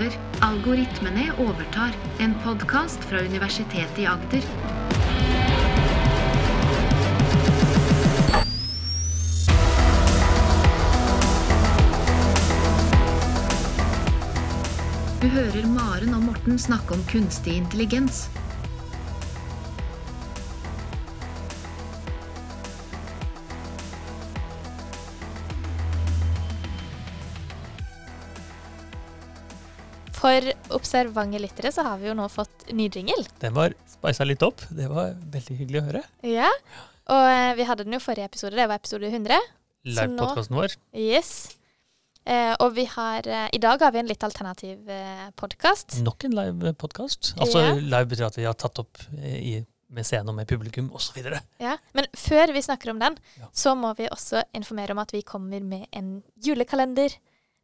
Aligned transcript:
over. 0.00 0.18
Algoritmene 0.40 1.32
overtar. 1.38 1.92
En 2.18 2.34
podkast 2.44 3.04
fra 3.04 3.18
Universitetet 3.20 3.98
i 3.98 4.06
Agder. 4.06 4.42
Du 15.20 15.28
hører 15.28 15.66
Maren 15.66 16.14
og 16.14 16.22
Morten 16.22 16.58
snakke 16.58 16.94
om 16.94 17.04
kunstig 17.12 17.56
intelligens. 17.56 18.28
For 30.30 30.46
observante 30.76 31.40
lyttere 31.42 31.72
så 31.74 31.82
har 31.82 31.96
vi 31.98 32.06
jo 32.06 32.14
nå 32.14 32.28
fått 32.30 32.68
ny 32.76 32.84
jingle. 32.94 33.24
Den 33.42 33.54
var 33.56 33.72
spisa 33.90 34.22
litt 34.28 34.42
opp. 34.46 34.62
Det 34.70 34.86
var 34.90 35.16
veldig 35.32 35.56
hyggelig 35.58 35.80
å 35.80 35.86
høre. 35.88 36.02
Ja. 36.22 36.50
Og 37.10 37.24
eh, 37.32 37.54
vi 37.58 37.64
hadde 37.66 37.82
den 37.88 37.96
jo 37.96 38.02
forrige 38.04 38.28
episode, 38.30 38.54
det 38.54 38.68
var 38.70 38.78
episode 38.78 39.08
100. 39.10 39.40
Så 39.40 40.04
nå- 40.06 40.12
Livepodkasten 40.12 40.54
vår. 40.60 40.76
Yes. 40.94 41.32
Eh, 42.28 42.52
og 42.62 42.74
vi 42.76 42.84
har 42.92 43.26
eh, 43.26 43.48
I 43.56 43.58
dag 43.64 43.80
har 43.82 43.90
vi 43.96 43.98
en 44.04 44.10
litt 44.12 44.22
alternativ 44.22 44.86
eh, 44.92 45.26
podkast. 45.40 45.98
Nok 46.06 46.28
en 46.28 46.36
live 46.38 46.74
podkast. 46.78 47.32
Altså 47.40 47.64
Ja. 47.64 47.74
live 47.80 48.06
betyr 48.12 48.28
at 48.28 48.38
vi 48.38 48.46
har 48.46 48.54
tatt 48.60 48.78
opp 48.84 49.02
eh, 49.18 49.38
i, 49.40 49.54
med 49.90 50.06
scene 50.06 50.28
og 50.30 50.36
med 50.38 50.46
publikum 50.52 50.92
osv. 50.94 51.18
Ja. 51.58 51.74
Men 51.96 52.06
før 52.14 52.52
vi 52.54 52.62
snakker 52.62 52.92
om 52.94 53.00
den, 53.02 53.18
Ja. 53.40 53.48
så 53.50 53.74
må 53.74 53.90
vi 53.98 54.06
også 54.14 54.44
informere 54.54 54.94
om 54.94 55.02
at 55.02 55.10
vi 55.16 55.24
kommer 55.26 55.58
med 55.64 55.88
en 55.90 56.20
julekalender. 56.38 57.18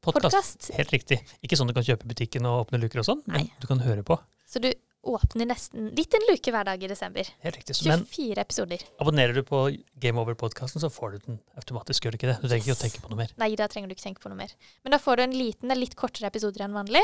Podkast. 0.05 0.33
Podcast. 0.33 0.71
Helt 0.77 0.93
riktig. 0.95 1.19
Ikke 1.43 1.57
sånn 1.59 1.67
du 1.71 1.75
kan 1.75 1.85
kjøpe 1.87 2.07
i 2.07 2.11
butikken 2.13 2.47
og 2.47 2.67
åpne 2.67 2.79
luker 2.83 3.01
og 3.03 3.07
sånn, 3.09 3.23
men 3.27 3.49
du 3.61 3.67
kan 3.67 3.81
høre 3.83 4.05
på. 4.07 4.19
Så 4.47 4.61
du 4.63 4.69
åpner 5.07 5.47
nesten 5.51 5.89
litt 5.95 6.15
en 6.19 6.25
luke 6.29 6.51
hver 6.55 6.67
dag 6.67 6.83
i 6.83 6.89
desember. 6.91 7.27
Helt 7.43 7.57
riktig. 7.59 7.75
Så- 7.77 7.87
Men 7.89 8.05
24 8.05 8.39
episoder. 8.43 8.79
abonnerer 9.01 9.35
du 9.35 9.43
på 9.43 9.61
Game 9.99 10.19
Over-podkasten, 10.19 10.81
så 10.83 10.91
får 10.91 11.13
du 11.13 11.19
den 11.27 11.41
automatisk. 11.57 12.03
Gjør 12.05 12.11
du 12.13 12.19
ikke 12.19 12.33
det? 12.35 12.41
Du 12.43 12.49
trenger 12.49 12.65
ikke 12.67 12.77
å 12.77 12.83
tenke 12.83 13.01
på 13.03 13.11
noe 13.11 13.17
mer. 13.19 13.29
Nei, 13.39 13.55
da 13.57 13.67
trenger 13.69 13.89
du 13.89 13.95
ikke 13.95 14.03
tenke 14.03 14.21
på 14.21 14.29
noe 14.29 14.37
mer. 14.37 14.51
Men 14.85 14.91
da 14.93 14.99
får 14.99 15.17
du 15.17 15.23
en 15.23 15.33
liten, 15.33 15.69
litt 15.79 15.95
kortere 15.97 16.27
episoder 16.27 16.61
enn 16.65 16.73
vanlig, 16.73 17.03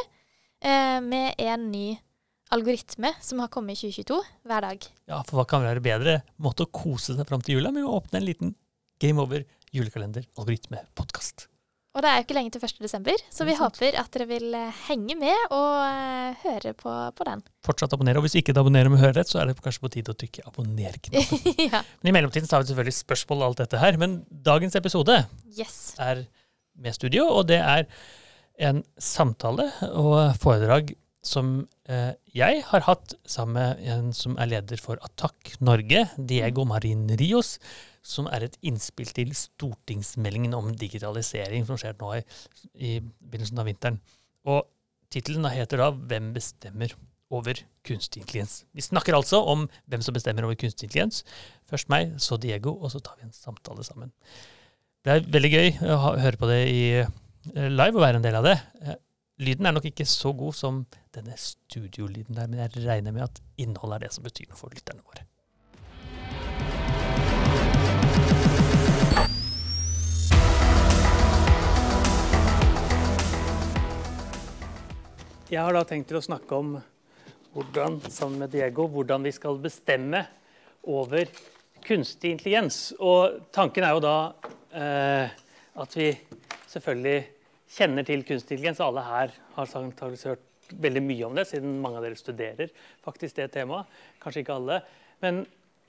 eh, 0.62 1.00
med 1.00 1.34
en 1.38 1.70
ny 1.70 1.98
algoritme 2.50 3.14
som 3.20 3.38
har 3.38 3.48
kommet 3.48 3.72
i 3.82 3.90
2022 3.90 4.20
hver 4.46 4.60
dag. 4.60 4.86
Ja, 5.08 5.22
for 5.22 5.38
hva 5.42 5.46
kan 5.48 5.62
være 5.62 5.80
bedre 5.80 6.22
måte 6.40 6.66
å 6.66 6.70
kose 6.70 7.16
seg 7.16 7.26
fram 7.26 7.40
til 7.42 7.56
jula 7.56 7.72
med 7.72 7.84
å 7.84 8.00
åpne 8.02 8.14
en 8.18 8.26
liten 8.26 8.54
Game 9.00 9.18
Over 9.18 9.44
julekalender, 9.72 10.26
algoritme, 10.36 10.84
podkast. 10.94 11.46
Og 11.92 12.00
det 12.00 12.08
er 12.08 12.20
jo 12.20 12.24
ikke 12.24 12.36
lenge 12.38 12.52
til 12.54 12.62
1. 12.64 12.78
desember, 12.80 13.22
så 13.28 13.44
vi 13.44 13.52
håper 13.58 13.98
at 14.00 14.08
dere 14.14 14.24
vil 14.30 14.54
eh, 14.56 14.78
henge 14.86 15.12
med 15.20 15.52
og 15.52 15.74
eh, 15.84 16.38
høre 16.46 16.72
på, 16.78 16.92
på 17.18 17.26
den. 17.28 17.42
Fortsatt 17.66 17.92
abonnere. 17.92 18.16
Og 18.16 18.24
hvis 18.24 18.38
ikke 18.40 18.54
du 18.56 18.62
abonnerer 18.62 18.88
med 18.88 19.02
Hørerett, 19.02 19.28
så 19.28 19.42
er 19.42 19.50
det 19.50 19.58
kanskje 19.60 19.84
på 19.84 19.90
tide 19.92 20.14
å 20.14 20.16
trykke 20.16 20.46
abonner-knappen. 20.48 21.52
ja. 21.68 21.82
Men 22.00 22.12
i 22.12 22.16
mellomtiden 22.16 22.48
så 22.48 22.56
har 22.56 22.64
vi 22.64 22.72
selvfølgelig 22.72 22.96
spørsmål 22.96 23.44
og 23.44 23.48
alt 23.50 23.62
dette 23.66 23.82
her. 23.82 24.00
Men 24.00 24.22
dagens 24.48 24.78
episode 24.80 25.18
Yes. 25.52 25.76
er 26.00 26.24
med 26.80 26.96
studio, 26.96 27.26
og 27.28 27.50
det 27.52 27.60
er 27.60 27.84
en 28.62 28.80
samtale 28.96 29.68
og 29.92 30.32
foredrag 30.40 30.94
som 31.22 31.66
eh, 31.92 32.14
jeg 32.34 32.64
har 32.72 32.88
hatt 32.88 33.14
sammen 33.28 33.54
med 33.60 33.84
en 33.92 34.12
som 34.16 34.40
er 34.40 34.48
leder 34.50 34.80
for 34.82 34.96
Attack 35.04 35.58
Norge, 35.62 36.06
Diego 36.16 36.64
Marin 36.68 37.04
Rios, 37.20 37.58
som 38.02 38.26
er 38.30 38.46
et 38.46 38.58
innspill 38.66 39.10
til 39.14 39.32
stortingsmeldingen 39.36 40.54
om 40.58 40.72
digitalisering 40.78 41.66
som 41.68 41.78
skjer 41.80 41.96
nå 42.00 42.16
i, 42.18 42.22
i 42.74 42.92
begynnelsen 43.00 43.62
av 43.62 43.68
vinteren. 43.70 44.00
Og 44.50 44.66
tittelen 45.12 45.46
heter 45.52 45.78
da 45.78 45.90
'Hvem 45.92 46.32
bestemmer 46.34 46.94
over 47.30 47.54
kunstig 47.86 48.22
intelligens'? 48.22 48.64
Vi 48.74 48.82
snakker 48.82 49.14
altså 49.14 49.40
om 49.46 49.68
hvem 49.88 50.02
som 50.02 50.14
bestemmer 50.14 50.44
over 50.44 50.58
kunstig 50.58 50.88
intelligens. 50.88 51.22
Først 51.70 51.88
meg, 51.88 52.18
så 52.18 52.36
Diego, 52.36 52.74
og 52.74 52.90
så 52.90 52.98
tar 52.98 53.16
vi 53.18 53.28
en 53.28 53.32
samtale 53.32 53.84
sammen. 53.84 54.12
Det 55.04 55.12
er 55.12 55.30
veldig 55.34 55.52
gøy 55.52 55.68
å 55.90 56.18
høre 56.18 56.36
på 56.38 56.46
det 56.46 56.62
i 56.70 56.82
eh, 57.00 57.70
live 57.70 57.96
og 57.96 58.04
være 58.04 58.16
en 58.20 58.26
del 58.26 58.38
av 58.38 58.44
det. 58.44 58.58
Eh, 58.82 58.98
Lyden 59.42 59.66
er 59.66 59.74
nok 59.74 59.86
ikke 59.88 60.06
så 60.06 60.30
god 60.36 60.54
som 60.54 60.82
denne 61.14 61.34
studiolyden 61.40 62.36
der, 62.36 62.46
men 62.46 62.60
jeg 62.60 62.84
regner 62.84 63.14
med 63.14 63.24
at 63.26 63.40
innholdet 63.58 63.96
er 63.96 64.06
det 64.06 64.14
som 64.14 64.26
betyr 64.26 64.50
noe 64.50 64.58
for 64.60 64.74
lytterne 64.74 65.02
våre. 65.02 65.24
Jeg 75.52 75.60
har 75.60 75.76
da 75.76 75.82
tenkt 75.84 76.06
til 76.08 76.16
å 76.16 76.24
snakke 76.24 76.56
om 76.56 76.68
hvordan, 77.52 77.98
sammen 78.08 78.40
med 78.40 78.54
Diego, 78.54 78.86
hvordan 78.88 79.26
vi 79.26 79.34
skal 79.36 79.58
bestemme 79.60 80.22
over 80.88 81.28
kunstig 81.84 82.30
intelligens. 82.32 82.78
Og 82.96 83.50
tanken 83.52 83.84
er 83.84 83.92
jo 83.92 84.00
da 84.00 84.14
eh, 84.72 85.34
at 85.84 85.96
vi 85.98 86.06
selvfølgelig 86.72 87.18
kjenner 87.76 88.06
til 88.08 88.24
kunstig 88.24 88.56
intelligens. 88.56 88.80
Alle 88.80 89.04
her 89.04 89.34
har 89.58 89.74
antakeligvis 89.82 90.30
hørt 90.30 90.72
veldig 90.86 91.02
mye 91.04 91.26
om 91.28 91.36
det, 91.36 91.44
siden 91.50 91.82
mange 91.84 92.00
av 92.00 92.06
dere 92.08 92.16
studerer 92.16 92.72
faktisk 93.04 93.36
det 93.42 93.50
temaet. 93.52 93.90
Kanskje 94.24 94.46
ikke 94.46 94.56
alle. 94.56 94.80
Men 95.20 95.42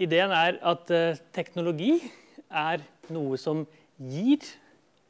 ideen 0.04 0.36
er 0.36 0.60
at 0.74 0.92
eh, 0.92 1.24
teknologi 1.32 2.02
er 2.52 2.84
noe 3.16 3.40
som 3.40 3.64
gir 3.96 4.44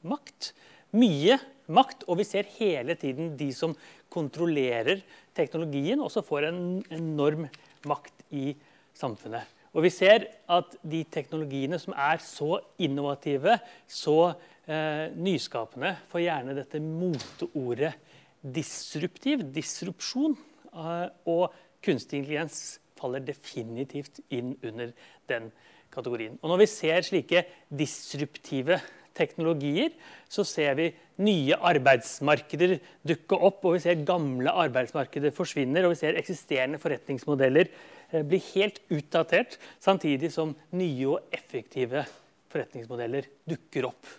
makt. 0.06 0.54
Mye 0.94 1.42
makt. 1.74 2.06
Og 2.06 2.20
vi 2.22 2.28
ser 2.28 2.50
hele 2.60 2.96
tiden 3.00 3.34
de 3.40 3.50
som 3.56 3.74
kontrollerer 4.14 5.02
teknologien, 5.36 6.02
også 6.02 6.24
får 6.26 6.50
en 6.52 6.62
enorm 6.94 7.48
makt 7.90 8.26
i 8.34 8.54
samfunnet. 8.98 9.50
Og 9.74 9.88
vi 9.88 9.90
ser 9.90 10.28
at 10.54 10.76
de 10.86 11.02
teknologiene 11.10 11.80
som 11.82 11.96
er 11.98 12.22
så 12.22 12.60
innovative, 12.86 13.58
så 13.90 14.36
eh, 14.70 15.10
nyskapende, 15.18 15.96
får 16.12 16.28
gjerne 16.28 16.58
dette 16.60 16.82
moteordet 16.84 17.96
disruptiv, 18.44 19.48
disrupsjon. 19.56 20.38
Eh, 20.70 21.08
og 21.34 21.58
kunstig 21.84 22.22
intelligens 22.22 22.78
faller 23.00 23.24
definitivt 23.26 24.22
inn 24.32 24.54
under 24.62 24.94
den 25.32 25.50
kategorien. 25.94 26.38
Og 26.42 26.54
når 26.54 26.64
vi 26.64 26.70
ser 26.70 27.06
slike 27.06 27.44
disruptive 27.74 28.80
teknologier, 29.18 29.94
så 30.32 30.46
ser 30.48 30.76
vi 30.80 30.90
nye 31.24 31.58
arbeidsmarkeder 31.70 32.78
dukke 33.06 33.38
opp, 33.38 33.62
og 33.66 33.78
vi 33.78 33.84
ser 33.86 34.04
gamle 34.08 34.54
arbeidsmarkeder 34.66 35.34
forsvinner, 35.36 35.86
og 35.86 35.94
vi 35.94 36.02
ser 36.02 36.20
eksisterende 36.20 36.82
forretningsmodeller 36.82 37.70
eh, 37.70 38.26
bli 38.26 38.42
helt 38.54 38.82
utdatert, 38.94 39.60
samtidig 39.84 40.34
som 40.34 40.56
nye 40.74 41.14
og 41.14 41.34
effektive 41.36 42.06
forretningsmodeller 42.54 43.30
dukker 43.50 43.90
opp 43.90 44.14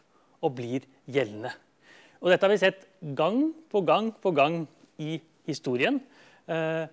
og 0.44 0.56
blir 0.58 0.86
gjeldende. 1.10 1.52
Og 2.22 2.30
dette 2.32 2.46
har 2.46 2.54
vi 2.54 2.60
sett 2.62 2.84
gang 3.16 3.48
på 3.70 3.82
gang 3.84 4.10
på 4.22 4.32
gang 4.36 4.62
i 5.02 5.18
historien. 5.48 5.98
Eh, 6.48 6.84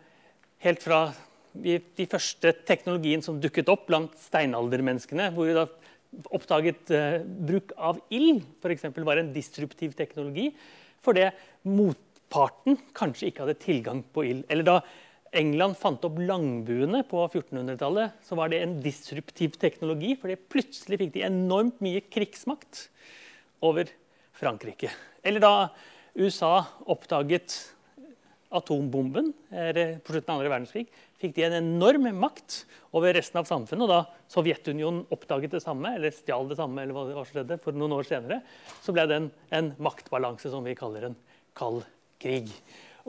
helt 0.65 0.83
fra 0.83 1.05
de, 1.51 2.07
første 2.09 2.53
teknologien 2.67 3.23
som 3.23 3.39
dukket 3.41 3.69
opp 3.71 3.87
blant 3.89 4.15
steinaldermenneskene, 4.19 5.29
hvor 5.35 5.49
vi 5.49 5.55
da 5.55 5.65
oppdaget 6.31 6.91
eh, 6.95 7.21
bruk 7.23 7.71
av 7.77 8.01
ild, 8.13 8.43
f.eks. 8.61 8.87
var 8.97 9.21
en 9.21 9.31
disruptiv 9.35 9.95
teknologi, 9.97 10.49
fordi 11.01 11.29
motparten 11.67 12.77
kanskje 12.97 13.31
ikke 13.31 13.45
hadde 13.45 13.61
tilgang 13.61 14.03
på 14.13 14.25
ild. 14.27 14.43
Eller 14.51 14.67
da 14.67 14.77
England 15.31 15.77
fant 15.79 16.03
opp 16.03 16.19
langbuene 16.19 17.05
på 17.07 17.23
1400-tallet, 17.29 18.17
så 18.27 18.35
var 18.35 18.51
det 18.51 18.61
en 18.63 18.77
disruptiv 18.83 19.55
teknologi, 19.61 20.17
fordi 20.19 20.35
plutselig 20.51 20.99
fikk 21.01 21.13
de 21.15 21.27
enormt 21.29 21.79
mye 21.83 22.03
krigsmakt 22.11 22.89
over 23.63 23.89
Frankrike. 24.35 24.91
Eller 25.23 25.43
da 25.43 25.53
USA 26.19 26.57
oppdaget 26.91 27.55
atombomben 28.51 29.31
eh, 29.55 29.95
på 30.03 30.11
slutten 30.11 30.33
av 30.33 30.41
andre 30.41 30.51
verdenskrig, 30.51 30.89
fikk 31.21 31.37
de 31.37 31.45
en 31.47 31.57
enorm 31.59 32.09
makt 32.17 32.63
over 32.97 33.13
resten 33.15 33.39
av 33.41 33.47
samfunnet. 33.49 33.85
Og 33.85 33.91
da 33.91 34.31
Sovjetunionen 34.31 35.05
oppdaget 35.13 35.55
det 35.55 35.63
samme, 35.63 35.93
eller 35.97 36.15
stjal 36.15 36.49
det 36.49 36.57
samme, 36.59 36.81
eller 36.83 36.97
hva 36.97 37.05
det 37.07 37.17
var 37.17 37.29
som 37.29 37.37
skjedde, 37.39 37.59
for 37.63 37.77
noen 37.77 37.95
år 37.99 38.09
senere, 38.09 38.41
så 38.83 38.95
ble 38.95 39.07
det 39.09 39.19
en, 39.19 39.31
en 39.57 39.71
maktbalanse 39.81 40.51
som 40.51 40.65
vi 40.65 40.77
kaller 40.77 41.09
en 41.09 41.17
kald 41.57 41.83
krig. 42.21 42.51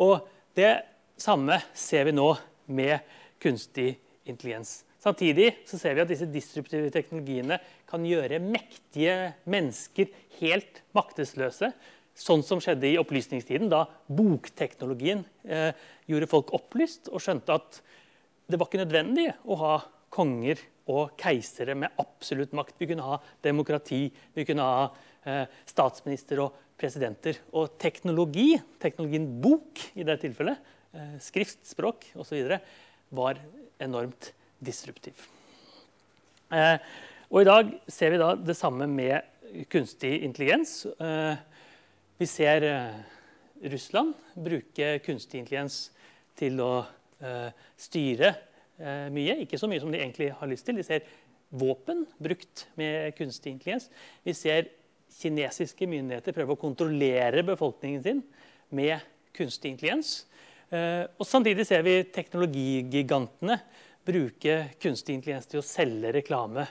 Og 0.00 0.20
det 0.58 0.72
samme 1.20 1.60
ser 1.76 2.08
vi 2.08 2.16
nå 2.16 2.30
med 2.72 3.00
kunstig 3.42 3.94
intelligens. 4.28 4.82
Samtidig 5.02 5.48
så 5.66 5.80
ser 5.80 5.96
vi 5.96 6.04
at 6.04 6.10
disse 6.10 6.28
disruptive 6.30 6.92
teknologiene 6.94 7.58
kan 7.90 8.04
gjøre 8.06 8.38
mektige 8.42 9.32
mennesker 9.50 10.12
helt 10.38 10.78
maktesløse. 10.94 11.72
Sånn 12.14 12.44
som 12.46 12.60
skjedde 12.62 12.90
i 12.90 12.98
opplysningstiden, 13.00 13.70
da 13.72 13.86
bokteknologien 14.06 15.24
eh, 15.42 15.72
gjorde 16.06 16.28
folk 16.30 16.52
opplyst 16.54 17.10
og 17.10 17.24
skjønte 17.24 17.56
at 17.56 17.80
det 18.52 18.60
var 18.60 18.68
ikke 18.68 18.82
nødvendig 18.82 19.30
å 19.48 19.56
ha 19.62 19.74
konger 20.12 20.60
og 20.92 21.14
keisere 21.20 21.76
med 21.78 21.94
absolutt 22.00 22.52
makt. 22.56 22.76
Vi 22.80 22.88
kunne 22.90 23.06
ha 23.06 23.18
demokrati, 23.44 24.04
vi 24.34 24.44
kunne 24.46 24.66
ha 24.66 24.84
eh, 25.24 25.44
statsminister 25.68 26.42
og 26.44 26.58
presidenter. 26.80 27.38
Og 27.56 27.78
teknologi, 27.80 28.56
teknologien 28.82 29.28
bok 29.42 29.80
i 29.96 30.04
det 30.06 30.18
tilfellet, 30.24 30.72
eh, 30.92 31.14
skriftspråk 31.22 32.10
osv., 32.20 32.58
var 33.12 33.40
enormt 33.82 34.32
disruptiv. 34.62 35.16
Eh, 36.52 36.76
og 37.32 37.40
I 37.40 37.48
dag 37.48 37.72
ser 37.88 38.12
vi 38.12 38.20
da 38.20 38.34
det 38.36 38.56
samme 38.58 38.88
med 38.90 39.64
kunstig 39.72 40.18
intelligens. 40.24 40.82
Vi 42.20 42.26
ser 42.28 42.64
Russland 43.72 44.12
bruke 44.36 44.98
kunstig 45.04 45.40
intelligens 45.40 45.78
til 46.36 46.60
å 46.64 46.72
styre 47.80 48.32
eh, 48.78 49.08
mye. 49.14 49.38
Ikke 49.44 49.60
så 49.60 49.70
mye 49.70 49.82
som 49.82 49.92
de 49.92 50.00
egentlig 50.00 50.32
har 50.38 50.50
lyst 50.50 50.66
til. 50.68 50.78
De 50.78 50.86
ser 50.86 51.06
våpen 51.52 52.06
brukt 52.22 52.66
med 52.80 53.12
kunstig 53.18 53.54
intelligens. 53.54 53.90
Vi 54.24 54.34
ser 54.36 54.70
kinesiske 55.12 55.86
myndigheter 55.88 56.34
prøve 56.34 56.56
å 56.56 56.60
kontrollere 56.60 57.44
befolkningen 57.46 58.04
sin 58.04 58.22
med 58.72 59.02
kunstig 59.36 59.74
intelligens. 59.74 60.22
Eh, 60.72 61.04
og 61.18 61.28
samtidig 61.28 61.66
ser 61.68 61.84
vi 61.84 61.98
teknologigigantene 62.14 63.58
bruke 64.06 64.56
kunstig 64.82 65.18
intelligens 65.18 65.50
til 65.50 65.60
å 65.60 65.66
selge 65.66 66.14
reklame 66.16 66.64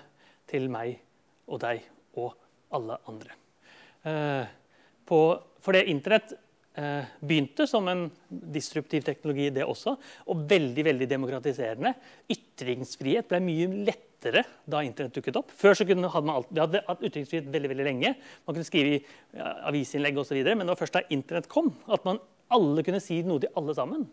til 0.49 0.67
meg 0.73 0.97
og 1.47 1.61
deg 1.63 1.85
og 2.19 2.33
alle 2.75 2.97
andre. 3.11 3.37
Eh, 4.09 4.49
på, 5.07 5.19
for 5.61 5.77
det 5.77 5.85
Internett 5.91 6.33
eh, 6.33 6.39
begynte 6.71 7.65
som 7.67 7.87
en 7.91 8.05
disruptiv 8.29 9.03
teknologi, 9.03 9.49
det 9.51 9.65
også, 9.67 9.91
og 10.31 10.43
veldig 10.47 10.85
veldig 10.87 11.07
demokratiserende. 11.11 11.91
Ytringsfrihet 12.31 13.27
ble 13.27 13.41
mye 13.43 13.67
lettere 13.89 14.45
da 14.63 14.79
Internett 14.85 15.17
dukket 15.17 15.39
opp. 15.41 15.51
Før 15.51 15.75
så 15.75 15.87
kunne, 15.89 16.07
hadde 16.13 16.29
man 16.29 16.39
alt, 16.39 16.53
vi 16.53 16.63
hadde 16.63 16.83
hatt 16.87 17.03
ytringsfrihet 17.09 17.49
veldig 17.51 17.73
veldig 17.73 17.87
lenge. 17.89 18.13
Man 18.45 18.55
kunne 18.55 18.69
skrive 18.69 18.95
i 18.95 19.01
ja, 19.35 19.51
avisinnlegg 19.67 20.21
osv. 20.23 20.39
Men 20.39 20.63
det 20.63 20.71
var 20.71 20.79
først 20.79 20.95
da 20.95 21.03
Internett 21.11 21.51
kom, 21.51 21.73
at 21.91 22.07
man 22.07 22.21
alle 22.55 22.83
kunne 22.87 23.03
si 23.03 23.19
noe 23.27 23.43
til 23.43 23.51
alle 23.59 23.75
sammen. 23.75 24.07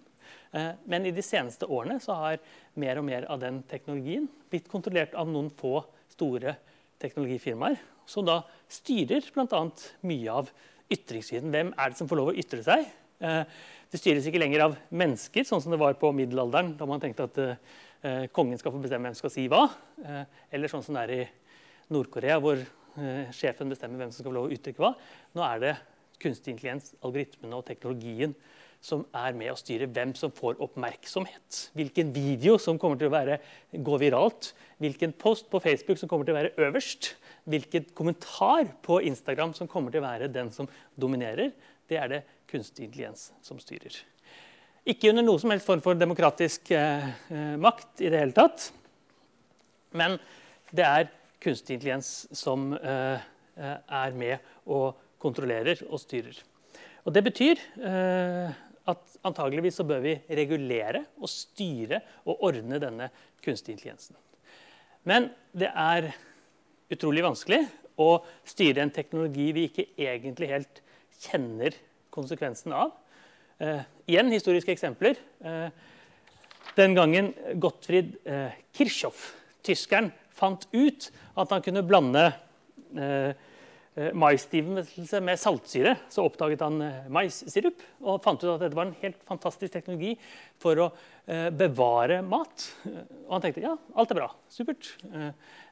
Eh, 0.52 0.72
men 0.88 1.06
i 1.06 1.14
de 1.14 1.25
seneste 1.25 1.69
årene 1.69 1.99
så 2.02 2.16
har 2.22 2.40
mer 2.81 3.00
og 3.00 3.06
mer 3.08 3.28
av 3.32 3.43
den 3.43 3.62
teknologien 3.69 4.28
blitt 4.50 4.69
kontrollert 4.70 5.16
av 5.19 5.28
noen 5.31 5.50
få 5.54 5.82
store 6.12 6.56
teknologifirmaer, 7.02 7.78
som 8.08 8.26
da 8.26 8.40
styrer 8.72 9.26
bl.a. 9.34 9.62
mye 10.08 10.34
av 10.40 10.50
ytringsfriheten. 10.93 11.52
Hvem 11.55 11.73
er 11.75 11.90
det 11.90 11.99
som 11.99 12.08
får 12.11 12.20
lov 12.20 12.31
å 12.32 12.37
ytre 12.38 12.62
seg? 12.67 12.87
Eh, 13.25 13.43
det 13.88 14.00
styres 14.00 14.29
ikke 14.29 14.40
lenger 14.40 14.67
av 14.67 14.76
mennesker, 14.90 15.46
sånn 15.49 15.62
som 15.64 15.73
det 15.73 15.81
var 15.81 15.96
på 16.00 16.11
middelalderen, 16.17 16.75
da 16.79 16.88
man 16.88 17.02
tenkte 17.02 17.29
at 17.29 17.40
eh, 17.44 18.25
kongen 18.35 18.61
skal 18.61 18.75
få 18.75 18.82
bestemme 18.82 19.08
hvem 19.08 19.17
som 19.17 19.26
skal 19.26 19.35
si 19.35 19.46
hva. 19.50 19.64
Eller 20.55 20.70
sånn 20.70 20.85
som 20.87 20.99
det 20.99 21.06
er 21.06 21.14
i 21.17 21.23
Nord-Korea, 21.94 22.37
hvor 22.43 22.61
sjefen 23.35 23.70
bestemmer 23.70 24.02
hvem 24.02 24.11
som 24.12 24.20
skal 24.20 24.31
få 24.32 24.37
lov 24.37 24.49
å 24.49 24.55
uttrykke 24.55 24.82
hva. 24.82 24.93
Nå 25.38 25.43
er 25.46 25.61
det 25.62 25.75
kunstig 26.23 26.55
intelligens, 26.55 26.93
algoritmene 27.05 27.58
og 27.58 27.67
teknologien 27.67 28.35
som 28.80 29.02
er 29.16 29.34
med 29.36 29.50
å 29.52 29.58
styre 29.58 29.88
hvem 29.90 30.12
som 30.16 30.32
får 30.34 30.60
oppmerksomhet. 30.62 31.60
Hvilken 31.76 32.12
video 32.14 32.56
som 32.62 32.78
kommer 32.80 32.98
til 33.00 33.10
å 33.10 33.14
være, 33.14 33.38
gå 33.72 33.98
viralt. 34.00 34.52
Hvilken 34.82 35.14
post 35.19 35.48
på 35.50 35.60
Facebook 35.62 35.98
som 35.98 36.10
kommer 36.10 36.28
til 36.28 36.36
å 36.36 36.38
være 36.38 36.69
øverst. 36.69 37.12
Hvilken 37.48 37.88
kommentar 37.98 38.70
på 38.86 39.00
Instagram 39.08 39.54
som 39.56 39.70
kommer 39.70 39.94
til 39.94 40.02
å 40.02 40.06
være 40.06 40.30
den 40.32 40.52
som 40.54 40.70
dominerer. 40.94 41.50
Det 41.90 41.98
er 41.98 42.12
det 42.12 42.22
kunstig 42.50 42.86
intelligens 42.86 43.32
som 43.44 43.58
styrer. 43.60 43.96
Ikke 44.88 45.10
under 45.10 45.26
noe 45.26 45.40
som 45.42 45.52
helst 45.52 45.66
form 45.69 45.82
for 45.84 45.98
demokratisk 45.98 46.70
eh, 46.72 47.08
eh 47.28 47.56
makt 47.60 48.00
i 48.00 48.12
det 48.12 48.22
hele 48.22 48.36
tatt. 48.36 48.70
Men 49.92 50.16
det 50.70 50.86
er 50.86 51.10
kunstig 51.42 51.76
intelligens 51.76 52.28
som 52.32 52.72
eh, 52.78 53.19
eh 53.58 53.76
er 54.04 54.14
med 54.14 54.38
og 54.66 54.96
kontrollerer 55.19 55.82
og 55.90 56.00
styrer. 56.00 56.38
Og 57.04 57.14
Det 57.14 57.25
betyr 57.25 57.60
eh, 57.80 58.50
at 58.88 59.19
antageligvis 59.26 59.79
så 59.81 59.87
bør 59.87 60.00
vi 60.05 60.14
regulere 60.38 61.05
og 61.20 61.31
styre 61.31 62.00
og 62.25 62.44
ordne 62.49 62.81
denne 62.82 63.11
kunstige 63.44 63.76
intelligensen. 63.76 64.17
Men 65.08 65.31
det 65.56 65.69
er 65.73 66.11
utrolig 66.93 67.25
vanskelig 67.25 67.62
å 68.00 68.11
styre 68.49 68.85
en 68.85 68.94
teknologi 68.94 69.50
vi 69.56 69.67
ikke 69.69 69.90
egentlig 69.99 70.50
helt 70.50 70.82
kjenner 71.19 71.76
konsekvensen 72.14 72.75
av. 72.76 72.94
Eh, 73.58 73.82
igjen 74.08 74.32
historiske 74.32 74.73
eksempler. 74.73 75.19
Eh, 75.43 75.69
den 76.79 76.94
gangen 76.94 77.32
Gottfried 77.58 78.14
eh, 78.25 78.55
Kirchhoff, 78.76 79.32
tyskeren, 79.67 80.12
fant 80.31 80.69
ut 80.70 81.08
at 81.38 81.50
han 81.50 81.64
kunne 81.64 81.82
blande 81.87 82.29
eh, 82.94 83.35
maisstivelse 84.17 85.21
med 85.25 85.41
saltsyre, 85.41 85.95
så 86.12 86.25
oppdaget 86.29 86.65
han 86.65 86.83
eh, 86.85 87.06
maissirup 87.12 87.83
og 88.05 88.21
fant 88.25 88.43
ut 88.45 88.50
at 88.55 88.65
dette 88.65 88.79
var 88.79 88.89
en 88.89 88.99
helt 89.00 89.23
fantastisk 89.29 89.75
teknologi 89.75 90.12
for 90.62 90.83
å 90.85 90.89
eh, 91.27 91.49
bevare 91.55 92.21
mat. 92.27 92.67
Og 93.27 93.33
han 93.37 93.45
tenkte 93.45 93.65
ja, 93.65 93.75
alt 93.99 94.15
er 94.15 94.21
bra, 94.21 94.29
supert. 94.53 94.93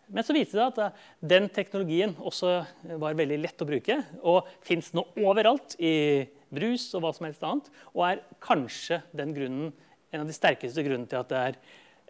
Men 0.06 0.22
så 0.22 0.34
viste 0.36 0.58
det 0.58 0.66
at 0.66 1.00
den 1.18 1.48
teknologien 1.50 2.14
også 2.18 2.60
var 3.02 3.16
veldig 3.18 3.40
lett 3.42 3.62
å 3.62 3.66
bruke 3.68 3.96
og 4.22 4.50
fins 4.66 4.92
nå 4.94 5.02
overalt 5.18 5.74
i 5.82 6.26
brus 6.54 6.92
og 6.94 7.02
hva 7.02 7.10
som 7.14 7.26
helst 7.26 7.42
annet, 7.46 7.72
og 7.94 8.04
er 8.06 8.22
kanskje 8.44 9.00
den 9.16 9.34
grunnen, 9.34 9.72
en 10.14 10.22
av 10.22 10.30
de 10.30 10.36
sterkeste 10.36 10.84
grunnene 10.86 11.10
til 11.10 11.18
at 11.18 11.32
det 11.32 11.42
er 11.42 11.58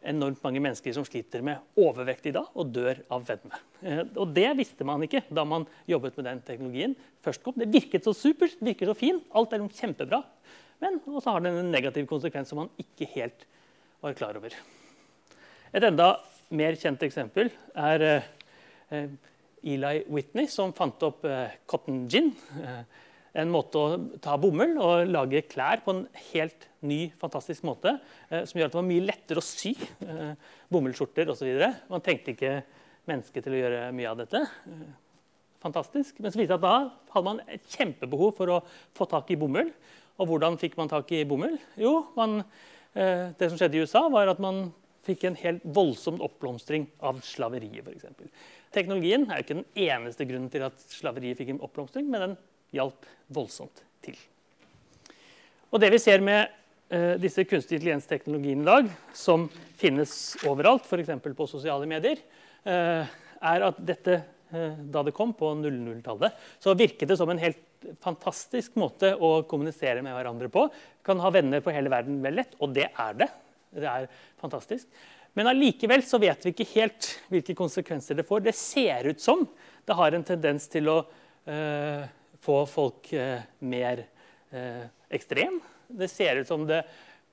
enormt 0.06 0.42
mange 0.44 0.60
mennesker 0.62 0.94
som 0.94 1.04
sliter 1.06 1.42
med 1.44 1.80
overvekt 1.80 2.28
i 2.30 2.34
dag 2.36 2.48
og 2.54 2.70
dør 2.74 3.00
av 3.12 3.24
fedme. 3.26 3.58
Eh, 3.82 4.02
og 4.14 4.32
det 4.36 4.48
visste 4.58 4.86
man 4.86 5.04
ikke 5.06 5.24
da 5.28 5.44
man 5.48 5.66
jobbet 5.90 6.16
med 6.18 6.28
den 6.30 6.42
teknologien. 6.46 6.96
først 7.22 7.42
kom. 7.42 7.54
Det 7.56 7.68
virket 7.72 8.04
så 8.04 8.14
supert, 8.14 8.56
det 8.60 8.72
virket 8.72 8.88
så 8.88 8.94
fin, 8.94 9.20
alt 9.34 9.52
er 9.52 9.66
kjempebra. 9.66 10.22
Men 10.80 11.00
så 11.04 11.30
har 11.30 11.40
den 11.40 11.56
en 11.58 11.70
negativ 11.72 12.06
konsekvens 12.06 12.48
som 12.48 12.58
man 12.62 12.70
ikke 12.78 13.08
helt 13.14 13.46
var 14.00 14.14
klar 14.14 14.36
over. 14.36 14.52
Et 15.72 15.82
enda 15.82 16.20
mer 16.50 16.76
kjent 16.76 17.02
eksempel 17.02 17.50
er 17.74 18.06
eh, 18.06 19.08
Eli 19.66 20.04
Whitney, 20.06 20.46
som 20.46 20.72
fant 20.76 21.02
opp 21.02 21.24
eh, 21.24 21.56
cotton 21.66 22.06
gin 22.08 22.30
en 23.36 23.52
måte 23.52 23.80
å 23.80 23.96
ta 24.22 24.36
bomull 24.40 24.76
og 24.80 25.10
lage 25.10 25.42
klær 25.50 25.82
på 25.84 25.92
en 25.92 26.04
helt 26.30 26.68
ny, 26.86 27.10
fantastisk 27.20 27.66
måte. 27.68 27.96
Eh, 28.30 28.44
som 28.48 28.58
gjør 28.58 28.70
at 28.70 28.74
det 28.74 28.80
var 28.80 28.88
mye 28.88 29.06
lettere 29.06 29.42
å 29.42 29.44
sy 29.44 29.74
eh, 29.76 30.32
bomullsskjorter 30.72 31.32
osv. 31.32 31.50
Man 31.90 32.04
trengte 32.04 32.32
ikke 32.32 32.54
mennesker 33.08 33.44
til 33.44 33.56
å 33.56 33.60
gjøre 33.60 33.82
mye 33.96 34.12
av 34.12 34.22
dette. 34.22 34.42
Eh, 34.70 34.86
fantastisk. 35.62 36.22
Men 36.22 36.32
så 36.32 36.40
viste 36.40 36.56
det 36.56 36.60
at 36.60 36.64
da 36.64 37.12
hadde 37.14 37.26
man 37.28 37.44
et 37.44 37.76
kjempebehov 37.76 38.32
for 38.38 38.54
å 38.56 38.62
få 38.96 39.08
tak 39.10 39.30
i 39.34 39.38
bomull. 39.40 39.70
Og 40.16 40.30
hvordan 40.30 40.56
fikk 40.60 40.78
man 40.80 40.90
tak 40.90 41.12
i 41.12 41.26
bomull? 41.28 41.58
Jo, 41.76 41.98
man, 42.16 42.38
det 42.96 43.50
som 43.50 43.58
skjedde 43.58 43.76
i 43.76 43.82
USA, 43.84 44.06
var 44.08 44.30
at 44.32 44.40
man 44.40 44.70
fikk 45.04 45.26
en 45.28 45.36
helt 45.38 45.64
voldsom 45.76 46.22
oppblomstring 46.24 46.86
av 47.04 47.20
slaveriet. 47.24 47.84
Eksempel. 47.92 48.30
Teknologien 48.74 49.26
er 49.28 49.40
jo 49.40 49.44
ikke 49.44 49.58
den 49.58 49.84
eneste 49.86 50.26
grunnen 50.28 50.48
til 50.52 50.64
at 50.66 50.80
slaveriet 50.88 51.38
fikk 51.38 51.52
en 51.52 51.62
oppblomstring, 51.66 52.08
men 52.08 52.24
den 52.24 52.38
hjalp 52.76 53.08
voldsomt 53.32 53.82
til. 54.04 54.16
Og 55.72 55.82
det 55.82 55.90
vi 55.92 56.00
ser 56.00 56.22
med 56.24 56.46
eh, 56.94 57.16
disse 57.20 57.44
kunstig 57.48 57.78
intelligens-teknologiene 57.78 58.64
i 58.64 58.68
dag, 58.70 58.90
som 59.16 59.48
finnes 59.80 60.12
overalt, 60.46 60.86
f.eks. 60.86 61.12
på 61.36 61.48
sosiale 61.50 61.88
medier, 61.90 62.22
eh, 62.64 63.16
er 63.36 63.66
at 63.66 63.80
dette, 63.88 64.20
eh, 64.52 64.78
da 64.78 65.02
det 65.06 65.14
kom 65.16 65.34
på 65.36 65.50
00-tallet, 65.58 66.38
så 66.62 66.76
virket 66.78 67.10
det 67.10 67.18
som 67.20 67.30
en 67.32 67.42
helt 67.42 67.62
fantastisk 68.02 68.78
måte 68.80 69.12
å 69.18 69.42
kommunisere 69.48 70.02
med 70.04 70.16
hverandre 70.16 70.48
på. 70.52 70.68
Kan 71.06 71.20
ha 71.22 71.32
venner 71.34 71.62
på 71.62 71.74
hele 71.74 71.92
verden 71.92 72.22
vel 72.24 72.40
lett, 72.40 72.56
og 72.62 72.72
det 72.76 72.88
er 72.88 73.20
det. 73.20 73.30
Det 73.76 73.90
er 73.90 74.08
fantastisk. 74.40 74.88
Men 75.36 75.50
allikevel 75.50 76.00
så 76.06 76.18
vet 76.22 76.46
vi 76.46 76.54
ikke 76.54 76.70
helt 76.72 77.10
hvilke 77.28 77.56
konsekvenser 77.58 78.16
det 78.16 78.24
får. 78.24 78.46
Det 78.46 78.54
ser 78.56 79.10
ut 79.10 79.20
som 79.20 79.44
det 79.86 79.96
har 79.98 80.16
en 80.16 80.24
tendens 80.24 80.64
til 80.72 80.88
å 80.88 81.02
uh, 81.04 82.06
få 82.46 82.62
folk 82.70 83.12
eh, 83.12 83.42
mer 83.58 84.06
eh, 84.50 84.86
ekstrem. 85.08 85.58
Det 85.88 86.08
ser 86.10 86.42
ut 86.42 86.48
som 86.48 86.66
det 86.66 86.82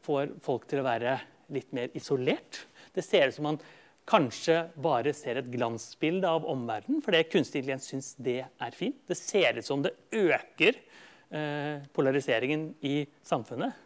får 0.05 0.35
folk 0.43 0.65
til 0.69 0.81
å 0.81 0.87
være 0.87 1.17
litt 1.53 1.71
mer 1.75 1.93
isolert. 1.97 2.63
Det 2.93 3.05
ser 3.05 3.29
ut 3.29 3.37
som 3.37 3.47
man 3.51 3.61
kanskje 4.09 4.57
bare 4.83 5.13
ser 5.15 5.39
et 5.39 5.51
glansbilde 5.51 6.27
av 6.27 6.47
omverdenen, 6.49 7.01
fordi 7.05 7.23
kunstig 7.31 7.61
intelligens 7.61 7.87
syns 7.91 8.09
det 8.19 8.41
er 8.43 8.75
fint. 8.75 8.97
Det 9.07 9.17
ser 9.17 9.59
ut 9.59 9.67
som 9.67 9.85
det 9.85 9.93
øker 10.11 10.75
eh, 10.75 11.85
polariseringen 11.95 12.73
i 12.83 13.03
samfunnet. 13.25 13.79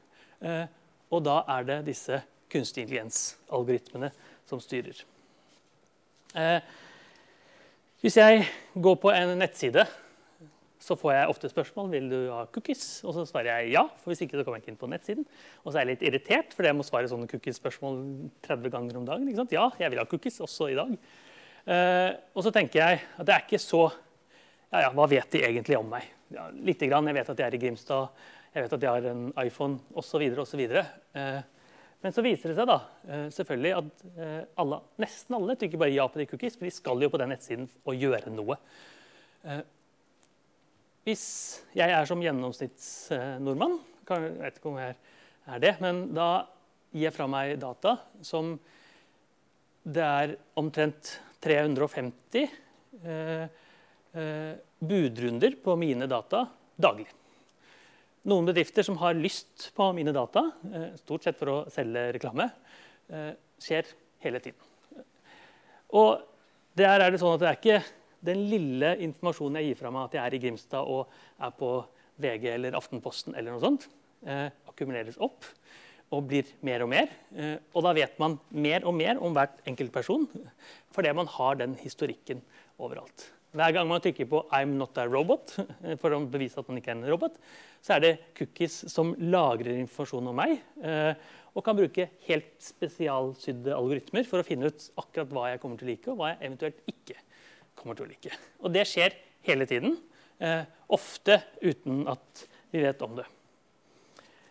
Og 1.09 1.23
da 1.25 1.39
er 1.49 1.63
det 1.65 1.75
disse 1.87 2.19
kunstig 2.51 2.83
intelligens-algoritmene 2.83 4.11
som 4.45 4.59
styrer. 4.61 4.99
Hvis 8.03 8.19
jeg 8.19 8.43
går 8.77 8.99
på 9.01 9.09
en 9.09 9.33
nettside 9.41 9.87
så 10.87 10.95
får 10.99 11.13
jeg 11.13 11.31
ofte 11.33 11.51
spørsmål 11.51 11.91
vil 11.91 12.09
du 12.11 12.17
ha 12.31 12.45
cookies. 12.55 12.85
Og 13.03 13.15
så 13.17 13.27
svarer 13.27 13.51
jeg 13.51 13.75
ja, 13.75 13.83
for 13.99 14.13
hvis 14.13 14.23
ikke 14.23 14.39
så 14.39 14.47
kommer 14.47 14.61
jeg 14.61 14.65
ikke 14.65 14.73
inn 14.73 14.81
på 14.81 14.91
nettsiden. 14.91 15.29
Og 15.63 15.69
så 15.69 15.77
er 15.77 15.85
jeg 15.85 15.91
litt 15.93 16.07
irritert, 16.09 16.55
for 16.55 16.67
jeg 16.67 16.77
må 16.77 16.85
svare 16.87 17.11
sånne 17.11 17.29
cookies-spørsmål 17.31 18.01
30 18.47 18.73
ganger 18.73 18.99
om 18.99 19.07
dagen. 19.07 19.47
Ja, 19.51 19.69
jeg 19.79 19.93
vil 19.93 20.01
ha 20.01 20.07
cookies 20.09 20.39
også 20.43 20.71
i 20.71 20.77
dag. 20.79 20.95
Uh, 21.67 22.11
og 22.31 22.45
så 22.45 22.51
tenker 22.55 22.79
jeg 22.79 23.01
at 23.19 23.27
det 23.27 23.33
er 23.35 23.43
ikke 23.43 23.59
så 23.59 23.89
ja, 24.71 24.81
ja, 24.83 24.87
hva 24.95 25.05
vet 25.07 25.31
de 25.31 25.43
egentlig 25.47 25.77
om 25.79 25.87
meg? 25.91 26.07
Ja, 26.33 26.49
Lite 26.51 26.89
grann. 26.89 27.07
Jeg 27.07 27.15
vet 27.15 27.29
at 27.31 27.39
jeg 27.39 27.47
er 27.47 27.55
i 27.55 27.59
Grimstad, 27.61 28.23
jeg 28.53 28.65
vet 28.65 28.73
at 28.75 28.83
jeg 28.83 28.97
har 28.97 29.05
en 29.11 29.29
iPhone 29.43 29.79
osv. 29.95 30.23
osv. 30.43 30.63
Eh, 30.67 31.39
men 32.03 32.13
så 32.13 32.23
viser 32.25 32.51
det 32.51 32.57
seg 32.59 32.67
da, 32.69 32.77
eh, 33.07 33.25
selvfølgelig 33.33 33.71
at 33.77 34.03
eh, 34.19 34.41
alle, 34.59 34.81
nesten 35.01 35.37
alle 35.37 35.55
trykker 35.59 35.81
bare 35.81 35.95
ja 35.95 36.07
på 36.11 36.19
de 36.19 36.27
cookies, 36.29 36.59
for 36.59 36.67
de 36.67 36.73
skal 36.75 37.03
jo 37.05 37.09
på 37.13 37.21
den 37.21 37.31
nettsiden 37.33 37.69
og 37.87 38.03
gjøre 38.03 38.33
noe. 38.33 38.59
Hvis 41.07 41.61
jeg 41.71 41.87
er 41.87 42.03
som 42.03 42.19
gjennomsnittsnordmann, 42.19 43.77
jeg 44.09 44.31
vet 44.41 44.57
ikke 44.59 44.67
om 44.73 44.79
jeg 44.81 44.95
er 45.47 45.61
det, 45.63 45.69
men 45.79 46.01
da 46.11 46.25
gir 46.91 47.05
jeg 47.05 47.15
fra 47.15 47.27
meg 47.31 47.53
data 47.61 47.93
som 48.27 48.49
det 49.87 50.03
er 50.03 50.33
omtrent 50.59 51.13
350 51.39 52.41
eh, 52.43 53.45
eh, 54.19 54.59
budrunder 54.83 55.55
på 55.63 55.77
mine 55.79 56.09
data 56.11 56.41
daglig. 56.75 57.07
Noen 58.27 58.49
bedrifter 58.49 58.83
som 58.83 58.99
har 58.99 59.15
lyst 59.15 59.69
på 59.77 59.87
mine 59.95 60.11
data, 60.11 60.43
eh, 60.73 60.89
stort 60.99 61.23
sett 61.23 61.39
for 61.39 61.53
å 61.53 61.61
selge 61.71 62.09
reklame, 62.17 62.49
eh, 63.07 63.31
skjer 63.63 63.95
hele 64.27 64.43
tiden. 64.43 65.05
Og 65.95 66.19
der 66.75 66.99
er 66.99 67.15
det 67.15 67.23
sånn 67.23 67.37
at 67.37 67.45
det 67.45 67.53
er 67.53 67.61
ikke 67.61 67.79
den 68.25 68.47
lille 68.51 68.95
informasjonen 69.05 69.61
jeg 69.61 69.71
gir 69.71 69.79
fra 69.81 69.91
meg, 69.93 70.07
at 70.07 70.17
jeg 70.17 70.23
er 70.23 70.35
i 70.37 70.41
Grimstad 70.41 70.89
og 70.89 71.11
er 71.43 71.53
på 71.57 71.71
VG 72.21 72.49
eller 72.55 72.77
Aftenposten, 72.77 73.35
eller 73.37 73.53
noe 73.53 73.63
sånt, 73.63 73.87
eh, 74.25 74.49
akkumuleres 74.69 75.19
opp 75.21 75.45
og 76.15 76.27
blir 76.29 76.49
mer 76.65 76.85
og 76.85 76.91
mer. 76.91 77.09
Eh, 77.35 77.57
og 77.75 77.83
da 77.85 77.93
vet 77.97 78.19
man 78.21 78.37
mer 78.55 78.85
og 78.87 78.95
mer 78.95 79.19
om 79.21 79.35
hvert 79.35 79.59
enkelt 79.67 79.93
person 79.93 80.27
fordi 80.95 81.11
man 81.13 81.29
har 81.29 81.59
den 81.59 81.75
historikken 81.81 82.41
overalt. 82.79 83.31
Hver 83.57 83.73
gang 83.73 83.87
man 83.87 84.01
trykker 84.01 84.27
på 84.29 84.43
'I'm 84.51 84.75
not 84.77 84.97
a 84.97 85.07
robot' 85.07 85.55
for 86.01 86.11
å 86.11 86.25
bevise 86.29 86.59
at 86.59 86.67
man 86.67 86.77
ikke 86.77 86.91
er 86.91 86.97
en 86.97 87.09
robot, 87.09 87.37
så 87.81 87.95
er 87.95 87.99
det 87.99 88.19
cookies 88.35 88.91
som 88.91 89.15
lagrer 89.17 89.79
informasjon 89.79 90.27
om 90.27 90.35
meg, 90.35 90.59
eh, 90.81 91.13
og 91.55 91.63
kan 91.63 91.75
bruke 91.75 92.09
helt 92.27 92.53
spesialsydde 92.61 93.73
algoritmer 93.73 94.27
for 94.27 94.39
å 94.39 94.45
finne 94.45 94.69
ut 94.69 94.91
akkurat 94.97 95.31
hva 95.33 95.47
jeg 95.49 95.61
kommer 95.61 95.79
til 95.79 95.87
å 95.87 95.89
like, 95.89 96.11
og 96.11 96.17
hva 96.19 96.33
jeg 96.33 96.43
eventuelt 96.43 96.83
ikke 96.91 97.17
kommer 97.77 97.97
til 97.97 98.07
å 98.07 98.11
like. 98.11 98.33
Og 98.63 98.73
det 98.73 98.85
skjer 98.89 99.15
hele 99.47 99.67
tiden, 99.69 99.97
eh, 100.39 100.63
ofte 100.89 101.41
uten 101.61 102.05
at 102.11 102.45
vi 102.73 102.83
vet 102.83 103.01
om 103.05 103.15
det. 103.15 103.25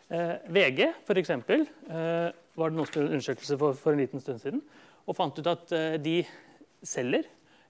Eh, 0.09 0.37
VG 0.49 0.93
for 1.05 1.19
eksempel, 1.19 1.67
eh, 1.91 2.31
var 2.57 2.71
det 2.71 2.77
noen 2.79 2.87
som 2.87 3.03
gjorde 3.03 3.17
undersøkelse 3.17 3.59
for, 3.59 3.75
for, 3.75 3.93
en 3.93 4.05
liten 4.05 4.23
stund 4.23 4.41
siden 4.41 4.63
og 5.07 5.17
fant 5.19 5.39
ut 5.39 5.51
at 5.51 5.73
eh, 5.75 5.97
de 5.99 6.21
selger 6.87 7.27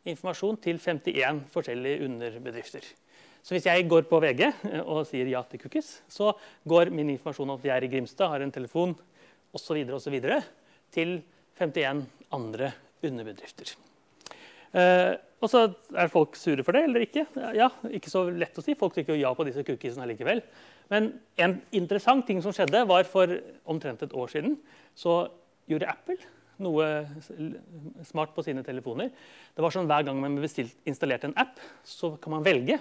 informasjon 0.07 0.61
til 0.63 0.79
51 0.79 1.47
forskjellige 1.53 2.05
underbedrifter. 2.07 2.85
Så 3.47 3.55
hvis 3.55 3.67
jeg 3.69 3.89
går 3.89 4.07
på 4.11 4.21
VG 4.23 4.43
eh, 4.47 4.83
og 4.83 5.07
sier 5.09 5.29
ja 5.31 5.43
til 5.49 5.63
cookies, 5.63 6.01
så 6.09 6.33
går 6.69 6.93
min 6.95 7.15
informasjon 7.15 7.51
om 7.51 7.59
at 7.61 7.67
jeg 7.69 7.77
er 7.77 7.89
i 7.89 7.93
Grimstad, 7.93 8.31
har 8.33 8.45
en 8.45 8.55
telefon 8.55 8.97
osv. 9.57 9.83
osv. 9.97 10.21
til 10.93 11.19
51 11.57 12.05
andre 12.37 12.73
underbedrifter. 13.07 13.77
Eh, 14.73 15.15
og 15.45 15.51
så 15.53 15.67
er 15.95 16.11
folk 16.11 16.37
sure 16.39 16.65
for 16.65 16.77
det 16.77 16.87
eller 16.89 17.05
ikke. 17.05 17.27
Ja, 17.55 17.69
Ikke 17.93 18.11
så 18.11 18.25
lett 18.33 18.57
å 18.57 18.65
si. 18.65 18.75
Folk 18.79 18.97
trykker 18.97 19.15
jo 19.15 19.21
ja 19.21 19.35
på 19.37 19.45
disse 19.47 19.65
cookiesene 19.67 20.09
likevel. 20.09 20.41
Men 20.93 21.11
en 21.43 21.59
interessant 21.77 22.25
ting 22.27 22.41
som 22.43 22.55
skjedde, 22.57 22.87
var 22.89 23.05
for 23.11 23.31
omtrent 23.69 24.03
et 24.07 24.17
år 24.17 24.33
siden 24.33 24.57
så 24.97 25.27
gjorde 25.69 25.91
Apple 25.93 26.17
noe 26.63 26.87
smart 28.07 28.33
på 28.37 28.45
sine 28.47 28.65
telefoner. 28.65 29.11
Det 29.55 29.65
var 29.65 29.75
sånn 29.75 29.89
Hver 29.91 30.07
gang 30.09 30.21
man 30.23 30.39
installerte 30.41 31.29
en 31.29 31.37
app, 31.37 31.59
så 31.85 32.15
kan 32.23 32.33
man 32.37 32.47
velge. 32.47 32.79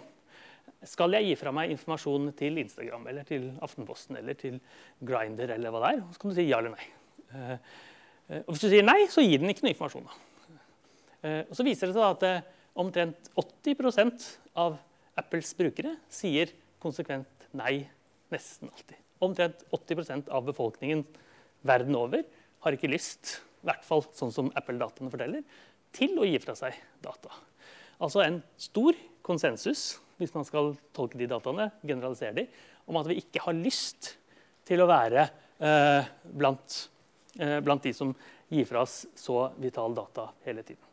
Skal 0.85 1.15
jeg 1.17 1.31
gi 1.31 1.39
fra 1.39 1.51
meg 1.55 1.73
informasjon 1.73 2.29
til 2.37 2.59
Instagram 2.61 3.07
eller 3.09 3.25
til 3.27 3.49
Aftenposten 3.65 4.19
eller 4.19 4.37
til 4.37 4.59
Grinder, 5.01 5.55
eller 5.55 5.73
hva 5.73 5.81
det 5.83 5.91
er? 5.95 6.05
Så 6.13 6.21
kan 6.21 6.31
du 6.31 6.37
si 6.37 6.47
ja 6.47 6.61
eller 6.61 6.75
nei. 6.75 6.87
Eh, 7.33 7.57
eh, 8.29 8.41
og 8.43 8.53
hvis 8.53 8.65
du 8.65 8.69
sier 8.69 8.85
nei, 8.85 8.99
så 9.11 9.23
gir 9.25 9.41
den 9.41 9.51
ikke 9.51 9.65
noe 9.65 9.73
informasjon. 9.73 10.05
Eh, 10.11 10.34
og 11.25 11.55
så 11.57 11.65
viser 11.65 11.89
det 11.89 11.95
seg 11.95 12.05
at 12.05 12.77
omtrent 12.77 13.29
80% 13.39 14.25
av 14.61 14.77
Apples 15.17 15.53
brukere 15.57 15.95
sier 16.11 16.51
konsekvent 16.83 17.47
nei 17.55 17.85
Nesten 18.33 18.71
alltid. 18.73 18.97
Omtrent 19.23 19.63
80% 19.71 20.29
av 20.33 20.45
befolkningen 20.47 21.03
verden 21.65 21.95
over 21.97 22.23
har 22.65 22.75
ikke 22.75 22.89
lyst, 22.89 23.39
i 23.61 23.69
hvert 23.69 23.85
fall 23.85 24.03
sånn 24.17 24.33
som 24.33 24.49
Apple-dataene 24.57 25.11
forteller, 25.13 25.43
til 25.95 26.17
å 26.19 26.25
gi 26.27 26.39
fra 26.43 26.55
seg 26.57 26.75
data. 27.03 27.31
Altså 28.01 28.23
en 28.25 28.41
stor 28.59 28.97
konsensus, 29.25 29.99
hvis 30.19 30.33
man 30.35 30.47
skal 30.47 30.73
tolke 30.95 31.19
de 31.19 31.29
dataene, 31.29 31.69
generalisere 31.85 32.35
de, 32.41 32.47
om 32.89 32.99
at 32.99 33.09
vi 33.09 33.19
ikke 33.21 33.43
har 33.45 33.55
lyst 33.57 34.15
til 34.67 34.81
å 34.81 34.89
være 34.89 35.27
eh, 35.61 36.09
blant, 36.25 36.79
eh, 37.39 37.59
blant, 37.63 37.85
de 37.85 37.93
som 37.95 38.11
gir 38.51 38.67
fra 38.69 38.83
oss 38.85 39.03
så 39.17 39.47
vital 39.61 39.95
data 39.97 40.29
hele 40.45 40.65
tiden. 40.65 40.83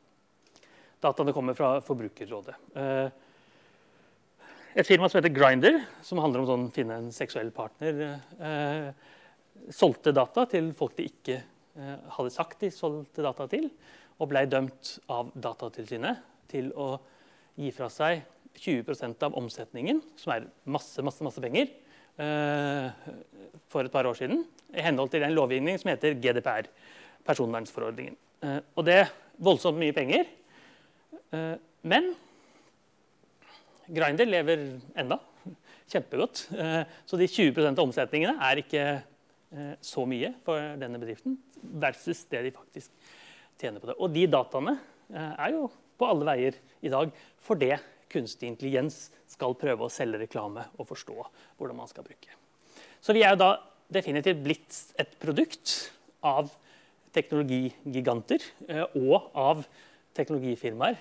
Dataene 1.02 1.34
kommer 1.34 1.56
fra 1.58 1.76
Forbrukerrådet. 1.82 2.54
Eh, 2.78 3.08
et 4.78 4.86
firma 4.86 5.08
som 5.10 5.18
heter 5.18 5.34
Grinder, 5.34 5.80
som 6.02 6.20
handler 6.22 6.42
om 6.42 6.48
sånn 6.48 6.68
finne 6.74 6.98
en 7.00 7.08
seksuell 7.14 7.50
partner, 7.54 8.02
eh, 8.38 8.92
solgte 9.74 10.14
data 10.14 10.46
til 10.48 10.70
folk 10.76 10.94
de 10.96 11.08
ikke 11.10 11.40
eh, 11.40 11.96
hadde 12.16 12.32
sagt 12.32 12.62
de 12.62 12.70
solgte 12.72 13.24
data 13.24 13.48
til, 13.50 13.66
og 14.22 14.30
ble 14.30 14.44
dømt 14.46 14.92
av 15.10 15.32
Datatilsynet 15.34 16.22
til 16.52 16.70
å 16.78 16.94
gi 17.58 17.72
fra 17.74 17.88
seg 17.90 18.22
20% 18.62 19.24
av 19.26 19.34
omsetningen, 19.40 19.98
som 20.20 20.36
er 20.36 20.46
masse, 20.70 21.02
masse, 21.02 21.24
masse 21.24 21.42
penger, 21.42 21.72
for 23.72 23.88
et 23.88 23.94
par 23.94 24.04
år 24.04 24.18
siden, 24.18 24.42
i 24.76 24.84
henhold 24.84 25.08
til 25.10 25.24
en 25.24 25.32
lovgivning 25.32 25.78
som 25.80 25.88
heter 25.88 26.18
GDPR, 26.20 26.68
personvernforordningen. 27.24 28.18
Og 28.76 28.84
det 28.84 28.98
er 29.00 29.14
voldsomt 29.40 29.80
mye 29.80 29.96
penger. 29.96 30.28
Eh, 31.32 31.54
men 31.88 32.12
Grinder 33.92 34.28
lever 34.28 34.64
enda 34.98 35.18
kjempegodt. 35.90 36.46
Eh, 36.56 36.82
så 37.08 37.18
de 37.20 37.28
20 37.28 37.66
av 37.72 37.82
omsetningene 37.84 38.36
er 38.48 38.62
ikke 38.62 38.84
eh, 38.84 39.74
så 39.84 40.06
mye 40.08 40.32
for 40.46 40.76
denne 40.80 41.00
bedriften 41.02 41.36
versus 41.82 42.24
det 42.32 42.44
de 42.46 42.54
faktisk 42.54 42.92
tjener 43.60 43.82
på 43.82 43.90
det. 43.90 43.98
Og 43.98 44.12
de 44.14 44.26
dataene 44.30 44.78
er 45.12 45.52
jo 45.52 45.66
på 46.00 46.06
alle 46.08 46.24
veier 46.24 46.56
i 46.82 46.90
dag 46.90 47.10
for 47.42 47.60
det 47.60 47.76
kunstig 48.12 48.48
intelligens 48.48 49.10
skal 49.30 49.54
prøve 49.60 49.84
å 49.86 49.92
selge 49.92 50.22
reklame 50.22 50.64
og 50.80 50.88
forstå 50.88 51.14
hvordan 51.60 51.78
man 51.78 51.90
skal 51.90 52.06
bruke. 52.06 52.32
Så 53.04 53.14
vi 53.14 53.22
er 53.22 53.34
jo 53.34 53.42
da 53.42 53.50
definitivt 53.92 54.40
blitt 54.42 54.78
et 55.00 55.14
produkt 55.20 55.92
av 56.24 56.50
teknologigiganter 57.12 58.42
og 58.96 59.30
av 59.36 59.62
teknologifirmaer 60.16 60.98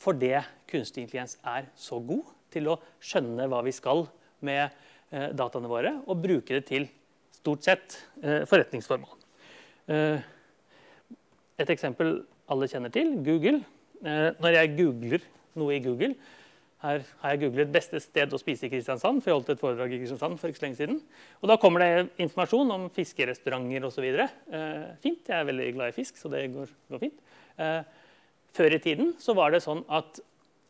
fordi 0.00 0.32
kunstig 0.70 1.04
intelligens 1.04 1.36
er 1.44 1.68
så 1.76 1.98
god 2.00 2.30
til 2.52 2.70
å 2.72 2.78
skjønne 3.04 3.46
hva 3.50 3.60
vi 3.66 3.74
skal 3.74 4.06
med 4.46 4.62
eh, 5.12 5.28
dataene 5.36 5.70
våre, 5.70 5.92
og 6.08 6.22
bruke 6.22 6.56
det 6.56 6.64
til 6.70 6.88
stort 7.36 7.66
sett 7.66 7.98
eh, 8.22 8.46
forretningsformål. 8.48 9.18
Eh, 9.92 10.24
et 11.60 11.72
eksempel 11.76 12.22
alle 12.50 12.68
kjenner 12.70 12.92
til, 12.94 13.12
Google. 13.26 13.60
Eh, 14.00 14.30
når 14.40 14.56
jeg 14.56 14.76
googler 14.78 15.26
noe 15.60 15.76
i 15.76 15.82
Google 15.84 16.14
her 16.80 17.02
har 17.20 17.34
jeg 17.34 17.42
googlet 17.42 17.72
'beste 17.72 18.00
sted 18.00 18.32
å 18.32 18.38
spise 18.40 18.64
i 18.64 18.70
Kristiansand', 18.72 19.20
for 19.20 19.28
jeg 19.28 19.36
holdt 19.36 19.50
et 19.52 19.60
foredrag 19.60 19.92
i 19.92 19.98
Kristiansand 20.00 20.38
for 20.40 20.48
ikke 20.48 20.60
så 20.60 20.64
lenge 20.64 20.78
siden. 20.78 21.02
Og 21.42 21.48
da 21.50 21.56
kommer 21.60 21.80
det 21.84 22.08
informasjon 22.24 22.72
om 22.72 22.86
fiskerestauranter 22.88 23.84
osv. 23.84 24.06
Eh, 24.08 24.96
fint. 25.02 25.20
Jeg 25.28 25.36
er 25.36 25.44
veldig 25.44 25.74
glad 25.74 25.88
i 25.88 25.96
fisk, 25.98 26.16
så 26.16 26.30
det 26.32 26.48
går, 26.54 26.72
går 26.88 27.02
fint. 27.04 27.20
Eh, 27.58 27.82
før 28.56 28.76
i 28.76 28.82
tiden 28.82 29.14
så 29.22 29.34
var 29.38 29.54
det 29.54 29.62
sånn 29.64 29.82
at 29.88 30.20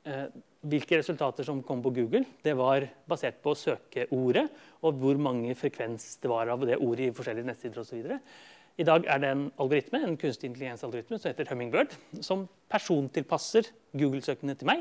eh, 0.09 0.29
hvilke 0.71 1.01
resultater 1.01 1.47
som 1.47 1.63
kom 1.65 1.81
på 1.85 1.93
Google, 1.97 2.25
det 2.45 2.53
var 2.59 2.85
basert 3.09 3.41
på 3.45 3.55
søkeordet 3.57 4.47
og 4.85 4.99
hvor 5.01 5.21
mange 5.21 5.55
frekvens 5.57 6.19
det 6.21 6.31
var 6.31 6.53
av 6.53 6.65
det 6.69 6.81
ordet 6.81 7.09
i 7.09 7.15
forskjellige 7.17 7.49
nettsider 7.49 7.81
osv. 7.81 7.99
I 8.81 8.87
dag 8.87 9.07
er 9.13 9.19
det 9.21 9.31
en 9.33 9.47
algoritme, 9.61 9.99
en 10.05 10.19
kunstig 10.21 10.51
intelligens-algoritme 10.51 11.19
som 11.19 11.31
heter 11.31 11.49
Hummingbird, 11.51 11.91
som 12.25 12.47
persontilpasser 12.71 13.65
Google-søkene 13.97 14.55
til 14.57 14.71
meg, 14.71 14.81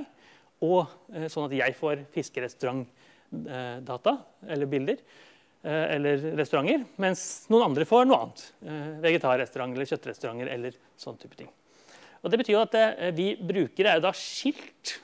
og 0.63 0.85
eh, 1.15 1.27
sånn 1.31 1.47
at 1.47 1.57
jeg 1.57 1.75
får 1.79 2.03
fiskerestaurantdata 2.13 4.13
eller 4.51 4.67
bilder 4.71 4.97
eh, 4.99 5.85
eller 5.95 6.15
restauranter, 6.39 6.83
mens 6.99 7.21
noen 7.51 7.71
andre 7.71 7.87
får 7.87 8.03
noe 8.07 8.19
annet. 8.25 8.39
Eh, 8.67 8.89
vegetarrestaurant 9.07 9.71
eller 9.75 9.89
kjøttrestauranter 9.89 10.47
eller 10.55 10.71
sånn 10.99 11.19
type 11.19 11.35
ting. 11.39 11.51
Og 12.23 12.31
det 12.31 12.41
betyr 12.41 12.59
at 12.61 12.75
eh, 12.79 13.13
Vi 13.15 13.29
brukere 13.37 13.95
er 13.95 14.03
da 14.03 14.11
skilt 14.15 14.99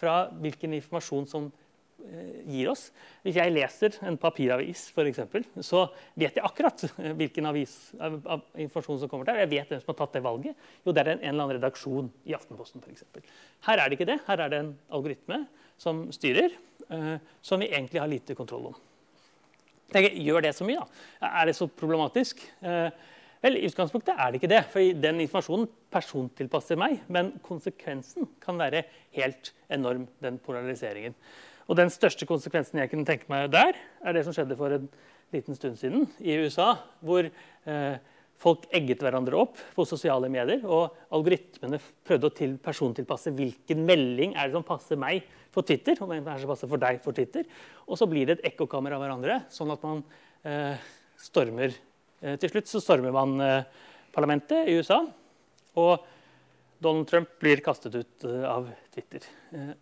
fra 0.00 0.22
hvilken 0.40 0.72
informasjon 0.78 1.26
som 1.28 1.48
eh, 1.50 2.40
gir 2.48 2.70
oss. 2.72 2.86
Hvis 3.24 3.36
jeg 3.40 3.52
leser 3.52 3.98
en 4.08 4.18
papiravis, 4.20 4.86
eksempel, 5.04 5.44
så 5.60 5.86
vet 6.14 6.38
jeg 6.38 6.46
akkurat 6.46 6.86
hvilken 7.18 7.50
avis, 7.50 7.76
av, 8.00 8.20
av 8.24 8.44
informasjon 8.54 9.02
som 9.02 9.12
kommer 9.12 9.28
der. 9.28 9.42
Jeg 9.44 9.52
vet 9.52 9.74
hvem 9.74 9.82
som 9.82 9.92
har 9.92 10.00
tatt 10.00 10.18
det 10.18 10.24
valget. 10.24 10.68
Jo, 10.84 10.94
det 10.94 11.04
er 11.04 11.14
en, 11.14 11.22
en 11.22 11.32
eller 11.34 11.46
annen 11.46 11.56
redaksjon 11.58 12.12
i 12.24 12.36
Aftenposten 12.38 12.84
f.eks. 12.84 13.04
Her 13.68 13.82
er 13.82 13.88
det 13.88 13.98
ikke 13.98 14.12
det. 14.12 14.20
Her 14.28 14.46
er 14.46 14.52
det 14.52 14.62
en 14.64 14.76
algoritme 14.88 15.44
som 15.80 16.06
styrer, 16.14 16.54
eh, 16.88 17.16
som 17.42 17.60
vi 17.60 17.72
egentlig 17.72 18.00
har 18.02 18.10
lite 18.10 18.36
kontroll 18.38 18.70
om. 18.72 18.80
Jeg 19.90 20.12
gjør 20.22 20.44
det 20.44 20.52
så 20.54 20.66
mye, 20.66 20.82
da? 20.84 21.30
Er 21.40 21.48
det 21.48 21.56
så 21.58 21.66
problematisk? 21.66 22.42
Eh, 22.62 22.92
Vel, 23.40 23.56
I 23.56 23.68
utgangspunktet 23.70 24.18
er 24.20 24.32
det 24.32 24.40
ikke 24.40 24.50
det, 24.52 24.64
for 24.68 25.00
den 25.04 25.22
informasjonen 25.24 25.68
persontilpasser 25.92 26.76
meg. 26.80 26.98
Men 27.08 27.32
konsekvensen 27.44 28.28
kan 28.42 28.60
være 28.60 28.84
helt 29.16 29.54
enorm, 29.72 30.04
den 30.20 30.36
polariseringen. 30.44 31.16
Og 31.70 31.78
den 31.78 31.92
største 31.92 32.28
konsekvensen 32.28 32.82
jeg 32.82 32.90
kunne 32.92 33.08
tenke 33.08 33.30
meg 33.32 33.48
der, 33.54 33.78
er 34.04 34.16
det 34.16 34.26
som 34.26 34.36
skjedde 34.36 34.58
for 34.58 34.74
en 34.76 34.88
liten 35.32 35.56
stund 35.56 35.78
siden 35.80 36.08
i 36.20 36.36
USA, 36.42 36.74
hvor 37.00 37.24
eh, 37.24 37.96
folk 38.40 38.64
egget 38.76 39.04
hverandre 39.04 39.38
opp 39.38 39.60
på 39.76 39.86
sosiale 39.88 40.28
medier. 40.32 40.60
Og 40.66 40.96
algoritmene 41.14 41.80
prøvde 42.04 42.28
å 42.28 42.36
til 42.36 42.56
persontilpasse 42.60 43.32
hvilken 43.36 43.84
melding 43.88 44.34
er 44.34 44.50
det 44.50 44.58
som 44.58 44.66
passer 44.66 45.00
meg 45.00 45.24
for 45.54 45.64
Twitter. 45.64 45.96
og 46.00 46.10
hvem 46.12 46.26
er 46.26 46.42
som 46.42 46.52
passer 46.52 46.68
for 46.68 46.82
deg 46.82 47.00
for 47.04 47.16
Twitter. 47.16 47.48
Og 47.88 47.96
så 47.96 48.08
blir 48.10 48.28
det 48.28 48.38
et 48.40 48.50
ekkokammer 48.52 48.96
av 48.96 49.04
hverandre, 49.04 49.44
sånn 49.54 49.72
at 49.72 49.86
man 49.86 50.04
eh, 50.44 50.90
stormer 51.20 51.72
til 52.20 52.52
slutt 52.52 52.68
så 52.68 52.80
stormer 52.82 53.14
man 53.14 53.40
eh, 53.40 53.68
parlamentet 54.12 54.68
i 54.68 54.76
USA. 54.80 55.00
Og 55.80 56.08
Donald 56.80 57.08
Trump 57.08 57.32
blir 57.40 57.62
kastet 57.64 57.96
ut 57.96 58.26
eh, 58.28 58.44
av 58.48 58.68
Twitter. 58.92 59.24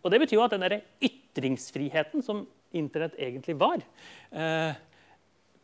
Og 0.02 0.12
Det 0.12 0.20
betyr 0.22 0.38
jo 0.38 0.44
at 0.44 0.54
den 0.54 0.66
der 0.66 0.80
ytringsfriheten 1.02 2.24
som 2.24 2.46
Internett 2.76 3.14
egentlig 3.16 3.54
var, 3.56 3.80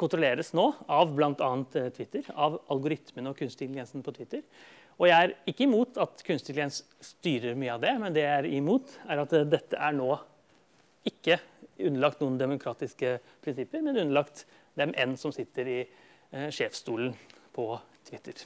kontrolleres 0.01 0.55
nå 0.57 0.63
av 0.89 1.11
bl.a. 1.13 1.49
Twitter, 1.93 2.25
av 2.33 2.55
algoritmene 2.73 3.29
og 3.29 3.37
kunstig 3.37 3.67
intelligensen 3.67 4.01
på 4.07 4.15
Twitter. 4.17 4.41
Og 4.97 5.11
jeg 5.11 5.27
er 5.27 5.35
ikke 5.53 5.67
imot 5.67 6.01
at 6.01 6.25
kunstig 6.25 6.55
intelligens 6.55 6.81
styrer 7.05 7.59
mye 7.61 7.75
av 7.75 7.85
det, 7.85 7.93
men 8.01 8.17
det 8.17 8.25
jeg 8.25 8.39
er 8.39 8.49
imot, 8.57 8.95
er 9.05 9.21
at 9.21 9.37
dette 9.53 9.77
er 9.77 9.93
nå 9.99 10.15
ikke 11.13 11.37
underlagt 11.85 12.25
noen 12.25 12.41
demokratiske 12.41 13.19
prinsipper, 13.45 13.85
men 13.85 14.01
underlagt 14.01 14.47
dem 14.81 14.97
enn 14.97 15.19
som 15.21 15.35
sitter 15.35 15.69
i 15.69 15.79
eh, 15.85 16.04
sjefsstolen 16.35 17.15
på 17.55 17.69
Twitter. 18.09 18.45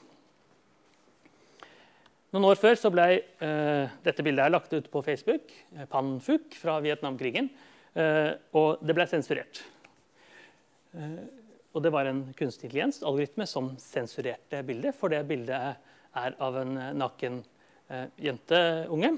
Noen 2.28 2.44
år 2.50 2.58
før 2.60 2.76
så 2.76 2.90
ble 2.92 3.06
eh, 3.16 3.92
dette 4.04 4.24
bildet 4.24 4.44
her 4.44 4.52
lagt 4.52 4.72
ut 4.74 4.90
på 4.92 5.00
Facebook. 5.06 5.48
Eh, 5.72 5.86
Pan 5.88 6.18
Phuc 6.20 6.58
fra 6.60 6.74
Vietnamkrigen. 6.84 7.48
Eh, 7.96 8.34
og 8.58 8.82
det 8.84 8.96
ble 8.96 9.06
sensurert. 9.08 9.62
Eh, 10.92 11.22
og 11.72 11.84
det 11.84 11.92
var 11.94 12.10
en 12.10 12.26
kunstig 12.36 12.68
intelligens, 12.68 13.00
algoritme, 13.00 13.46
som 13.48 13.70
sensurerte 13.80 14.60
bildet. 14.68 14.96
For 14.98 15.12
det 15.12 15.22
bildet 15.30 15.56
er 16.20 16.36
av 16.44 16.60
en 16.60 16.76
naken 17.00 17.40
eh, 17.88 18.06
jenteunge. 18.28 19.14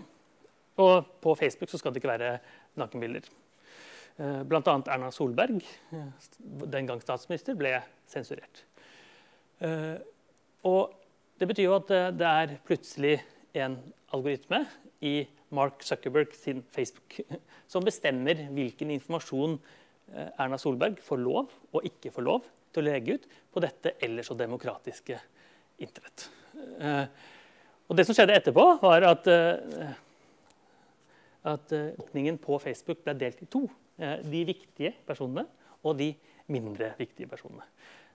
Og 0.78 1.10
på 1.18 1.34
Facebook 1.42 1.72
så 1.72 1.82
skal 1.82 1.90
det 1.90 2.04
ikke 2.04 2.14
være 2.14 2.32
nakenbilder. 2.78 3.26
Eh, 4.20 4.42
Bl.a. 4.44 4.60
Erna 4.92 5.08
Solberg, 5.10 5.62
den 6.68 6.88
gang 6.88 7.00
statsminister, 7.00 7.56
ble 7.56 7.72
sensurert. 8.10 8.64
Eh, 9.64 9.96
og 10.68 10.92
det 11.40 11.48
betyr 11.48 11.70
jo 11.70 11.78
at 11.78 11.92
det 12.18 12.28
er 12.28 12.58
plutselig 12.68 13.14
en 13.56 13.78
algoritme 14.12 14.66
i 15.08 15.22
Mark 15.56 15.80
Zuckerberg 15.86 16.34
sin 16.36 16.60
Facebook 16.74 17.16
som 17.72 17.84
bestemmer 17.86 18.44
hvilken 18.52 18.92
informasjon 18.98 19.56
eh, 19.56 20.28
Erna 20.36 20.60
Solberg 20.60 21.00
får 21.04 21.24
lov 21.24 21.56
og 21.72 21.88
ikke 21.88 22.12
får 22.12 22.28
lov 22.28 22.44
til 22.74 22.84
å 22.84 22.90
legge 22.90 23.16
ut 23.16 23.28
på 23.50 23.64
dette 23.64 23.96
ellers 24.04 24.28
så 24.28 24.36
demokratiske 24.36 25.16
internett. 25.80 26.28
Og 27.88 27.96
det 27.96 28.04
som 28.06 28.14
skjedde 28.14 28.36
etterpå, 28.36 28.62
var 28.84 29.02
at, 29.08 29.26
at 31.50 31.72
åpningen 31.72 32.36
på 32.38 32.60
Facebook 32.62 33.00
ble 33.02 33.16
delt 33.18 33.40
i 33.42 33.48
to. 33.50 33.64
De 34.00 34.44
viktige 34.48 34.94
personene 35.06 35.46
og 35.84 35.96
de 35.98 36.12
mindre 36.50 36.94
viktige 36.98 37.28
personene. 37.30 37.66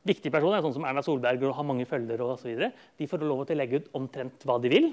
Viktige 0.05 0.33
personer, 0.33 0.61
sånn 0.61 0.75
som 0.75 0.85
Erna 0.85 1.01
Solberg 1.05 1.41
og 1.47 1.55
har 1.57 1.65
mange 1.65 1.87
følgere 1.89 2.27
osv., 2.35 2.51
de 2.97 3.09
får 3.09 3.25
lov 3.25 3.45
til 3.47 3.57
å 3.57 3.61
legge 3.61 3.81
ut 3.81 3.91
omtrent 3.97 4.45
hva 4.45 4.59
de 4.61 4.69
vil. 4.69 4.91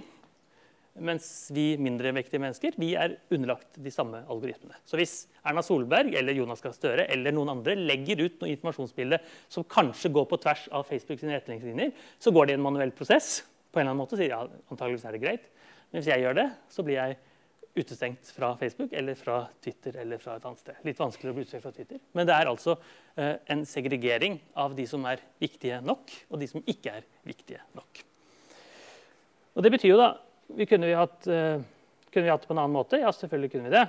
Mens 1.05 1.27
vi 1.57 1.71
mindre 1.81 2.11
vektige 2.13 2.41
mennesker 2.43 2.75
vi 2.81 2.91
er 3.01 3.15
underlagt 3.33 3.79
de 3.81 3.93
samme 3.93 4.19
algoritmene. 4.29 4.77
Så 4.85 4.99
hvis 5.01 5.15
Erna 5.41 5.65
Solberg 5.65 6.13
eller 6.21 6.37
Jonas 6.37 6.61
Gahr 6.65 6.75
Støre 6.77 7.07
eller 7.13 7.33
noen 7.33 7.55
andre 7.55 7.77
legger 7.79 8.21
ut 8.27 8.43
noe 8.43 8.53
informasjonsbilde 8.53 9.21
som 9.53 9.65
kanskje 9.65 10.13
går 10.13 10.29
på 10.29 10.41
tvers 10.45 10.67
av 10.69 10.85
Facebook 10.89 11.21
sine 11.21 11.39
retningslinjer, 11.39 11.95
så 12.21 12.33
går 12.33 12.49
det 12.49 12.57
i 12.57 12.61
en 12.61 12.67
manuell 12.69 12.93
prosess. 12.97 13.41
på 13.73 13.81
en 13.81 13.87
eller 13.87 13.95
annen 13.95 14.03
måte, 14.05 14.19
sier 14.21 14.35
ja, 14.35 14.43
antageligvis 14.69 15.05
er 15.09 15.15
det 15.17 15.23
greit. 15.23 15.45
Men 15.89 16.03
hvis 16.03 16.11
jeg 16.13 16.21
gjør 16.27 16.35
det, 16.37 16.49
så 16.69 16.85
blir 16.85 16.99
jeg 16.99 17.17
utestengt 17.75 18.29
fra 18.37 18.53
Facebook 18.61 18.93
eller 18.93 19.17
fra 19.17 19.47
Twitter 19.65 19.97
eller 20.03 20.21
fra 20.21 20.37
et 20.37 20.45
annet 20.45 20.61
sted. 20.61 20.81
Litt 20.85 20.99
vanskeligere 21.01 21.33
å 21.33 21.37
bli 21.39 21.45
utestengt 21.47 21.65
fra 21.65 21.73
Twitter. 21.73 22.01
Men 22.13 22.29
det 22.29 22.35
er 22.37 22.51
altså 22.51 22.75
eh, 23.17 23.37
en 23.55 23.65
segregering 23.69 24.37
av 24.61 24.75
de 24.77 24.85
som 24.89 25.05
er 25.09 25.23
viktige 25.41 25.81
nok, 25.85 26.13
og 26.29 26.43
de 26.43 26.49
som 26.51 26.65
ikke 26.69 26.99
er 27.01 27.07
viktige 27.29 27.63
nok. 27.79 28.03
Og 29.57 29.65
det 29.65 29.73
betyr 29.73 29.93
jo 29.95 30.01
da 30.01 30.13
vi 30.53 30.67
kunne, 30.69 30.91
vi 30.91 30.97
hatt, 30.99 31.27
eh, 31.33 31.65
kunne 32.13 32.27
vi 32.27 32.33
hatt 32.33 32.45
det 32.45 32.51
på 32.51 32.57
en 32.57 32.61
annen 32.61 32.77
måte? 32.77 33.01
Ja, 33.01 33.13
selvfølgelig 33.17 33.55
kunne 33.55 33.71
vi 33.71 33.77
det. 33.79 33.87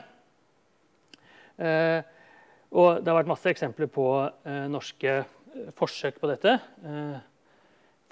Eh, 1.67 2.11
og 2.73 3.03
det 3.03 3.11
har 3.11 3.19
vært 3.19 3.29
masse 3.29 3.51
eksempler 3.51 3.91
på 3.91 4.07
eh, 4.23 4.65
norske 4.71 5.17
eh, 5.19 5.67
forsøk 5.77 6.23
på 6.23 6.31
dette. 6.31 6.55
Eh, 6.87 7.19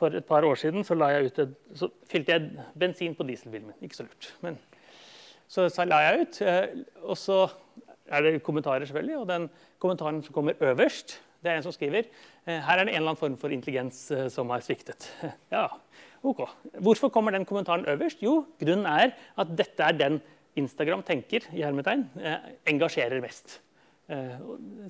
for 0.02 0.18
et 0.18 0.26
par 0.26 0.44
år 0.46 0.58
siden 0.58 0.84
så, 0.84 0.98
et, 0.98 1.42
så 1.78 1.90
fylte 2.10 2.36
jeg 2.36 2.68
bensin 2.78 3.16
på 3.16 3.26
dieselbilen 3.30 3.72
min. 3.72 3.80
Ikke 3.88 4.02
så 4.02 4.08
lurt. 4.08 4.34
men 4.44 4.60
så, 5.52 5.68
la 5.88 6.00
jeg 6.06 6.24
ut. 6.24 6.40
Eh, 6.46 6.80
og 7.04 7.20
så 7.20 7.44
er 8.12 8.26
det 8.26 8.44
kommentarer, 8.46 8.88
selvfølgelig. 8.88 9.20
Og 9.20 9.28
den 9.30 9.50
kommentaren 9.82 10.22
som 10.24 10.36
kommer 10.36 10.60
øverst, 10.64 11.20
det 11.42 11.52
er 11.52 11.58
en 11.58 11.66
som 11.66 11.74
skriver 11.74 12.06
eh, 12.06 12.60
her 12.62 12.78
er 12.78 12.86
det 12.86 12.92
en 12.92 13.00
eller 13.02 13.12
annen 13.12 13.20
form 13.20 13.38
for 13.40 13.54
intelligens 13.54 14.04
eh, 14.14 14.28
som 14.32 14.52
har 14.54 14.64
sviktet. 14.66 15.10
Ja, 15.56 15.68
ok. 16.24 16.46
Hvorfor 16.80 17.10
kommer 17.10 17.32
den 17.36 17.48
kommentaren 17.50 17.86
øverst? 17.90 18.22
Jo, 18.24 18.46
grunnen 18.62 18.86
er 18.86 19.16
at 19.38 19.58
dette 19.58 19.84
er 19.84 19.98
den 19.98 20.22
Instagram 20.56 21.02
tenker 21.08 21.46
i 21.56 21.64
hermetegn, 21.64 22.10
engasjerer 22.68 23.22
mest. 23.24 23.62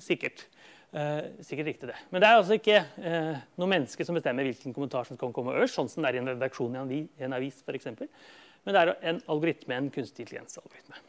Sikkert. 0.02 0.48
sikkert 1.38 1.68
riktig 1.68 1.86
det. 1.86 1.94
Men 2.10 2.20
det 2.20 2.28
er 2.28 2.40
altså 2.40 2.56
ikke 2.58 2.80
noe 3.54 3.68
menneske 3.70 4.02
som 4.04 4.18
bestemmer 4.18 4.42
hvilken 4.42 4.74
kommentar 4.74 5.06
som 5.06 5.14
skal 5.14 5.30
komme 5.32 5.54
øverst, 5.54 5.78
sånn 5.78 5.88
som 5.88 6.02
det 6.02 6.10
er 6.10 6.18
i 6.18 6.22
en 6.24 6.32
redaksjon 6.32 6.74
i 6.90 6.98
en 7.22 7.36
avis 7.38 7.62
for 7.62 7.78
eksempel. 7.78 8.10
Men 8.62 8.74
det 8.74 8.82
er 8.82 8.92
en 9.10 9.24
algoritme, 9.32 9.78
en 9.78 9.90
kunstig 9.94 10.26
intelligens-algoritme. 10.26 11.00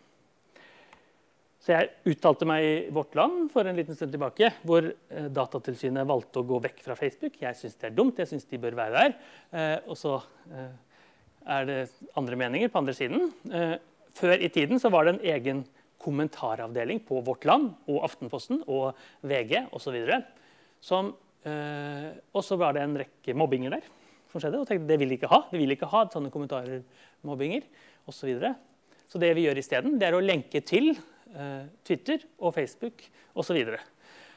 Så 1.63 1.71
jeg 1.71 2.11
uttalte 2.11 2.47
meg 2.47 2.65
i 2.65 2.71
Vårt 2.91 3.13
Land 3.15 3.45
for 3.53 3.63
en 3.63 3.77
liten 3.77 3.95
stund 3.95 4.11
tilbake, 4.11 4.49
hvor 4.67 4.83
eh, 4.83 5.27
Datatilsynet 5.31 6.09
valgte 6.09 6.41
å 6.41 6.47
gå 6.47 6.59
vekk 6.65 6.81
fra 6.83 6.97
Facebook. 6.99 7.37
Jeg 7.39 7.55
syns 7.55 7.77
det 7.79 7.87
er 7.87 7.95
dumt, 7.95 8.19
jeg 8.19 8.27
syns 8.33 8.49
de 8.49 8.59
bør 8.59 8.75
være 8.81 8.97
der. 8.97 9.15
Eh, 9.55 9.77
og 9.87 9.95
så 9.99 10.17
eh, 10.51 10.73
er 11.55 11.69
det 11.69 11.77
andre 12.19 12.39
meninger 12.41 12.73
på 12.73 12.81
andre 12.81 12.95
siden. 12.97 13.31
Før 14.15 14.43
i 14.43 14.51
tiden 14.51 14.79
så 14.79 14.91
var 14.91 15.07
det 15.07 15.15
en 15.15 15.25
egen 15.33 15.63
kommentaravdeling 16.03 17.01
på 17.07 17.19
Vårt 17.23 17.47
Land 17.47 17.71
og 17.91 18.03
Aftenposten 18.07 18.61
og 18.67 18.99
VG 19.27 19.65
osv. 19.75 19.97
Og 22.31 22.45
så 22.47 22.59
var 22.59 22.75
det 22.75 22.83
en 22.83 22.95
rekke 23.03 23.35
mobbinger 23.39 23.75
der 23.75 23.89
som 24.31 24.41
skjedde. 24.41 24.61
Og 24.61 24.69
tenkte 24.69 24.89
det 24.89 24.99
vil 25.01 25.11
de 25.11 25.19
ikke 25.19 25.31
ha. 25.31 25.43
De 25.51 25.59
vil 25.61 25.75
ikke 25.75 25.91
ha 25.91 26.05
sånne 26.11 26.31
kommentarer, 26.33 26.81
mobbinger 27.27 27.65
osv. 28.05 28.19
Så, 28.19 28.27
videre. 28.27 28.53
så 29.07 29.21
det 29.21 29.31
vi 29.37 29.47
gjør 29.47 29.61
isteden, 29.61 29.97
er 30.01 30.15
å 30.15 30.23
lenke 30.23 30.61
til 30.65 30.91
eh, 30.93 31.65
Twitter 31.85 32.23
og 32.39 32.55
Facebook 32.55 33.05
osv. 33.33 33.47
Så, 33.47 33.55
videre. 33.57 33.79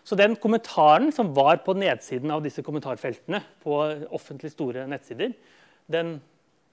så 0.06 0.18
den 0.18 0.36
kommentaren 0.40 1.10
som 1.12 1.34
var 1.36 1.60
på 1.66 1.74
nedsiden 1.76 2.32
av 2.32 2.44
disse 2.44 2.64
kommentarfeltene 2.64 3.42
på 3.64 3.80
offentlig 4.16 4.54
store 4.54 4.86
nettsider, 4.88 5.34
den 5.90 6.16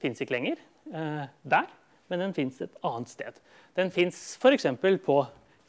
fins 0.02 0.22
ikke 0.22 0.38
lenger 0.38 0.62
eh, 0.94 1.26
der, 1.42 1.68
men 2.12 2.28
den 2.28 2.36
fins 2.36 2.62
et 2.62 2.74
annet 2.86 3.12
sted. 3.12 3.42
Den 3.78 3.92
fins 3.94 4.38
f.eks. 4.38 4.68
på 5.06 5.18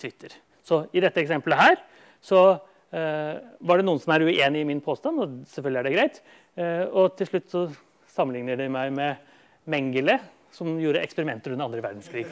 Twitter. 0.00 0.34
Så 0.64 0.84
i 0.92 1.02
dette 1.04 1.20
eksempelet 1.22 1.60
her 1.60 1.82
så 2.24 2.40
eh, 2.94 3.36
var 3.60 3.80
det 3.80 3.86
noen 3.86 4.00
som 4.02 4.14
er 4.14 4.24
uenig 4.26 4.62
i 4.64 4.68
min 4.68 4.82
påstand, 4.84 5.20
og 5.20 5.36
selvfølgelig 5.50 5.80
er 5.80 5.88
det 5.88 5.94
greit. 5.96 6.22
Eh, 6.56 6.84
og 6.88 7.16
til 7.18 7.30
slutt 7.30 7.50
så 7.52 7.64
sammenligner 8.14 8.58
de 8.60 8.70
meg 8.72 8.92
med 8.94 9.30
Mengele, 9.70 10.18
som 10.54 10.76
gjorde 10.80 11.02
eksperimenter 11.02 11.54
under 11.54 11.68
andre 11.68 11.82
verdenskrig. 11.84 12.26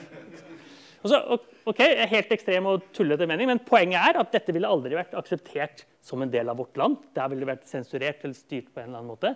Så, 1.03 1.19
ok, 1.67 1.81
Helt 2.13 2.31
ekstrem 2.35 2.69
og 2.71 2.85
tullete 2.95 3.27
mening, 3.27 3.51
men 3.51 3.63
poenget 3.67 3.99
er 3.99 4.21
at 4.21 4.35
dette 4.35 4.55
ville 4.55 4.71
aldri 4.71 4.95
vært 4.95 5.17
akseptert 5.19 5.85
som 6.03 6.23
en 6.23 6.31
del 6.31 6.51
av 6.51 6.61
vårt 6.63 6.79
land. 6.79 7.01
Der 7.17 7.31
ville 7.31 7.43
det 7.43 7.51
vært 7.57 7.71
sensurert 7.71 8.23
eller 8.23 8.39
styrt 8.39 8.71
på 8.71 8.83
en 8.83 8.91
eller 8.91 9.01
annen 9.01 9.11
måte. 9.11 9.35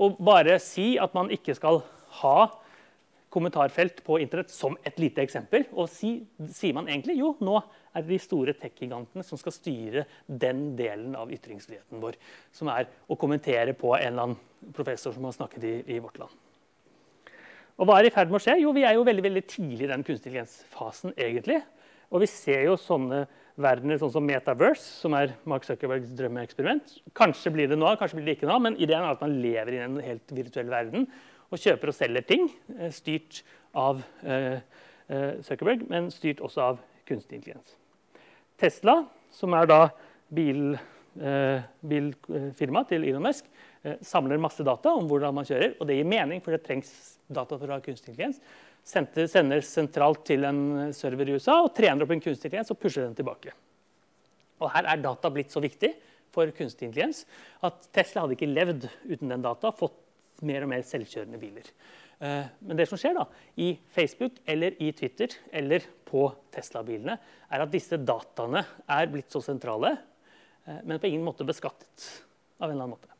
Og 0.00 0.20
bare 0.22 0.58
si 0.62 0.92
at 1.00 1.16
man 1.16 1.32
ikke 1.32 1.56
skal 1.56 1.80
ha 2.20 2.36
kommentarfelt 3.30 4.02
på 4.04 4.18
internett 4.20 4.50
som 4.50 4.76
et 4.84 4.98
lite 5.00 5.22
eksempel. 5.22 5.64
Og 5.72 5.88
si, 5.92 6.16
sier 6.52 6.76
man 6.76 6.90
egentlig 6.90 7.16
jo, 7.20 7.32
nå 7.40 7.56
er 7.94 8.04
det 8.04 8.12
de 8.12 8.20
store 8.22 8.54
tech-gigantene 8.58 9.24
som 9.26 9.40
skal 9.40 9.54
styre 9.54 10.04
den 10.26 10.74
delen 10.78 11.16
av 11.18 11.32
ytringsfriheten 11.32 12.02
vår. 12.02 12.18
Som 12.54 12.72
er 12.74 12.90
å 13.08 13.18
kommentere 13.20 13.74
på 13.78 13.94
en 13.96 14.06
eller 14.12 14.28
annen 14.28 14.72
professor 14.76 15.14
som 15.16 15.26
har 15.26 15.36
snakket 15.38 15.66
i, 15.66 15.74
i 15.96 16.00
vårt 16.02 16.20
land. 16.20 16.49
Og 17.80 17.88
hva 17.88 17.96
er 17.96 18.10
i 18.10 18.12
ferd 18.12 18.28
med 18.28 18.36
å 18.36 18.44
skje? 18.44 18.58
Jo, 18.60 18.74
vi 18.76 18.84
er 18.84 18.98
jo 18.98 19.04
veldig, 19.08 19.22
veldig 19.24 19.42
tidlig 19.48 19.86
i 19.86 19.88
den 19.88 20.02
kunstig 20.04 20.28
intelligens-fasen, 20.28 21.14
egentlig. 21.16 21.62
Og 22.12 22.20
vi 22.20 22.28
ser 22.28 22.66
jo 22.66 22.74
sånne 22.76 23.22
verdener 23.60 24.00
sånn 24.00 24.12
som 24.12 24.26
Metaverse, 24.26 24.84
som 25.00 25.14
er 25.16 25.32
Mark 25.48 25.64
Zuckerbergs 25.64 26.12
drømmeeksperiment. 26.18 26.98
Kanskje 27.16 27.52
blir 27.54 27.70
det 27.70 27.78
nå, 27.80 27.88
kanskje 27.96 28.18
blir 28.18 28.28
det 28.28 28.36
ikke 28.36 28.50
nå, 28.50 28.58
men 28.66 28.76
ideen 28.76 29.00
er 29.00 29.14
at 29.14 29.24
man 29.24 29.38
lever 29.40 29.76
i 29.78 29.82
en 29.86 29.96
helt 30.04 30.34
virtuell 30.36 30.68
verden 30.72 31.08
og 31.50 31.58
kjøper 31.58 31.90
og 31.90 31.96
selger 31.96 32.26
ting 32.28 32.46
eh, 32.76 32.92
styrt 32.94 33.40
av 33.78 34.04
eh, 34.22 34.60
eh, 35.08 35.40
Zuckerberg, 35.46 35.86
men 35.90 36.12
styrt 36.14 36.42
også 36.44 36.66
av 36.68 36.84
kunstig 37.08 37.40
intelligens. 37.40 37.76
Tesla, 38.60 39.00
som 39.32 39.56
er 39.56 39.70
da 39.70 39.80
bil, 40.30 40.74
bilfirmaet 41.16 42.90
til 42.92 43.06
Elon 43.08 43.24
Musk, 43.24 43.48
samler 44.04 44.40
masse 44.40 44.64
data 44.66 44.92
om 44.92 45.06
hvordan 45.08 45.34
man 45.34 45.46
kjører. 45.48 45.76
Og 45.80 45.88
det 45.88 45.96
gir 45.96 46.08
mening, 46.08 46.42
for 46.44 46.54
det 46.54 46.64
trengs 46.66 46.90
data 47.30 47.56
for 47.56 47.68
å 47.68 47.78
ha 47.78 47.84
kunstig 47.84 48.12
intelligens. 48.12 48.40
Sender 48.84 49.64
sentralt 49.64 50.24
til 50.28 50.44
en 50.48 50.92
server 50.96 51.28
i 51.28 51.36
USA 51.36 51.60
og 51.64 51.72
trener 51.76 52.04
opp 52.04 52.14
en 52.14 52.22
kunstig 52.22 52.48
intelligens 52.48 52.72
og 52.74 52.80
pusher 52.80 53.06
den 53.06 53.16
tilbake. 53.18 53.54
Og 54.60 54.68
her 54.74 54.88
er 54.92 55.00
data 55.00 55.30
blitt 55.32 55.52
så 55.52 55.62
viktig 55.64 55.94
for 56.34 56.50
kunstig 56.56 56.88
intelligens 56.88 57.24
at 57.66 57.88
Tesla 57.94 58.24
hadde 58.24 58.36
ikke 58.36 58.50
levd 58.50 58.86
uten 59.08 59.32
den 59.32 59.44
data, 59.44 59.72
fått 59.72 60.44
mer 60.46 60.64
og 60.64 60.72
mer 60.72 60.84
selvkjørende 60.86 61.40
biler. 61.40 61.68
Eh, 62.20 62.48
men 62.68 62.76
det 62.76 62.86
som 62.88 63.00
skjer 63.00 63.16
da, 63.16 63.26
i 63.60 63.72
Facebook 63.94 64.40
eller 64.48 64.76
i 64.82 64.90
Twitter 64.96 65.32
eller 65.56 65.84
på 66.08 66.26
Tesla-bilene, 66.52 67.16
er 67.48 67.64
at 67.64 67.72
disse 67.72 67.96
dataene 68.00 68.62
er 68.88 69.12
blitt 69.12 69.32
så 69.32 69.42
sentrale, 69.44 69.94
eh, 70.66 70.82
men 70.84 71.00
på 71.00 71.08
ingen 71.08 71.24
måte 71.26 71.48
beskattet. 71.48 72.26
av 72.60 72.68
en 72.68 72.76
eller 72.76 72.84
annen 72.84 72.92
måte. 72.98 73.19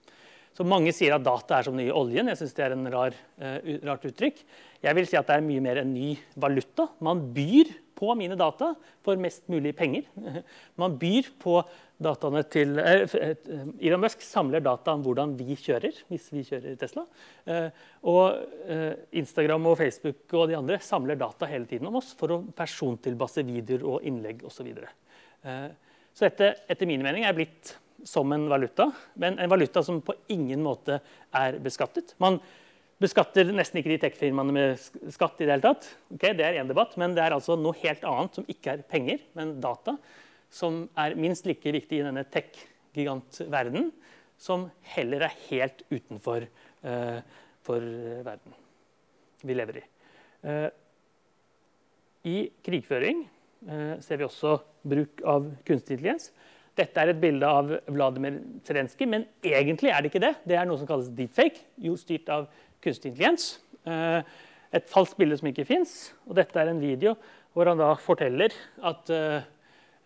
Så 0.60 0.64
Mange 0.68 0.92
sier 0.92 1.14
at 1.16 1.24
data 1.24 1.56
er 1.56 1.64
som 1.64 1.76
nye 1.78 1.92
oljen. 1.96 2.28
Jeg 2.28 2.36
synes 2.36 2.50
det 2.52 2.64
er 2.66 2.74
en 2.74 2.88
rar, 2.92 3.14
uh, 3.40 3.70
rart 3.88 4.02
uttrykk. 4.04 4.42
Jeg 4.84 4.96
vil 4.98 5.06
si 5.08 5.16
at 5.16 5.30
det 5.30 5.38
er 5.38 5.46
mye 5.46 5.62
mer 5.64 5.80
en 5.80 5.94
ny 5.94 6.10
valuta. 6.36 6.84
Man 7.00 7.22
byr 7.32 7.70
på 7.96 8.12
mine 8.16 8.36
data 8.36 8.74
for 9.00 9.16
mest 9.20 9.48
mulig 9.48 9.72
penger. 9.78 10.04
Man 10.80 10.98
byr 11.00 11.32
på 11.40 11.58
dataene 12.00 12.42
til 12.52 12.76
eh, 12.80 13.16
eh, 13.20 13.50
Elon 13.88 14.04
Musk 14.04 14.24
samler 14.24 14.60
data 14.64 14.94
om 14.96 15.04
hvordan 15.04 15.34
vi 15.36 15.56
kjører, 15.56 15.98
hvis 16.12 16.30
vi 16.32 16.44
kjører 16.48 16.78
Tesla. 16.80 17.04
Eh, 17.44 17.68
og 18.08 18.40
eh, 18.68 19.04
Instagram 19.20 19.68
og 19.72 19.76
Facebook 19.80 20.32
og 20.36 20.48
de 20.52 20.56
andre 20.60 20.80
samler 20.84 21.20
data 21.20 21.48
hele 21.48 21.68
tiden 21.68 21.88
om 21.90 22.00
oss 22.00 22.14
for 22.16 22.36
å 22.36 22.42
persontilpasse 22.56 23.44
videoer 23.48 23.84
og 23.84 24.08
innlegg 24.08 24.44
osv. 24.48 24.60
Så, 24.60 24.68
videre. 24.68 24.92
eh, 25.44 25.70
så 26.16 26.28
dette 26.28 26.54
etter 26.68 26.88
min 26.88 27.04
mening 27.04 27.28
er 27.28 27.36
blitt 27.36 27.76
som 28.06 28.32
en 28.32 28.48
valuta, 28.50 28.90
men 29.14 29.38
en 29.38 29.50
valuta 29.50 29.82
som 29.84 30.00
på 30.04 30.14
ingen 30.32 30.62
måte 30.64 31.00
er 31.36 31.58
beskattet. 31.62 32.14
Man 32.22 32.38
beskatter 33.00 33.48
nesten 33.52 33.80
ikke 33.80 33.94
de 33.94 34.00
tech-firmaene 34.02 34.54
med 34.54 35.12
skatt 35.14 35.40
i 35.40 35.46
det 35.46 35.54
hele 35.54 35.64
tatt. 35.64 35.88
Okay, 36.12 36.34
det 36.36 36.44
er 36.46 36.58
én 36.60 36.68
debatt, 36.68 36.96
men 37.00 37.14
det 37.16 37.24
er 37.24 37.36
altså 37.36 37.56
noe 37.56 37.76
helt 37.80 38.04
annet 38.08 38.36
som 38.36 38.48
ikke 38.50 38.74
er 38.74 38.84
penger, 38.88 39.22
men 39.38 39.56
data 39.62 39.96
som 40.50 40.82
er 40.98 41.16
minst 41.18 41.46
like 41.48 41.72
viktig 41.72 42.00
i 42.00 42.04
denne 42.04 42.26
tech-gigantverdenen, 42.28 43.90
som 44.40 44.68
heller 44.94 45.26
er 45.26 45.38
helt 45.50 45.82
utenfor 45.92 46.46
uh, 46.84 47.20
verden 47.68 48.56
vi 49.46 49.56
lever 49.56 49.80
i. 49.80 49.84
Uh, 50.44 50.68
I 52.28 52.36
krigføring 52.64 53.22
uh, 53.68 53.96
ser 54.02 54.20
vi 54.20 54.26
også 54.26 54.56
bruk 54.88 55.22
av 55.28 55.46
kunstig 55.68 55.98
intelligens. 55.98 56.30
Dette 56.80 57.02
er 57.02 57.12
et 57.12 57.20
bilde 57.20 57.46
av 57.46 57.70
Vladimir 57.92 58.40
Zelenskyj, 58.64 59.06
men 59.12 59.28
egentlig 59.44 59.92
er 59.92 60.00
det 60.00 60.10
ikke 60.10 60.24
det. 60.24 60.34
Det 60.48 60.56
er 60.56 60.66
noe 60.68 60.80
som 60.80 60.88
kalles 60.88 61.12
deepfake, 61.12 61.66
jo 61.84 61.92
styrt 62.00 62.32
av 62.32 62.48
kunstig 62.80 63.12
intelligens. 63.12 63.52
Et 63.84 64.88
falskt 64.88 65.18
bilde 65.20 65.36
som 65.36 65.50
ikke 65.50 65.68
fins. 65.68 65.94
Og 66.24 66.38
dette 66.38 66.56
er 66.56 66.72
en 66.72 66.80
video 66.80 67.16
hvor 67.52 67.68
han 67.68 67.80
da 67.80 67.90
forteller 68.00 68.54
at 68.86 69.10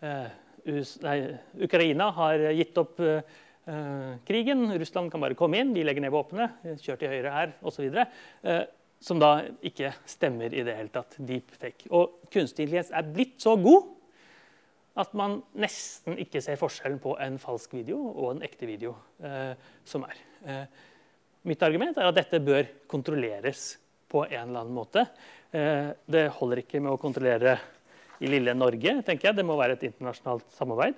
Eh, 0.05 0.85
nei, 1.05 1.19
Ukraina 1.65 2.11
har 2.17 2.47
gitt 2.57 2.79
opp 2.81 3.01
eh, 3.01 4.15
krigen. 4.29 4.67
Russland 4.81 5.13
kan 5.13 5.23
bare 5.23 5.37
komme 5.39 5.61
inn. 5.61 5.75
Vi 5.77 5.85
legger 5.87 6.05
ned 6.05 6.15
våpenet, 6.15 6.65
Kjør 6.83 7.01
til 7.01 7.13
høyre 7.13 7.35
her, 7.35 7.55
osv. 7.65 7.89
Eh, 7.89 8.63
som 9.05 9.21
da 9.21 9.37
ikke 9.65 9.93
stemmer 10.09 10.55
i 10.55 10.65
det 10.65 10.77
hele 10.79 10.93
tatt. 10.93 11.19
Deepfake. 11.19 11.91
Og 11.93 12.31
kunstig 12.33 12.67
intelligens 12.67 12.93
er 12.95 13.13
blitt 13.15 13.37
så 13.45 13.57
god 13.61 13.91
at 14.95 15.15
man 15.19 15.41
nesten 15.59 16.19
ikke 16.23 16.43
ser 16.45 16.59
forskjellen 16.61 17.01
på 17.03 17.17
en 17.23 17.39
falsk 17.43 17.73
video 17.75 17.99
og 18.13 18.37
en 18.37 18.45
ekte 18.47 18.69
video. 18.69 18.95
Eh, 19.19 19.55
som 19.85 20.05
er. 20.07 20.21
Eh, 20.47 20.67
mitt 21.51 21.63
argument 21.67 21.99
er 21.99 22.11
at 22.11 22.19
dette 22.19 22.43
bør 22.45 22.69
kontrolleres 22.91 23.73
på 24.11 24.23
en 24.29 24.49
eller 24.49 24.63
annen 24.63 24.77
måte. 24.77 25.07
Eh, 25.51 25.91
det 26.07 26.29
holder 26.39 26.63
ikke 26.63 26.83
med 26.83 26.95
å 26.95 27.01
kontrollere 27.01 27.59
i 28.23 28.31
lille 28.31 28.55
Norge. 28.55 29.03
tenker 29.03 29.29
jeg. 29.29 29.37
Det 29.37 29.47
må 29.47 29.59
være 29.59 29.75
et 29.75 29.87
internasjonalt 29.91 30.47
samarbeid. 30.55 30.95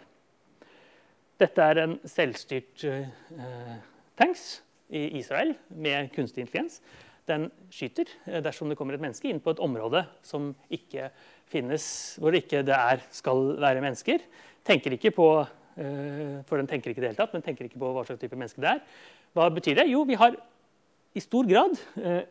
Dette 1.40 1.64
er 1.64 1.82
en 1.82 1.98
selvstyrt 2.08 2.84
uh, 2.88 3.74
tanks 4.16 4.62
i 4.88 5.18
Israel 5.18 5.52
med 5.68 6.08
kunstig 6.14 6.46
intelligens. 6.46 6.78
Den 7.28 7.50
skyter 7.68 8.08
uh, 8.24 8.40
dersom 8.40 8.70
det 8.70 8.78
kommer 8.78 8.96
et 8.96 9.02
menneske 9.04 9.28
inn 9.28 9.42
på 9.44 9.52
et 9.52 9.60
område 9.60 10.06
som 10.24 10.54
ikke 10.72 11.10
finnes, 11.52 11.86
hvor 12.20 12.34
det 12.34 12.44
ikke 12.44 12.64
det 12.66 12.74
er, 12.76 13.04
skal 13.14 13.54
være 13.62 13.84
mennesker. 13.84 14.24
Tenker 14.66 14.96
ikke 14.96 15.14
på, 15.16 15.28
uh, 15.46 16.36
for 16.48 16.60
den 16.60 16.68
tenker 16.70 16.92
ikke 16.92 17.04
det 17.04 17.12
hele 17.12 17.20
tatt, 17.20 17.34
men 17.36 17.44
tenker 17.46 17.68
ikke 17.68 17.80
på 17.82 17.92
hva 17.94 18.04
slags 18.06 18.22
type 18.22 18.38
menneske 18.38 18.62
det 18.64 18.74
er. 18.74 18.84
Hva 19.36 19.48
betyr 19.52 19.80
det? 19.80 19.88
Jo, 19.92 20.04
vi 20.08 20.18
har 20.18 20.36
i 21.16 21.22
stor 21.24 21.46
grad 21.48 21.78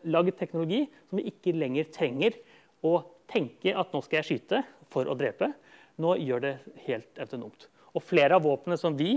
laget 0.06 0.36
teknologi 0.38 0.84
som 1.08 1.18
vi 1.18 1.24
ikke 1.26 1.54
lenger 1.58 1.88
trenger 1.90 2.36
å 2.86 3.00
tenke 3.30 3.72
at 3.74 3.94
nå 3.94 4.02
skal 4.04 4.20
jeg 4.20 4.28
skyte 4.28 4.60
for 4.92 5.10
å 5.10 5.16
drepe. 5.18 5.50
Nå 6.02 6.14
gjør 6.22 6.44
det 6.44 6.52
helt 6.86 7.22
autonomt. 7.22 7.66
Og 7.96 8.04
flere 8.04 8.36
av 8.36 8.44
våpnene 8.44 8.78
som 8.78 8.96
vi 8.98 9.16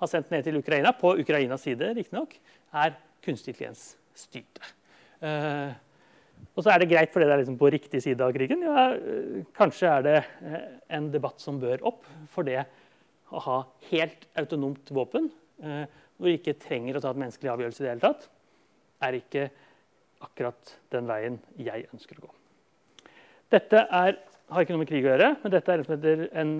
har 0.00 0.10
sendt 0.10 0.30
ned 0.32 0.46
til 0.46 0.58
Ukraina, 0.58 0.92
på 0.96 1.14
Ukrainas 1.20 1.64
side 1.66 1.92
riktignok, 1.96 2.34
er 2.74 2.96
kunstig 3.24 3.54
intelligens-styrte. 3.54 4.72
Uh, 5.22 5.72
og 6.54 6.62
så 6.62 6.70
er 6.70 6.82
det 6.82 6.90
greit 6.92 7.10
fordi 7.10 7.26
det 7.26 7.34
er 7.34 7.40
liksom 7.42 7.58
på 7.58 7.70
riktig 7.74 8.00
side 8.04 8.22
av 8.22 8.34
krigen. 8.36 8.62
Ja, 8.62 8.84
kanskje 9.56 9.90
er 9.90 10.04
det 10.06 10.18
uh, 10.44 10.60
en 10.98 11.08
debatt 11.10 11.42
som 11.42 11.58
bør 11.62 11.82
opp 11.90 12.06
for 12.30 12.46
det 12.46 12.60
å 13.34 13.42
ha 13.42 13.56
helt 13.88 14.28
autonomt 14.38 14.92
våpen, 14.94 15.26
hvor 15.58 16.28
vi 16.28 16.36
ikke 16.36 16.54
trenger 16.60 16.98
å 16.98 17.00
ta 17.02 17.10
et 17.10 17.18
menneskelig 17.18 17.50
avgjørelse 17.50 17.80
i 17.80 17.84
det 17.86 17.90
hele 17.90 18.04
tatt, 18.04 18.28
er 19.02 19.16
ikke 19.18 19.46
akkurat 20.22 20.74
den 20.94 21.08
veien 21.08 21.40
jeg 21.58 21.88
ønsker 21.88 22.20
å 22.20 22.28
gå. 22.28 22.30
Dette 23.54 23.80
er 23.88 24.20
har 24.52 24.64
ikke 24.64 24.74
noe 24.74 24.82
med 24.82 24.90
krig 24.90 25.06
å 25.06 25.12
gjøre, 25.12 25.30
men 25.42 25.54
dette 25.54 25.72
er 25.72 25.80
en 25.80 25.86
som 25.86 25.94
heter, 25.96 26.24
en, 26.36 26.52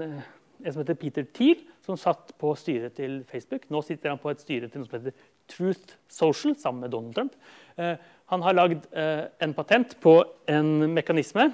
en 0.64 0.74
som 0.74 0.82
heter 0.82 0.98
Peter 0.98 1.26
Thiel, 1.36 1.62
som 1.84 1.98
satt 2.00 2.32
på 2.40 2.54
styret 2.58 2.96
til 2.96 3.20
Facebook. 3.28 3.66
Nå 3.72 3.82
sitter 3.84 4.12
han 4.12 4.20
på 4.22 4.32
et 4.32 4.42
styre 4.42 4.70
til 4.70 4.82
noe 4.82 4.88
som 4.88 4.98
heter 4.98 5.26
Truth 5.50 5.96
Social, 6.08 6.56
sammen 6.56 6.86
med 6.86 6.92
Donald 6.94 7.14
Trump. 7.14 7.36
Eh, 7.76 7.94
han 8.26 8.42
har 8.42 8.56
lagd 8.56 8.86
eh, 8.92 9.24
en 9.38 9.54
patent 9.54 9.96
på 10.00 10.16
en 10.46 10.94
mekanisme. 10.94 11.50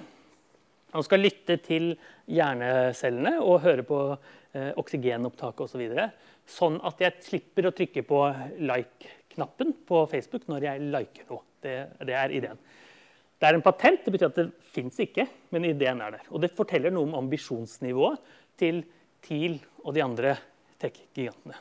Han 0.91 1.07
skal 1.07 1.23
lytte 1.23 1.57
til 1.63 1.93
hjernecellene 2.31 3.37
og 3.43 3.63
høre 3.65 3.85
på 3.87 4.01
eh, 4.11 4.71
oksygenopptaket 4.81 5.65
osv. 5.67 5.87
Så 5.87 6.11
sånn 6.51 6.79
at 6.87 7.03
jeg 7.03 7.25
slipper 7.27 7.69
å 7.69 7.75
trykke 7.77 8.05
på 8.07 8.21
like-knappen 8.67 9.75
på 9.87 10.05
Facebook 10.11 10.49
når 10.51 10.67
jeg 10.67 10.87
liker 10.95 11.31
noe. 11.31 11.45
Det, 11.61 11.75
det 12.09 12.17
er 12.17 12.35
ideen. 12.35 12.61
Det 13.41 13.49
er 13.49 13.57
en 13.57 13.65
patent, 13.65 14.03
det 14.05 14.13
betyr 14.13 14.31
at 14.31 14.39
det 14.39 14.71
fins 14.73 14.99
ikke, 15.01 15.25
men 15.55 15.69
ideen 15.69 16.01
er 16.05 16.17
der. 16.17 16.27
Og 16.29 16.43
det 16.43 16.53
forteller 16.57 16.93
noe 16.93 17.09
om 17.09 17.19
ambisjonsnivået 17.23 18.21
til 18.61 18.83
TIL 19.25 19.59
og 19.85 19.95
de 19.97 20.03
andre 20.05 20.35
tech-gigantene. 20.81 21.57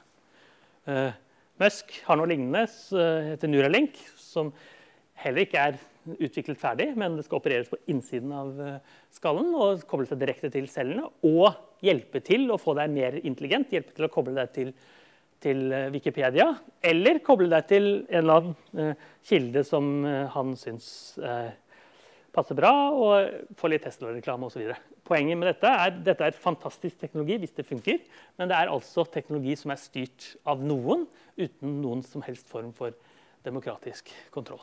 Musk 1.60 1.96
har 2.08 2.20
noe 2.20 2.30
lignende, 2.30 2.66
uh, 2.96 3.32
heter 3.34 3.52
Neuralink, 3.52 3.98
som 4.20 4.54
heller 5.20 5.44
ikke 5.44 5.64
er 5.72 5.80
utviklet 6.10 6.60
ferdig, 6.60 6.88
men 6.98 7.18
det 7.18 7.26
skal 7.28 7.42
opereres 7.42 7.70
på 7.72 7.80
innsiden 7.92 8.32
av 8.36 8.62
uh, 8.64 8.94
skallen 9.14 9.52
og 9.58 9.84
koble 9.90 10.08
seg 10.10 10.22
direkte 10.22 10.52
til 10.54 10.70
cellene. 10.72 11.10
Og 11.28 11.52
hjelpe 11.84 12.24
til 12.26 12.48
å 12.52 12.60
få 12.60 12.78
deg 12.80 12.96
mer 12.96 13.20
intelligent, 13.22 13.74
hjelpe 13.76 13.96
til 13.98 14.08
å 14.08 14.14
koble 14.14 14.38
deg 14.38 14.56
til 14.56 14.74
til 15.40 15.72
Wikipedia, 15.94 16.50
eller 16.84 17.22
koble 17.24 17.46
deg 17.48 17.68
til 17.70 17.86
en 18.10 18.18
eller 18.20 18.42
annen 18.42 18.98
kilde 19.24 19.62
som 19.64 20.02
han 20.34 20.50
syns 20.60 20.90
passer 22.36 22.58
bra, 22.60 22.74
og 22.92 23.56
få 23.56 23.72
litt 23.72 23.86
Tesla-reklame 23.88 24.50
osv. 24.50 24.74
Poenget 25.10 25.40
med 25.40 25.50
dette 25.50 25.70
er 25.74 25.96
dette 26.06 26.26
er 26.28 26.36
fantastisk 26.38 27.00
teknologi 27.02 27.40
hvis 27.42 27.56
det 27.58 27.66
funker, 27.66 28.04
men 28.38 28.50
det 28.52 28.58
er 28.58 28.70
altså 28.70 29.08
teknologi 29.10 29.56
som 29.58 29.74
er 29.74 29.82
styrt 29.82 30.36
av 30.46 30.62
noen 30.62 31.08
uten 31.40 31.80
noen 31.82 32.04
som 32.06 32.22
helst 32.28 32.50
form 32.52 32.70
for 32.78 32.94
demokratisk 33.46 34.12
kontroll. 34.34 34.62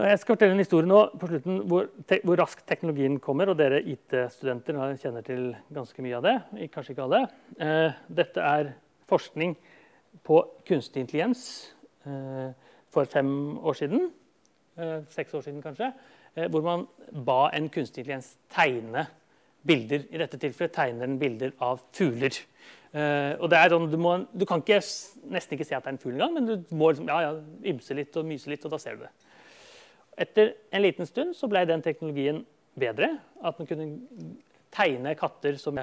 Jeg 0.00 0.20
skal 0.20 0.36
fortelle 0.36 0.54
en 0.54 0.62
historie 0.62 0.88
nå 0.88 1.00
på 1.20 1.28
slutten 1.28 1.58
hvor, 1.68 1.88
te, 2.08 2.20
hvor 2.24 2.38
raskt 2.40 2.62
teknologien 2.68 3.18
kommer. 3.20 3.50
og 3.52 3.58
Dere 3.58 3.82
IT-studenter 3.82 4.78
kjenner 5.00 5.24
til 5.26 5.50
ganske 5.74 6.04
mye 6.04 6.16
av 6.16 6.24
det. 6.24 6.36
Kanskje 6.72 6.94
ikke 6.94 7.04
alle. 7.04 7.20
Eh, 7.60 7.98
dette 8.20 8.44
er 8.44 8.70
forskning 9.10 9.56
på 10.24 10.38
kunstig 10.68 11.04
intelligens 11.04 11.42
eh, 12.08 12.48
for 12.94 13.10
fem 13.12 13.58
år 13.58 13.76
siden. 13.82 14.08
Eh, 14.80 14.96
seks 15.12 15.36
år 15.36 15.44
siden, 15.44 15.60
kanskje. 15.64 15.90
Eh, 16.40 16.48
hvor 16.50 16.64
man 16.64 16.86
ba 17.24 17.48
en 17.52 17.68
kunstig 17.68 18.04
intelligens 18.04 18.34
tegne 18.54 19.06
bilder. 19.66 20.06
I 20.10 20.20
dette 20.22 20.38
tilfellet 20.40 20.72
tegner 20.72 21.06
den 21.06 21.18
bilder 21.20 21.52
av 21.60 21.82
fugler. 21.96 22.36
Uh, 22.90 23.36
og 23.38 23.46
det 23.52 23.58
er 23.60 23.70
sånn, 23.70 23.84
du, 23.86 23.96
må, 24.02 24.16
du, 24.34 24.42
kan 24.50 24.64
ikke, 24.64 24.80
nesten 25.30 25.54
ikke 25.54 25.66
se 25.68 25.76
at 25.76 25.84
det 25.84 25.92
er 25.92 25.94
en 25.94 26.00
fugl 26.02 26.16
engang, 26.16 26.32
men 26.34 26.48
du 26.48 26.72
må 26.74 26.88
liksom, 26.90 27.06
ja, 27.06 27.20
ja, 27.22 27.60
ymse 27.70 27.94
litt 27.94 28.16
og 28.18 28.26
myse 28.26 28.50
litt, 28.50 28.64
og 28.66 28.72
da 28.72 28.80
ser 28.82 28.96
du 28.98 29.04
det. 29.04 29.10
Etter 30.24 30.50
en 30.74 30.82
liten 30.82 31.06
stund 31.06 31.36
så 31.38 31.46
ble 31.50 31.62
den 31.70 31.84
teknologien 31.84 32.42
bedre. 32.80 33.12
At 33.46 33.60
den 33.60 33.68
kunne 33.70 33.86
tegne 34.74 35.14
katter 35.18 35.60
som 35.60 35.78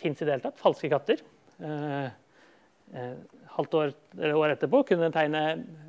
fins 0.00 0.22
i 0.22 0.28
det 0.28 0.36
hele 0.36 0.44
tatt. 0.44 0.60
Falske 0.60 0.92
katter. 0.92 1.24
Uh, 1.58 2.12
halvt 3.54 3.76
år, 3.78 3.92
år, 4.30 4.54
etterpå 4.54 4.82
kunne 4.88 5.12
tegne 5.14 5.44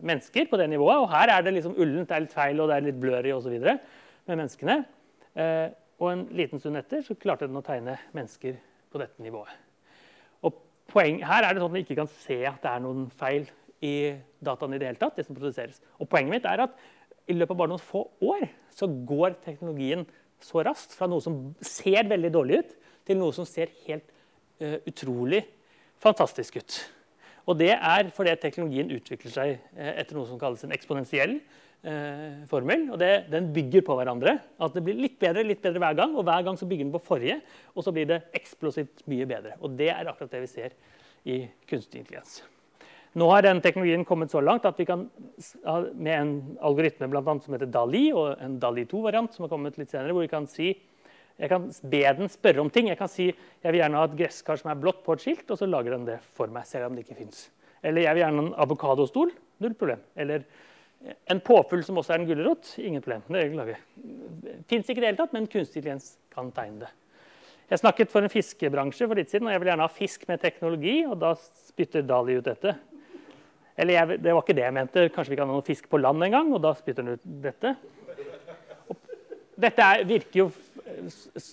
mennesker 0.05 0.45
på 0.51 0.59
det 0.61 0.67
nivået. 0.69 1.01
Og 1.01 1.09
her 1.13 1.33
er 1.33 1.45
det 1.45 1.55
liksom 1.55 1.73
ullent, 1.77 2.09
det 2.09 2.17
er 2.17 2.25
litt 2.27 2.35
feil 2.35 2.61
og 2.61 2.69
det 2.69 2.77
er 2.77 2.87
litt 2.89 3.01
blurry 3.01 3.33
osv. 3.33 3.57
med 3.57 4.35
menneskene. 4.35 4.77
og 6.01 6.07
en 6.11 6.23
liten 6.35 6.61
stund 6.61 6.77
etter 6.77 7.01
så 7.05 7.17
klarte 7.17 7.49
den 7.49 7.57
å 7.57 7.65
tegne 7.65 7.97
mennesker 8.13 8.57
på 8.91 9.01
dette 9.01 9.23
nivået 9.23 9.53
poeng, 10.91 11.21
her 11.25 11.45
er 11.45 11.53
det 11.53 11.61
sånn 11.61 11.71
at 11.71 11.77
vi 11.77 11.83
ikke 11.85 11.99
kan 12.01 12.09
se 12.11 12.37
at 12.47 12.59
det 12.63 12.71
er 12.71 12.83
noen 12.83 13.05
feil 13.19 13.47
i 13.85 13.93
dataene 14.43 14.77
i 14.77 14.81
det 14.81 14.89
hele 14.91 15.01
tatt. 15.01 15.15
det 15.17 15.25
som 15.27 15.37
produseres. 15.37 15.81
Og 15.99 16.09
Poenget 16.09 16.35
mitt 16.35 16.49
er 16.49 16.65
at 16.67 16.75
i 17.29 17.35
løpet 17.37 17.55
av 17.55 17.61
bare 17.61 17.71
noen 17.71 17.83
få 17.83 18.03
år 18.25 18.47
så 18.75 18.89
går 18.89 19.37
teknologien 19.45 20.05
så 20.41 20.63
raskt 20.65 20.95
fra 20.97 21.07
noe 21.09 21.21
som 21.23 21.37
ser 21.65 22.09
veldig 22.09 22.31
dårlig 22.33 22.61
ut, 22.61 22.71
til 23.05 23.17
noe 23.17 23.33
som 23.33 23.47
ser 23.49 23.71
helt 23.85 24.07
uh, 24.61 24.77
utrolig 24.89 25.43
fantastisk 26.01 26.59
ut. 26.61 26.77
Og 27.49 27.57
det 27.57 27.73
er 27.73 28.11
fordi 28.13 28.35
teknologien 28.39 28.91
utvikler 28.93 29.33
seg 29.33 29.57
uh, 29.77 29.91
etter 29.95 30.17
noe 30.17 30.29
som 30.29 30.39
kalles 30.41 30.63
en 30.65 30.73
eksponentiell 30.75 31.39
eh, 31.83 32.45
formel. 32.49 32.87
og 32.93 32.99
det, 33.01 33.27
Den 33.31 33.49
bygger 33.53 33.83
på 33.87 33.97
hverandre. 33.97 34.37
At 34.61 34.77
det 34.77 34.83
blir 34.85 34.99
litt 34.99 35.17
bedre 35.21 35.43
litt 35.47 35.61
bedre 35.63 35.81
hver 35.81 35.97
gang. 35.97 36.15
Og 36.15 36.25
hver 36.27 36.45
gang 36.45 36.59
så 36.59 36.69
bygger 36.69 36.87
den 36.87 36.95
på 36.95 37.03
forrige, 37.05 37.41
og 37.75 37.85
så 37.85 37.93
blir 37.95 38.09
det 38.09 38.23
eksplosivt 38.37 39.05
mye 39.11 39.27
bedre. 39.29 39.57
Og 39.61 39.77
det 39.77 39.91
er 39.93 40.09
akkurat 40.09 40.33
det 40.37 40.45
vi 40.45 40.51
ser 40.51 40.77
i 41.25 41.43
kunstig 41.69 42.01
intelligens. 42.01 42.41
Nå 43.19 43.27
har 43.27 43.43
den 43.43 43.59
teknologien 43.59 44.05
kommet 44.07 44.31
så 44.31 44.39
langt 44.39 44.63
at 44.65 44.77
vi 44.79 44.85
kan 44.87 45.03
med 45.99 46.13
en 46.13 46.31
algoritme 46.63 47.09
blant 47.11 47.27
annet, 47.27 47.43
som 47.43 47.57
heter 47.57 47.67
DALI, 47.67 48.05
og 48.15 48.39
en 48.39 48.55
DALI 48.61 48.85
2-variant 48.87 49.33
som 49.35 49.43
har 49.43 49.51
kommet 49.51 49.75
litt 49.79 49.91
senere, 49.91 50.15
hvor 50.15 50.23
vi 50.23 50.31
kan 50.31 50.47
si 50.47 50.71
jeg 51.41 51.49
kan 51.49 51.63
be 51.89 52.01
den 52.19 52.29
spørre 52.29 52.61
om 52.61 52.69
ting. 52.69 52.91
Jeg 52.91 52.99
kan 52.99 53.09
si 53.09 53.31
jeg 53.31 53.71
vil 53.73 53.79
gjerne 53.79 53.97
ha 53.97 54.05
et 54.05 54.17
gresskar 54.19 54.59
som 54.61 54.69
er 54.69 54.81
blått 54.81 55.01
på 55.05 55.15
et 55.15 55.23
skilt, 55.23 55.47
og 55.49 55.57
så 55.57 55.69
lager 55.69 55.95
den 55.95 56.05
det 56.05 56.19
for 56.37 56.51
meg. 56.53 56.67
selv 56.69 56.85
om 56.87 56.95
det 56.95 57.05
ikke 57.05 57.17
finnes. 57.17 57.47
Eller 57.81 58.05
jeg 58.05 58.13
vil 58.13 58.21
gjerne 58.21 58.41
ha 58.41 58.45
en 58.45 58.59
avokadostol. 58.61 59.31
Null 59.61 59.73
problem. 59.73 60.03
Eller 60.15 60.45
en 61.01 61.41
påfugl 61.41 61.81
som 61.83 61.97
også 61.97 62.13
er 62.13 62.21
en 62.21 62.27
gulrot. 62.29 62.75
Ingen 62.77 63.01
problem. 63.01 63.23
Det 63.25 64.59
fins 64.69 64.85
ikke 64.85 65.01
i 65.01 65.01
det 65.01 65.09
hele 65.09 65.21
tatt, 65.23 65.33
men 65.33 65.49
kunstig 65.49 65.81
intelligens 65.81 66.13
kan 66.33 66.51
tegne 66.53 66.85
det. 66.85 66.91
Jeg 67.71 67.79
snakket 67.79 68.11
for 68.11 68.21
en 68.21 68.29
fiskebransje 68.29 69.07
for 69.07 69.17
litt 69.17 69.31
siden, 69.31 69.47
og 69.47 69.55
jeg 69.55 69.63
vil 69.63 69.71
gjerne 69.71 69.87
ha 69.87 69.95
fisk 69.95 70.27
med 70.29 70.41
teknologi. 70.43 70.99
Og 71.07 71.17
da 71.17 71.33
spytter 71.39 72.05
Dali 72.05 72.37
ut 72.37 72.45
dette. 72.45 72.75
Eller 73.81 73.97
jeg, 73.97 74.21
det 74.21 74.35
var 74.35 74.43
ikke 74.43 74.57
det 74.59 74.67
jeg 74.67 74.77
mente. 74.77 75.07
Kanskje 75.15 75.33
vi 75.33 75.41
kan 75.41 75.49
ha 75.49 75.57
noe 75.57 75.65
fisk 75.65 75.89
på 75.89 75.97
land 75.97 76.21
en 76.27 76.37
gang, 76.37 76.53
og 76.53 76.61
da 76.61 76.75
spytter 76.77 77.07
han 77.07 77.17
ut 77.17 77.25
dette. 77.41 77.73
Dette 79.59 79.83
er, 79.83 80.05
virker 80.07 80.45
jo 80.45 80.51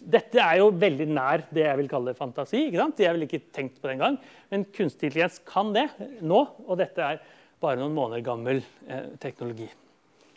dette 0.09 0.41
er 0.43 0.59
jo 0.61 0.69
veldig 0.75 1.07
nær 1.11 1.43
det 1.55 1.65
jeg 1.65 1.79
vil 1.81 1.91
kalle 1.91 2.15
fantasi. 2.17 2.65
ikke 2.67 2.81
sant? 2.81 3.01
Jeg 3.03 3.15
ville 3.15 3.29
ikke 3.29 3.53
tenkt 3.55 3.81
på 3.81 3.89
det 3.89 3.97
engang. 3.97 4.17
Men 4.51 4.65
kunstig 4.75 5.11
intelligens 5.11 5.41
kan 5.47 5.73
det 5.75 5.87
nå, 6.25 6.41
og 6.67 6.79
dette 6.81 7.05
er 7.05 7.21
bare 7.63 7.79
noen 7.81 7.95
måneder 7.95 8.25
gammel 8.27 8.63
eh, 8.89 9.11
teknologi. 9.21 9.69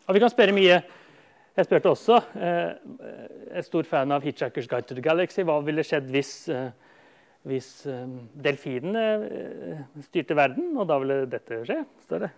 Og 0.07 0.15
Vi 0.15 0.21
kan 0.21 0.33
spørre 0.33 0.55
mye 0.55 0.81
jeg 1.51 1.67
spurte 1.67 1.91
også 1.91 2.15
eh, 2.39 2.69
er 3.51 3.65
stor 3.67 3.83
fan 3.83 4.11
av 4.15 4.23
'Hitchhiker's 4.23 4.69
Guide 4.71 4.87
to 4.87 4.95
the 4.95 5.03
Galaxy'. 5.03 5.43
Hva 5.43 5.59
ville 5.65 5.83
skjedd 5.83 6.07
hvis, 6.07 6.47
eh, 6.49 6.71
hvis 7.43 7.85
eh, 7.91 8.07
delfinene 8.45 9.03
eh, 9.27 9.81
styrte 10.07 10.37
verden? 10.37 10.71
Og 10.77 10.87
da 10.87 10.97
ville 11.01 11.25
dette 11.27 11.59
skje. 11.67 11.83
står 12.07 12.25
det. 12.25 12.31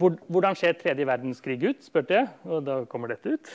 Hvordan 0.00 0.56
ser 0.56 0.78
tredje 0.78 1.06
verdenskrig 1.06 1.58
ut? 1.64 1.84
spurte 1.84 2.14
jeg, 2.14 2.28
og 2.46 2.64
da 2.64 2.84
kommer 2.84 3.08
dette 3.08 3.34
ut. 3.34 3.50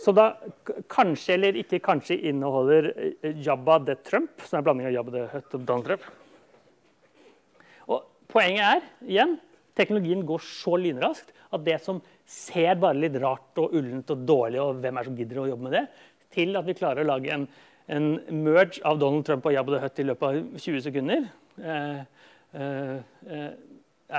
Så 0.00 0.12
da 0.16 0.30
kanskje 0.88 1.36
eller 1.36 1.58
ikke 1.60 1.80
kanskje 1.84 2.16
inneholder 2.30 2.90
eh, 2.94 3.36
Jabba 3.44 3.78
the 3.84 3.96
Trump, 4.04 4.40
som 4.44 4.58
er 4.58 4.62
en 4.62 4.66
blanding 4.68 4.88
av 4.88 4.96
Jabba 4.96 5.14
the 5.16 5.26
Hutt 5.34 5.56
og 5.58 5.64
Donald 5.68 5.88
Trump. 5.88 6.04
Og 7.90 8.04
poenget 8.32 8.64
er 8.64 9.08
igjen 9.08 9.38
teknologien 9.76 10.24
går 10.26 10.42
så 10.44 10.76
lynraskt 10.80 11.34
at 11.50 11.64
det 11.66 11.78
som 11.84 12.00
ser 12.30 12.78
bare 12.80 13.00
litt 13.00 13.16
rart 13.22 13.58
og 13.60 13.74
ullent 13.76 14.12
og 14.14 14.22
dårlig, 14.28 14.60
og 14.62 14.80
hvem 14.82 15.00
er 15.00 15.08
som 15.08 15.18
gidder 15.18 15.42
å 15.42 15.48
jobbe 15.50 15.66
med 15.66 15.76
det, 15.78 15.84
til 16.34 16.54
at 16.58 16.68
vi 16.68 16.76
klarer 16.78 17.02
å 17.02 17.10
lage 17.10 17.32
en, 17.34 17.46
en 17.90 18.10
merge 18.44 18.82
av 18.86 19.00
Donald 19.02 19.26
Trump 19.26 19.48
og 19.48 19.56
Jabba 19.56 19.74
the 19.74 19.82
Hutt 19.84 20.02
i 20.02 20.06
løpet 20.06 20.28
av 20.28 20.62
20 20.66 20.84
sekunder, 20.86 21.26
eh, 21.58 21.98
eh, 22.54 22.94
eh, 23.26 23.50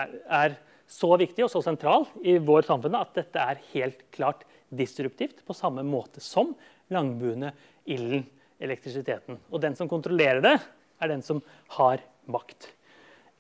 er, 0.02 0.18
er, 0.42 0.58
så 0.92 1.14
viktig 1.20 1.46
og 1.46 1.52
så 1.54 1.62
sentral 1.64 2.06
i 2.28 2.36
vår 2.44 2.66
samfunn 2.68 2.98
at 3.00 3.16
dette 3.16 3.40
er 3.54 3.64
helt 3.72 4.04
klart 4.14 4.44
disruptivt 4.72 5.44
på 5.48 5.56
samme 5.56 5.84
måte 5.88 6.24
som 6.24 6.54
langbuene, 6.92 7.54
ilden, 7.88 8.26
elektrisiteten. 8.62 9.40
Og 9.50 9.64
den 9.64 9.76
som 9.78 9.90
kontrollerer 9.90 10.44
det, 10.44 10.58
er 11.02 11.10
den 11.10 11.24
som 11.26 11.42
har 11.78 12.04
makt. 12.30 12.70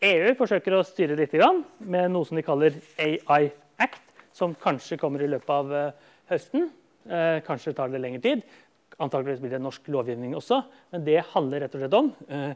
EU 0.01 0.31
forsøker 0.33 0.73
å 0.73 0.85
styre 0.85 1.17
litt 1.19 1.35
med 1.77 2.09
noe 2.09 2.25
som 2.25 2.39
de 2.39 2.45
kaller 2.45 2.79
AI 2.97 3.51
Act, 3.77 4.01
som 4.33 4.55
kanskje 4.57 4.97
kommer 4.97 5.21
i 5.21 5.29
løpet 5.29 5.51
av 5.53 5.71
uh, 5.71 6.13
høsten. 6.31 6.71
Uh, 7.05 7.37
kanskje 7.45 7.75
tar 7.77 7.91
det 7.91 8.01
lengre 8.01 8.23
tid. 8.23 8.41
Antakeligvis 8.97 9.41
blir 9.43 9.53
det 9.53 9.61
norsk 9.61 9.91
lovgivning 9.93 10.33
også. 10.37 10.61
Men 10.93 11.05
det 11.05 11.19
handler 11.35 11.65
rett 11.65 11.75
og 11.77 11.83
slett 11.83 11.97
om 11.99 12.09
uh, 12.31 12.53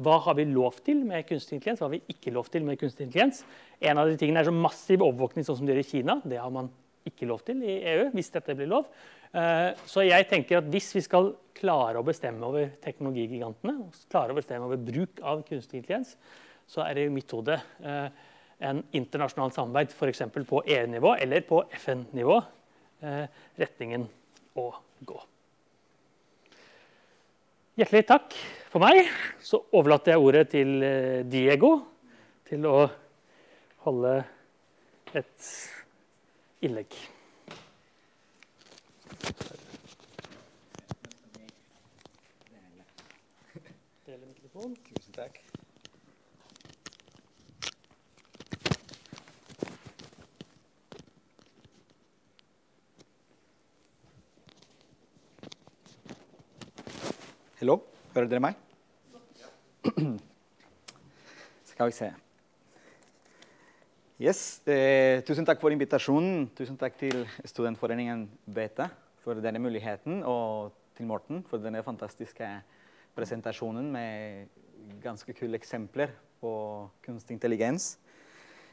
hva 0.00 0.18
har 0.24 0.36
vi 0.38 0.46
lov 0.48 0.78
til 0.86 1.02
med 1.04 1.26
kunstig 1.28 1.58
intelligens, 1.58 1.82
hva 1.82 1.88
har 1.90 1.96
vi 1.96 2.14
ikke 2.14 2.32
lov 2.32 2.48
til 2.52 2.64
med 2.64 2.78
kunstig 2.80 3.06
intelligens. 3.06 3.42
En 3.80 4.00
av 4.00 4.08
de 4.08 4.16
tingene 4.20 4.40
er 4.40 4.48
så 4.48 4.54
massiv 4.56 5.04
overvåkning 5.04 5.44
sånn 5.46 5.58
som 5.58 5.68
de 5.68 5.74
gjør 5.74 5.82
i 5.82 5.90
Kina. 5.90 6.16
Det 6.24 6.40
har 6.40 6.54
man 6.54 6.70
ikke 7.08 7.28
lov 7.28 7.42
til 7.44 7.60
i 7.66 7.76
EU, 7.92 8.08
hvis 8.14 8.32
dette 8.32 8.56
blir 8.56 8.70
lov. 8.70 8.88
Så 9.88 10.04
jeg 10.06 10.28
tenker 10.30 10.60
at 10.60 10.68
hvis 10.70 10.90
vi 10.94 11.02
skal 11.04 11.32
klare 11.56 11.98
å 11.98 12.06
bestemme 12.06 12.46
over 12.46 12.70
teknologigigantene, 12.84 13.88
klare 14.12 14.34
å 14.34 14.38
bestemme 14.38 14.68
over 14.68 14.80
bruk 14.80 15.20
av 15.20 15.42
kunstig 15.48 15.80
intelligens, 15.80 16.14
så 16.68 16.84
er 16.86 16.96
det 16.96 17.08
i 17.08 17.12
mitt 17.12 17.32
hode 17.34 17.58
en 18.62 18.82
internasjonalt 18.94 19.56
samarbeid, 19.56 19.92
f.eks. 19.96 20.22
på 20.48 20.62
EU-nivå 20.66 21.16
eller 21.24 21.44
på 21.46 21.62
FN-nivå, 21.82 22.38
eh, 23.02 23.24
retningen 23.58 24.06
å 24.58 24.68
gå. 25.06 25.18
Hjertelig 27.72 28.04
takk 28.04 28.34
for 28.68 28.84
meg. 28.84 29.06
Så 29.40 29.62
overlater 29.72 30.12
jeg 30.12 30.20
ordet 30.20 30.42
til 30.52 30.82
eh, 30.84 31.22
Diego 31.24 31.70
til 32.44 32.66
å 32.68 32.82
holde 33.86 34.12
et 35.16 35.48
innlegg. 36.60 36.92
Tusen 44.92 45.16
takk. 45.16 45.41
Hallo, 57.62 57.76
hører 58.10 58.26
dere 58.26 58.42
meg? 58.42 58.56
Skal 61.70 61.92
vi 61.92 61.94
se. 61.94 62.08
Yes, 64.18 64.40
eh, 64.66 65.20
tusen 65.22 65.46
takk 65.46 65.60
for 65.62 65.70
invitasjonen. 65.70 66.48
Tusen 66.58 66.74
takk 66.80 66.96
til 66.98 67.20
Studentforeningen 67.46 68.24
Beta 68.50 68.88
for 69.22 69.38
denne 69.38 69.62
muligheten, 69.62 70.24
og 70.26 70.74
til 70.98 71.06
Morten 71.06 71.44
for 71.46 71.62
denne 71.62 71.84
fantastiske 71.86 72.48
presentasjonen 73.14 73.92
med 73.94 74.98
ganske 75.04 75.30
kule 75.30 75.54
eksempler 75.54 76.10
på 76.42 76.52
kunstig 77.06 77.38
intelligens. 77.38 77.92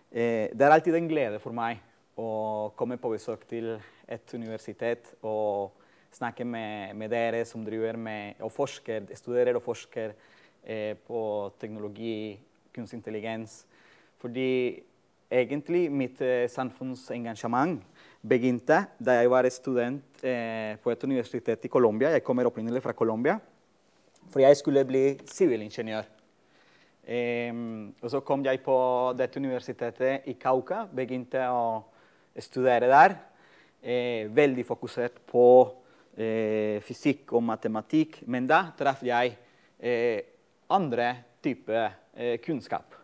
Eh, 0.10 0.50
det 0.50 0.66
er 0.66 0.74
alltid 0.74 0.98
en 0.98 1.12
glede 1.14 1.38
for 1.46 1.54
meg 1.54 1.86
å 2.18 2.74
komme 2.74 2.98
på 2.98 3.14
besøk 3.14 3.46
til 3.54 3.76
et 4.10 4.34
universitet 4.34 5.14
og 5.22 5.78
snakke 6.16 6.46
med, 6.46 6.96
med, 6.98 7.12
dere 7.12 7.46
som 7.46 7.64
driver 7.66 7.98
med 7.98 8.42
og 8.44 8.52
forsker, 8.52 9.08
studerer 9.16 9.58
og 9.58 9.64
forsker 9.64 10.14
eh, 10.64 10.96
på 11.08 11.22
teknologi, 11.62 12.40
kunstig 12.76 13.00
intelligens. 13.00 13.64
Fordi 14.20 14.82
egentlig 15.32 15.88
mitt 15.92 16.22
eh, 16.22 16.50
samfunnsengasjement 16.50 17.82
begynte 18.22 18.82
da 19.00 19.20
jeg 19.20 19.32
var 19.32 19.48
student 19.54 20.24
eh, 20.26 20.76
på 20.82 20.92
et 20.92 21.04
universitet 21.04 21.66
i 21.66 21.72
Colombia. 21.72 22.16
Jeg 22.16 22.26
kommer 22.26 22.50
opprinnelig 22.50 22.84
fra 22.84 22.94
Colombia. 22.94 23.40
For 24.30 24.44
jeg 24.44 24.58
skulle 24.58 24.86
bli 24.86 25.04
sivilingeniør. 25.26 26.06
Um, 27.10 27.96
og 28.04 28.12
så 28.14 28.20
kom 28.22 28.44
jeg 28.46 28.60
på 28.62 28.76
dette 29.18 29.40
universitetet 29.42 30.28
i 30.30 30.36
Kauka, 30.38 30.84
begynte 30.94 31.42
å 31.50 31.82
studere 32.38 32.86
der. 32.92 33.16
Eh, 33.82 34.28
veldig 34.36 34.66
fokusert 34.68 35.18
på 35.32 35.46
fysikk 36.20 37.32
og 37.38 37.46
matematikk. 37.48 38.22
Men 38.28 38.48
da 38.50 38.66
traff 38.78 39.04
jeg 39.08 39.36
eh, 39.80 40.20
andre 40.70 41.12
typer 41.42 41.86
eh, 42.14 42.38
kunnskap. 42.44 42.96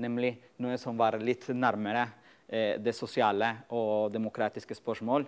Nemlig 0.00 0.34
noe 0.62 0.78
som 0.80 0.96
var 0.98 1.18
litt 1.22 1.46
nærmere 1.54 2.06
eh, 2.48 2.80
det 2.82 2.94
sosiale 2.96 3.50
og 3.74 4.12
demokratiske 4.14 4.74
spørsmål 4.74 5.26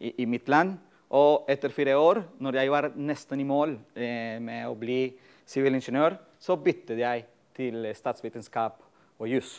i, 0.00 0.22
i, 0.22 0.26
mitt 0.26 0.48
land. 0.48 0.76
Og 1.16 1.46
etter 1.50 1.74
fire 1.74 1.94
år, 1.98 2.22
når 2.42 2.60
jeg 2.60 2.72
var 2.72 2.90
nesten 2.96 3.42
i 3.42 3.46
mål 3.46 3.76
eh, 3.94 4.38
med 4.42 4.66
å 4.70 4.74
bli 4.78 5.00
sivilingeniør, 5.46 6.16
så 6.42 6.58
byttet 6.58 6.98
jeg 7.02 7.26
til 7.56 7.86
statsvitenskap 7.96 8.82
og 9.20 9.30
juss. 9.30 9.54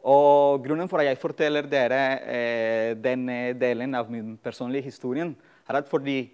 Og 0.00 0.62
grunnen 0.64 0.88
for 0.88 1.02
at 1.02 1.10
jeg 1.10 1.20
forteller 1.20 1.68
dere 1.68 2.00
eh, 2.24 2.90
denne 2.96 3.52
delen 3.60 3.94
av 3.94 4.08
min 4.12 4.36
personlige 4.40 4.88
historie, 4.88 5.28
er 5.70 5.80
at 5.80 5.90
fordi 5.90 6.24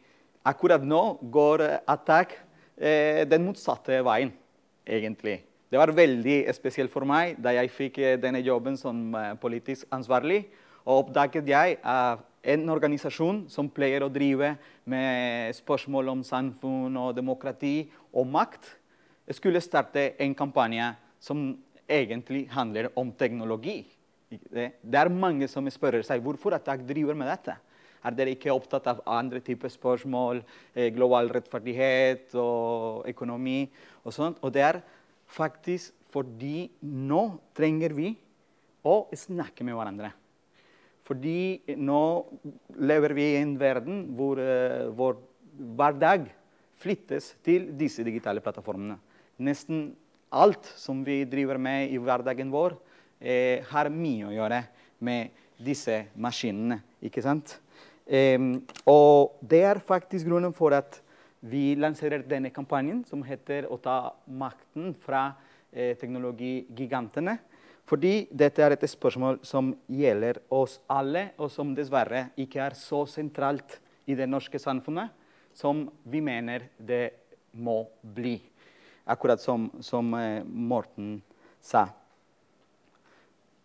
akkurat 0.47 0.83
nå 0.85 1.19
går 1.33 1.65
Attak 1.87 2.35
eh, 2.77 3.25
den 3.29 3.45
motsatte 3.47 4.01
veien, 4.07 4.33
egentlig. 4.87 5.43
Det 5.67 5.81
var 5.81 5.91
veldig 5.91 6.45
spesielt 6.55 6.93
for 6.93 7.07
meg 7.09 7.37
da 7.43 7.53
jeg 7.57 7.73
fikk 7.75 7.99
eh, 7.99 8.17
denne 8.21 8.41
jobben 8.45 8.79
som 8.81 9.11
eh, 9.19 9.35
politisk 9.43 9.91
ansvarlig. 9.95 10.45
Og 10.87 11.07
oppdaget 11.07 11.49
jeg 11.51 11.79
at 11.83 12.23
en 12.47 12.69
organisasjon 12.71 13.41
som 13.51 13.67
pleier 13.75 14.05
å 14.07 14.13
drive 14.13 14.53
med 14.87 15.57
spørsmål 15.59 16.13
om 16.13 16.23
samfunn 16.23 16.95
og 17.01 17.17
demokrati 17.17 17.89
og 18.15 18.29
makt, 18.31 18.69
skulle 19.35 19.59
starte 19.59 20.13
en 20.23 20.37
kampanje 20.39 20.93
som 21.19 21.49
egentlig 21.91 22.45
handler 22.53 22.93
om 22.95 23.11
teknologi. 23.11 23.81
Det 24.31 24.99
er 25.01 25.11
mange 25.11 25.49
som 25.51 25.67
spør 25.71 25.99
seg 26.07 26.23
hvorfor 26.23 26.55
Attack 26.55 26.87
driver 26.87 27.19
med 27.19 27.33
dette. 27.33 27.57
Er 28.07 28.15
dere 28.15 28.37
ikke 28.37 28.55
opptatt 28.55 28.87
av 28.91 29.03
andre 29.11 29.41
typer 29.45 29.73
spørsmål, 29.73 30.43
eh, 30.75 30.93
global 30.95 31.31
rettferdighet 31.35 32.35
og 32.39 33.09
økonomi 33.11 33.67
og 34.05 34.15
sånt? 34.15 34.39
Og 34.43 34.53
det 34.55 34.63
er 34.63 34.83
faktisk 35.27 35.93
fordi 36.15 36.71
nå 36.81 37.41
trenger 37.57 37.93
vi 37.97 38.15
å 38.87 39.03
snakke 39.11 39.67
med 39.67 39.75
hverandre. 39.75 40.13
Fordi 41.07 41.77
nå 41.79 42.03
lever 42.83 43.15
vi 43.15 43.27
i 43.35 43.43
en 43.43 43.55
verden 43.59 44.03
hvor, 44.19 44.41
uh, 44.41 44.91
vår 44.97 45.19
hverdag 45.77 46.27
flyttes 46.81 47.35
til 47.47 47.71
disse 47.79 48.05
digitale 48.07 48.43
plattformene. 48.45 48.99
Nesten 49.39 49.91
alt 50.35 50.67
som 50.77 51.05
vi 51.07 51.23
driver 51.29 51.61
med 51.63 51.93
i 51.93 52.01
hverdagen 52.03 52.51
vår, 52.53 52.77
eh, 53.21 53.63
har 53.71 53.89
mye 53.89 54.27
å 54.29 54.35
gjøre 54.35 54.65
med 55.01 55.31
disse 55.57 56.07
maskinene. 56.17 56.83
ikke 57.03 57.23
sant? 57.23 57.61
Og 58.07 59.39
det 59.43 59.63
er 59.67 59.83
faktisk 59.83 60.29
grunnen 60.29 60.55
for 60.55 60.75
at 60.77 61.01
vi 61.41 61.75
lanserer 61.79 62.23
denne 62.27 62.51
kampanjen 62.51 63.05
som 63.07 63.23
heter 63.23 63.67
'Å 63.67 63.81
ta 63.83 64.15
makten 64.27 64.95
fra 64.95 65.35
eh, 65.73 65.97
teknologigigantene'. 65.97 67.39
Fordi 67.87 68.27
dette 68.35 68.63
er 68.63 68.73
et 68.73 68.83
spørsmål 68.91 69.39
som 69.43 69.77
gjelder 69.89 70.41
oss 70.51 70.81
alle, 70.91 71.31
og 71.39 71.51
som 71.51 71.75
dessverre 71.75 72.31
ikke 72.37 72.61
er 72.61 72.75
så 72.75 73.07
sentralt 73.07 73.79
i 74.07 74.15
det 74.15 74.29
norske 74.29 74.59
samfunnet 74.59 75.11
som 75.55 75.89
vi 76.05 76.21
mener 76.21 76.69
det 76.79 77.13
må 77.53 77.87
bli. 78.03 78.41
Akkurat 79.07 79.41
som, 79.41 79.71
som 79.81 80.15
eh, 80.15 80.43
Morten 80.45 81.23
sa. 81.61 81.87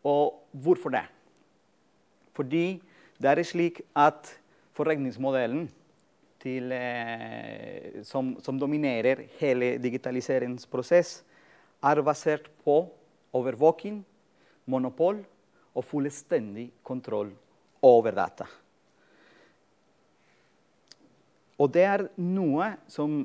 Og 0.04 0.46
hvorfor 0.52 0.90
det? 0.90 1.06
Fordi 2.34 2.82
det 3.22 3.30
er 3.32 3.46
slik 3.46 3.82
at 3.98 4.30
forregningsmodellen 4.74 5.68
til, 6.42 6.72
eh, 6.74 8.02
som, 8.08 8.34
som, 8.42 8.58
dominerer 8.60 9.28
hele 9.40 9.76
digitaliseringsprosess, 9.82 11.22
er 11.84 12.02
basert 12.06 12.50
på 12.66 12.84
overvåking, 13.34 14.02
monopol 14.66 15.22
og 15.76 15.86
fullstendig 15.86 16.72
kontroll 16.84 17.32
over 17.82 18.12
data. 18.16 18.48
Og 21.62 21.70
det 21.74 21.86
er 21.86 22.08
noe 22.18 22.72
som 22.90 23.22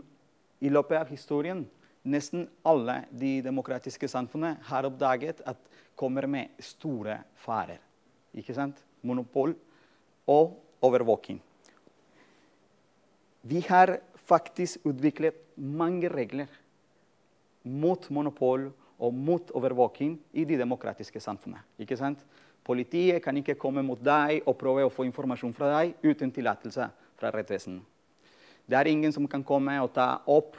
i 0.60 0.72
løpet 0.72 1.00
av 1.00 1.12
historien 1.12 1.64
nesten 2.06 2.46
alle 2.68 3.00
de 3.10 3.38
demokratiske 3.44 4.08
samfunnene 4.08 4.60
har 4.68 4.86
oppdaget 4.88 5.40
at 5.48 5.58
kommer 5.96 6.28
med 6.28 6.52
store 6.60 7.22
farer. 7.40 7.80
Ikke 8.36 8.54
sant? 8.54 8.82
Monopol 9.06 9.54
og 10.26 10.56
overvåking. 10.82 11.40
Vi 13.46 13.60
har 13.68 13.98
faktisk 14.26 14.86
utviklet 14.86 15.38
mange 15.56 16.08
regler 16.10 16.50
mot 17.62 18.10
monopol 18.10 18.68
og 18.98 19.14
mot 19.14 19.50
overvåking 19.54 20.16
i 20.32 20.44
de 20.44 20.58
demokratiske 20.58 21.20
samfunnene. 21.20 21.62
Ikke 21.78 21.98
sant? 21.98 22.22
Politiet 22.66 23.22
kan 23.22 23.36
ikke 23.38 23.58
komme 23.60 23.84
mot 23.86 24.00
deg 24.02 24.42
og 24.46 24.56
prøve 24.58 24.86
å 24.86 24.90
få 24.90 25.06
informasjon 25.06 25.54
fra 25.54 25.68
deg 25.76 25.94
uten 26.02 26.32
tillatelse 26.34 26.88
fra 27.16 27.30
rettsvesenet. 27.34 27.84
Det 28.66 28.74
er 28.74 28.90
ingen 28.90 29.12
som 29.14 29.28
kan 29.30 29.44
komme 29.46 29.76
og 29.78 29.92
ta 29.94 30.08
opp 30.26 30.56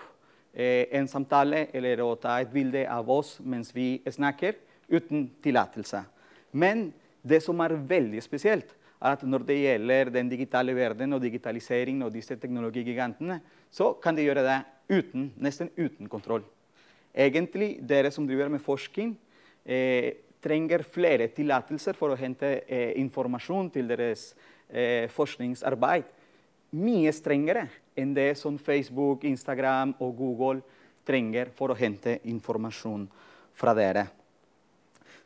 eh, 0.54 0.88
en 0.96 1.10
samtale 1.12 1.66
eller 1.76 2.00
å 2.06 2.14
ta 2.16 2.38
et 2.40 2.54
bilde 2.54 2.86
av 2.88 3.10
oss 3.12 3.36
mens 3.44 3.74
vi 3.76 3.98
snakker, 4.08 4.56
uten 4.88 5.28
tillatelse. 5.44 6.06
Men 6.56 6.94
det 7.20 7.42
som 7.44 7.60
er 7.60 7.76
veldig 7.76 8.24
spesielt, 8.24 8.72
at 9.00 9.22
når 9.24 9.46
det 9.46 9.58
gjelder 9.62 10.12
den 10.14 10.30
digitale 10.30 10.74
verden 10.76 11.14
og 11.14 11.22
digitalisering 11.22 12.02
og 12.06 12.14
disse 12.14 12.36
teknologigigantene, 12.36 13.40
så 13.70 13.94
kan 14.02 14.18
de 14.18 14.26
gjøre 14.26 14.46
det 14.46 14.60
uten, 14.90 15.32
nesten 15.38 15.70
uten 15.78 16.10
kontroll. 16.10 16.46
Egentlig, 17.14 17.78
dere 17.82 18.12
som 18.14 18.28
driver 18.28 18.50
med 18.50 18.62
forskning, 18.62 19.16
eh, 19.66 20.14
trenger 20.42 20.84
flere 20.84 21.28
tillatelser 21.28 21.98
for 21.98 22.14
å 22.14 22.20
hente 22.20 22.62
eh, 22.68 22.94
informasjon 23.02 23.72
til 23.74 23.90
deres 23.90 24.34
eh, 24.70 25.10
forskningsarbeid. 25.10 26.06
Mye 26.78 27.14
strengere 27.16 27.68
enn 27.98 28.14
det 28.14 28.36
som 28.38 28.58
Facebook, 28.58 29.24
Instagram 29.24 29.96
og 30.04 30.14
Google 30.18 30.62
trenger 31.08 31.50
for 31.56 31.72
å 31.72 31.78
hente 31.78 32.20
informasjon 32.28 33.08
fra 33.58 33.74
dere. 33.78 34.08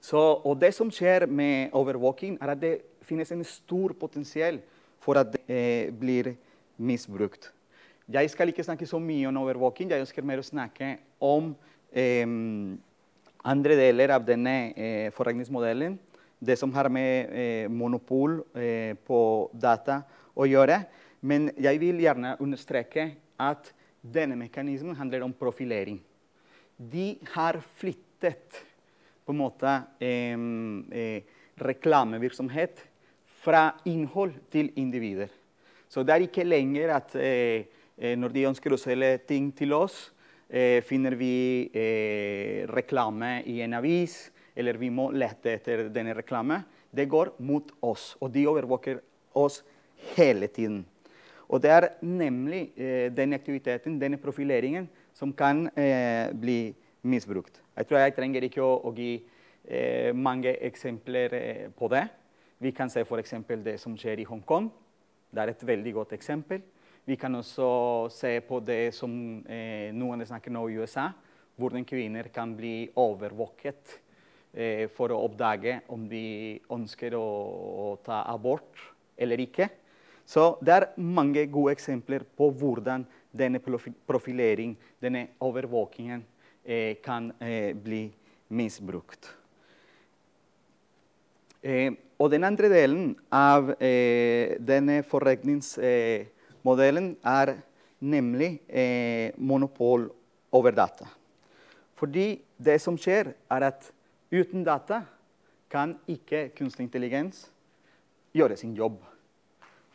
Så, 0.01 0.17
og 0.17 0.57
det 0.61 0.71
som 0.73 0.89
skjer 0.93 1.27
med 1.29 1.73
overvåking, 1.77 2.37
er 2.41 2.53
at 2.53 2.61
det 2.61 2.75
finnes 3.11 3.31
en 3.35 3.43
stor 3.47 3.93
potensial 3.99 4.61
for 5.01 5.19
at 5.19 5.33
det 5.35 5.43
eh, 5.49 5.89
blir 5.91 6.33
misbrukt. 6.81 7.51
Jeg 8.11 8.31
skal 8.33 8.51
ikke 8.51 8.65
snakke 8.65 8.87
så 8.89 8.99
mye 8.99 9.27
om 9.29 9.41
overvåking, 9.43 9.91
jeg 9.91 10.03
ønsker 10.03 10.25
mer 10.27 10.41
å 10.41 10.45
snakke 10.45 10.95
om 11.23 11.53
eh, 11.93 12.25
andre 13.41 13.77
deler 13.79 14.15
av 14.17 14.25
denne 14.25 14.55
eh, 14.73 15.09
forretningsmodellen. 15.15 15.97
Det 16.41 16.57
som 16.57 16.73
har 16.73 16.89
med 16.89 17.33
eh, 17.37 17.67
monopol 17.69 18.39
eh, 18.57 18.97
på 19.05 19.21
data 19.53 20.01
å 20.33 20.47
gjøre. 20.49 20.81
Men 21.21 21.51
jeg 21.61 21.77
vil 21.81 22.01
gjerne 22.01 22.33
understreke 22.41 23.11
at 23.41 23.69
denne 24.01 24.37
mekanismen 24.39 24.97
handler 24.97 25.21
om 25.25 25.35
profilering. 25.37 25.99
De 26.81 27.13
har 27.35 27.59
flyttet 27.77 28.57
på 29.21 29.33
en 29.35 29.41
måte 29.43 29.75
eh, 30.01 31.21
reklamevirksomhet 31.61 32.81
fra 33.41 33.71
innhold 33.89 34.37
til 34.53 34.69
individer. 34.77 35.29
Så 35.89 36.03
det 36.05 36.13
er 36.13 36.25
ikke 36.27 36.45
lenger 36.47 36.93
at 36.95 37.15
eh, 37.19 37.65
eh, 37.97 38.13
når 38.19 38.35
de 38.35 38.47
ønsker 38.51 38.73
å 38.73 38.79
selge 38.79 39.17
ting 39.27 39.49
til 39.57 39.73
oss, 39.75 40.11
eh, 40.47 40.79
finner 40.85 41.17
vi 41.19 41.67
eh, 41.73 42.67
reklame 42.69 43.39
i 43.49 43.59
en 43.65 43.75
avis, 43.79 44.29
eller 44.55 44.77
vi 44.79 44.91
må 44.93 45.09
lete 45.11 45.55
etter 45.57 45.87
denne 45.91 46.15
reklame. 46.15 46.61
Det 46.91 47.07
går 47.09 47.33
mot 47.43 47.71
oss, 47.87 48.15
og 48.21 48.31
de 48.31 48.45
overvåker 48.51 49.01
oss 49.39 49.61
hele 50.15 50.47
tiden. 50.51 50.83
Og 51.51 51.59
det 51.63 51.71
er 51.73 51.89
nemlig 52.05 52.69
eh, 52.77 53.09
den 53.11 53.35
aktiviteten, 53.35 53.99
denne 53.99 54.21
profileringen, 54.21 54.87
som 55.13 55.33
kan 55.35 55.65
eh, 55.75 56.31
bli 56.31 56.71
misbrukt. 57.03 57.59
Jeg 57.75 57.87
tror 57.87 58.03
jeg 58.03 58.15
trenger 58.15 58.45
ikke 58.47 58.63
å, 58.63 58.77
å 58.87 58.93
gi 58.95 59.17
eh, 59.65 60.11
mange 60.15 60.53
eksempler 60.69 61.35
på 61.75 61.89
det. 61.91 62.05
Vi 62.61 62.71
kan 62.71 62.89
se 62.93 63.01
f.eks. 63.01 63.33
det 63.65 63.79
som 63.81 63.95
skjer 63.97 64.19
i 64.21 64.27
Hongkong. 64.29 64.67
Det 65.33 65.41
er 65.41 65.49
et 65.49 65.63
veldig 65.65 65.93
godt 65.95 66.11
eksempel. 66.13 66.61
Vi 67.09 67.15
kan 67.17 67.33
også 67.33 67.69
se 68.13 68.35
på 68.45 68.59
det 68.61 68.93
som 68.93 69.11
eh, 69.49 69.89
noen 69.97 70.21
snakker 70.21 70.53
nå 70.53 70.67
i 70.69 70.77
USA, 70.77 71.07
hvordan 71.57 71.87
kvinner 71.89 72.29
kan 72.29 72.53
bli 72.53 72.85
overvåket 73.01 73.95
eh, 74.53 74.85
for 74.93 75.09
å 75.09 75.23
oppdage 75.25 75.79
om 75.89 76.05
de 76.05 76.61
ønsker 76.69 77.17
å, 77.17 77.25
å 77.25 77.89
ta 78.05 78.21
abort 78.29 78.85
eller 79.17 79.41
ikke. 79.41 79.71
Så 80.21 80.59
det 80.61 80.77
er 80.77 80.89
mange 81.01 81.47
gode 81.49 81.73
eksempler 81.73 82.29
på 82.37 82.53
hvordan 82.61 83.07
denne 83.33 83.57
profilering, 84.05 84.77
denne 85.01 85.31
overvåkingen, 85.41 86.21
eh, 86.61 87.01
kan 87.01 87.33
eh, 87.41 87.73
bli 87.73 88.05
misbrukt. 88.53 89.40
Eh, 91.61 91.91
og 92.21 92.29
den 92.33 92.43
andre 92.45 92.69
delen 92.69 93.15
av 93.33 93.71
eh, 93.81 94.57
denne 94.61 95.01
forretningsmodellen 95.09 97.15
er 97.25 97.55
nemlig 98.01 98.59
eh, 98.67 99.31
monopol 99.37 100.09
over 100.53 100.71
data. 100.75 101.05
Fordi 101.97 102.41
det 102.57 102.81
som 102.81 102.97
skjer, 102.97 103.33
er 103.49 103.61
at 103.69 103.93
uten 104.33 104.63
data 104.65 105.03
kan 105.71 105.95
ikke 106.09 106.49
kunstig 106.57 106.83
intelligens 106.87 107.51
gjøre 108.35 108.57
sin 108.59 108.75
jobb. 108.77 108.99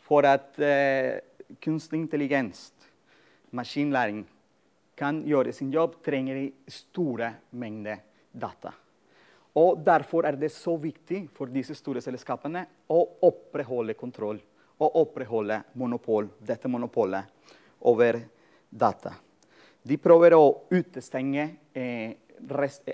For 0.07 0.25
at 0.27 0.59
eh, 0.63 1.19
kunstig 1.63 1.99
intelligens, 1.99 2.71
maskinlæring, 3.51 4.25
kan 4.97 5.21
gjøre 5.27 5.53
sin 5.53 5.71
jobb, 5.71 5.99
trenger 6.03 6.35
de 6.39 6.51
store 6.71 7.33
mengder 7.51 7.97
data. 8.33 8.71
Og 9.57 9.79
Derfor 9.81 10.27
er 10.29 10.37
det 10.37 10.51
så 10.53 10.75
viktig 10.77 11.27
for 11.33 11.49
disse 11.49 11.75
store 11.77 12.01
selskapene 12.03 12.65
å 12.93 12.99
opprettholde 13.25 13.97
kontroll 13.97 14.39
og 14.77 14.97
opprettholde 15.01 15.63
monopol, 15.79 16.27
dette 16.37 16.69
monopolet 16.69 17.25
over 17.89 18.19
data. 18.69 19.15
De 19.81 19.97
prøver 19.97 20.35
å 20.37 20.67
utestenge 20.69 21.47
eh, 21.73 22.13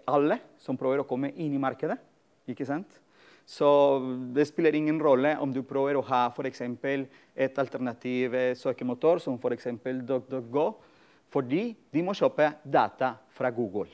alle 0.08 0.38
som 0.62 0.78
prøver 0.80 1.02
å 1.02 1.08
komme 1.08 1.34
inn 1.36 1.56
i 1.56 1.60
markedet. 1.60 1.98
ikke 2.48 2.68
sant? 2.68 3.00
Så 3.46 3.68
det 4.32 4.46
spiller 4.48 4.76
ingen 4.76 5.02
rolle 5.04 5.34
om 5.44 5.52
du 5.52 5.64
prøver 5.68 5.98
å 6.00 6.06
ha 6.08 6.30
for 6.32 6.48
et 6.48 7.60
alternativ 7.60 8.36
eh, 8.36 8.56
søkemotor 8.56 9.20
som 9.20 9.36
f.eks. 9.36 9.68
DuckDuckGo, 9.84 10.68
fordi 11.28 11.74
de 11.92 12.06
må 12.06 12.16
kjøpe 12.16 12.54
data 12.64 13.18
fra 13.36 13.52
Google. 13.52 13.90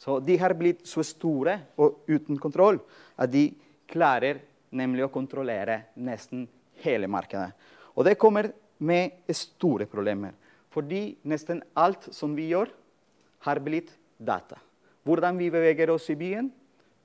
Så 0.00 0.16
de 0.24 0.36
har 0.40 0.54
blitt 0.56 0.86
så 0.88 1.04
store 1.04 1.58
og 1.80 2.06
uten 2.08 2.38
kontroll 2.40 2.78
at 3.20 3.28
de 3.32 3.50
klarer 3.90 4.40
nemlig 4.72 5.04
å 5.04 5.12
kontrollere 5.12 5.82
nesten 6.00 6.46
hele 6.80 7.10
markedet. 7.10 7.50
Og 7.92 8.06
det 8.06 8.16
kommer 8.20 8.48
med 8.80 9.28
store 9.36 9.84
problemer. 9.90 10.32
Fordi 10.72 11.18
nesten 11.28 11.60
alt 11.76 12.06
som 12.14 12.32
vi 12.38 12.48
gjør, 12.52 12.70
har 13.44 13.60
blitt 13.64 13.90
data. 14.16 14.56
Hvordan 15.04 15.38
vi 15.40 15.48
beveger 15.52 15.90
oss 15.92 16.08
i 16.12 16.16
byen, 16.16 16.50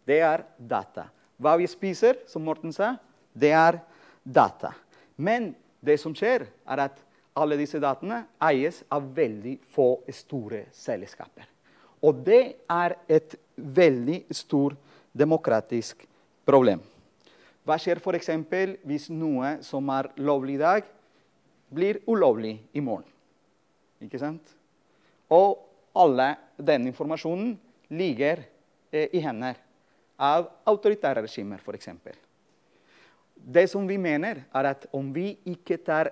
det 0.08 0.20
er 0.24 0.44
data. 0.60 1.08
Hva 1.40 1.56
vi 1.60 1.68
spiser, 1.68 2.22
som 2.30 2.46
Morten 2.48 2.76
sa, 2.76 2.94
det 3.34 3.52
er 3.56 3.80
data. 4.24 4.72
Men 5.16 5.54
det 5.84 5.98
som 6.00 6.16
skjer, 6.16 6.46
er 6.68 6.84
at 6.86 7.02
alle 7.36 7.58
disse 7.60 7.82
dataene 7.84 8.22
eies 8.44 8.84
av 8.92 9.10
veldig 9.16 9.58
få 9.76 9.90
store 10.16 10.66
selskaper. 10.76 11.55
Og 12.06 12.22
det 12.26 12.42
er 12.70 12.98
et 13.10 13.38
veldig 13.56 14.26
stort 14.36 14.78
demokratisk 15.16 16.04
problem. 16.46 16.84
Hva 17.66 17.80
skjer 17.82 17.98
f.eks. 17.98 18.30
hvis 18.86 19.10
noe 19.10 19.56
som 19.66 19.90
er 19.90 20.12
lovlig 20.22 20.60
i 20.60 20.62
dag, 20.62 20.84
blir 21.74 22.04
ulovlig 22.06 22.60
i 22.78 22.84
morgen? 22.84 23.08
Ikke 24.06 24.22
sant? 24.22 24.52
Og 25.34 25.58
alle 25.98 26.36
denne 26.62 26.92
informasjonen 26.92 27.56
ligger 27.96 28.44
eh, 28.92 29.10
i 29.16 29.24
hender 29.24 29.58
av 30.22 30.46
autoritære 30.70 31.26
regimer, 31.26 31.64
f.eks. 31.64 31.90
Det 33.36 33.66
som 33.72 33.88
vi 33.88 33.98
mener, 33.98 34.46
er 34.54 34.70
at 34.76 34.86
om 34.96 35.10
vi 35.16 35.32
ikke 35.50 35.80
tar 35.82 36.12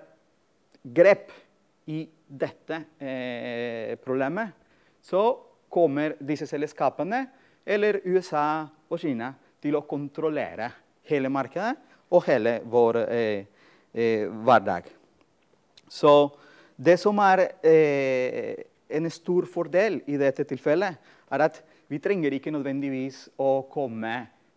grep 0.82 1.30
i 1.86 2.02
dette 2.26 2.82
eh, 2.98 3.94
problemet, 4.02 4.50
så 5.04 5.22
kommer 5.74 6.14
disse 6.22 6.46
selskapene, 6.46 7.24
eller 7.66 7.98
USA 8.06 8.64
og 8.90 9.00
Kina, 9.00 9.32
til 9.58 9.78
å 9.78 9.86
kontrollere 9.88 10.68
hele 11.08 11.30
markedet 11.32 11.72
og 12.14 12.26
hele 12.28 12.58
vår 12.70 13.00
eh, 13.08 13.46
eh, 13.90 14.26
hverdag. 14.28 14.86
Så 15.88 16.12
det 16.76 16.98
som 17.00 17.18
er 17.24 17.46
eh, 17.64 18.54
en 18.94 19.10
stor 19.10 19.48
fordel 19.50 20.00
i 20.10 20.18
dette 20.20 20.46
tilfellet, 20.48 20.98
er 21.34 21.46
at 21.48 21.60
vi 21.90 22.00
trenger 22.02 22.36
ikke 22.36 22.52
nødvendigvis 22.54 23.26
å 23.40 23.64
komme 23.70 24.14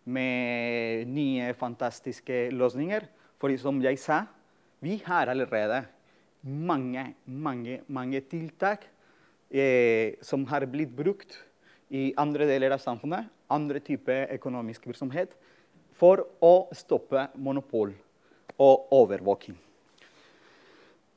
med 0.08 1.08
nye, 1.12 1.52
fantastiske 1.58 2.48
løsninger. 2.54 3.04
For 3.38 3.52
som 3.60 3.80
jeg 3.84 3.98
sa, 4.00 4.22
vi 4.80 4.96
har 5.04 5.30
allerede 5.30 5.82
mange, 6.42 7.04
mange, 7.26 7.80
mange 7.86 8.22
tiltak 8.30 8.86
eh, 9.50 10.18
som 10.22 10.44
har 10.46 10.66
blitt 10.66 10.92
brukt 10.94 11.36
i 11.88 12.12
andre 12.16 12.46
deler 12.48 12.74
av 12.76 12.82
samfunnet, 12.82 13.28
andre 13.48 13.80
typer 13.80 14.28
økonomisk 14.36 14.86
virksomhet, 14.90 15.32
for 15.98 16.22
å 16.44 16.68
stoppe 16.76 17.28
monopol 17.40 17.94
og 18.58 18.92
overvåking. 18.94 19.56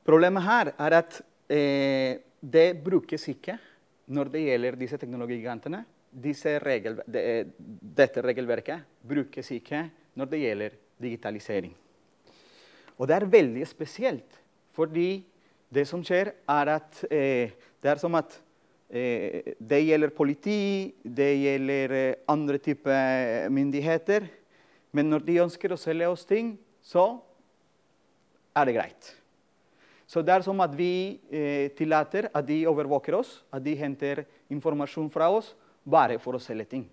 Problemet 0.02 0.42
her 0.42 0.72
er 0.74 0.96
at 0.98 1.20
eh, 1.52 2.18
det 2.42 2.72
brukes 2.82 3.28
ikke 3.30 3.54
når 4.12 4.32
det 4.32 4.46
gjelder 4.48 4.78
disse 4.80 4.98
teknologigigantene. 4.98 5.84
Disse 6.12 6.56
regel, 6.60 6.98
det, 7.08 7.22
dette 7.56 8.24
regelverket 8.24 8.82
brukes 9.06 9.48
ikke 9.54 9.86
når 10.18 10.32
det 10.32 10.40
gjelder 10.42 10.74
digitalisering. 11.00 11.72
Og 12.98 13.08
det 13.08 13.16
er 13.16 13.30
veldig 13.30 13.66
spesielt, 13.66 14.40
fordi 14.76 15.22
det 15.72 15.86
som 15.88 16.02
skjer, 16.04 16.34
er 16.52 16.70
at 16.74 16.98
eh, 17.08 17.54
det 17.82 17.90
er 17.90 17.98
som 17.98 18.14
at 18.14 18.34
eh, 18.88 19.54
det 19.58 19.80
gjelder 19.82 20.14
politi, 20.14 20.92
det 21.02 21.32
gjelder 21.40 21.96
eh, 21.98 22.14
andre 22.30 22.60
typer 22.62 23.50
myndigheter. 23.50 24.28
Men 24.92 25.10
når 25.10 25.26
de 25.26 25.40
ønsker 25.42 25.72
å 25.72 25.80
selge 25.80 26.10
oss 26.12 26.24
ting, 26.28 26.54
så 26.84 27.16
er 28.54 28.68
det 28.68 28.76
greit. 28.76 29.12
Så 30.06 30.20
det 30.22 30.34
er 30.34 30.44
som 30.44 30.60
at 30.60 30.74
vi 30.76 31.18
eh, 31.32 31.70
tillater 31.74 32.28
at 32.30 32.46
de 32.46 32.62
overvåker 32.68 33.16
oss, 33.16 33.40
at 33.50 33.64
de 33.64 33.74
henter 33.78 34.26
informasjon 34.52 35.08
fra 35.10 35.30
oss 35.32 35.54
bare 35.82 36.18
for 36.22 36.36
å 36.36 36.42
selge 36.42 36.68
ting. 36.74 36.84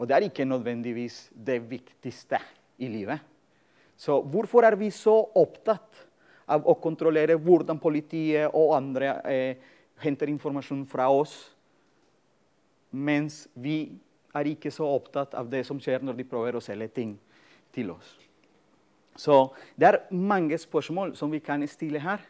Og 0.00 0.08
det 0.08 0.16
er 0.16 0.26
ikke 0.26 0.48
nødvendigvis 0.48 1.28
det 1.30 1.60
viktigste 1.68 2.40
i 2.82 2.88
livet. 2.90 3.20
Så 3.94 4.16
hvorfor 4.24 4.64
er 4.66 4.74
vi 4.80 4.88
så 4.90 5.14
opptatt 5.38 6.08
av 6.50 6.64
å 6.66 6.74
kontrollere 6.80 7.36
hvordan 7.38 7.78
politiet 7.78 8.50
og 8.56 8.72
andre 8.78 9.12
eh, 9.28 9.68
henter 10.00 10.30
informasjon 10.32 10.86
fra 10.90 11.08
oss, 11.12 11.34
mens 12.92 13.46
vi 13.54 13.98
er 14.32 14.48
ikke 14.48 14.72
så 14.72 14.86
opptatt 14.88 15.34
av 15.36 15.48
det 15.52 15.64
som 15.68 15.80
skjer 15.80 16.04
når 16.04 16.18
de 16.18 16.28
prøver 16.28 16.56
å 16.56 16.64
selge 16.64 16.88
ting 16.96 17.14
til 17.72 17.92
oss. 17.92 18.16
Så 19.16 19.52
det 19.76 19.88
er 19.90 20.00
mange 20.16 20.56
spørsmål 20.58 21.14
som 21.16 21.32
vi 21.32 21.42
kan 21.44 21.64
stille 21.68 22.00
her, 22.00 22.22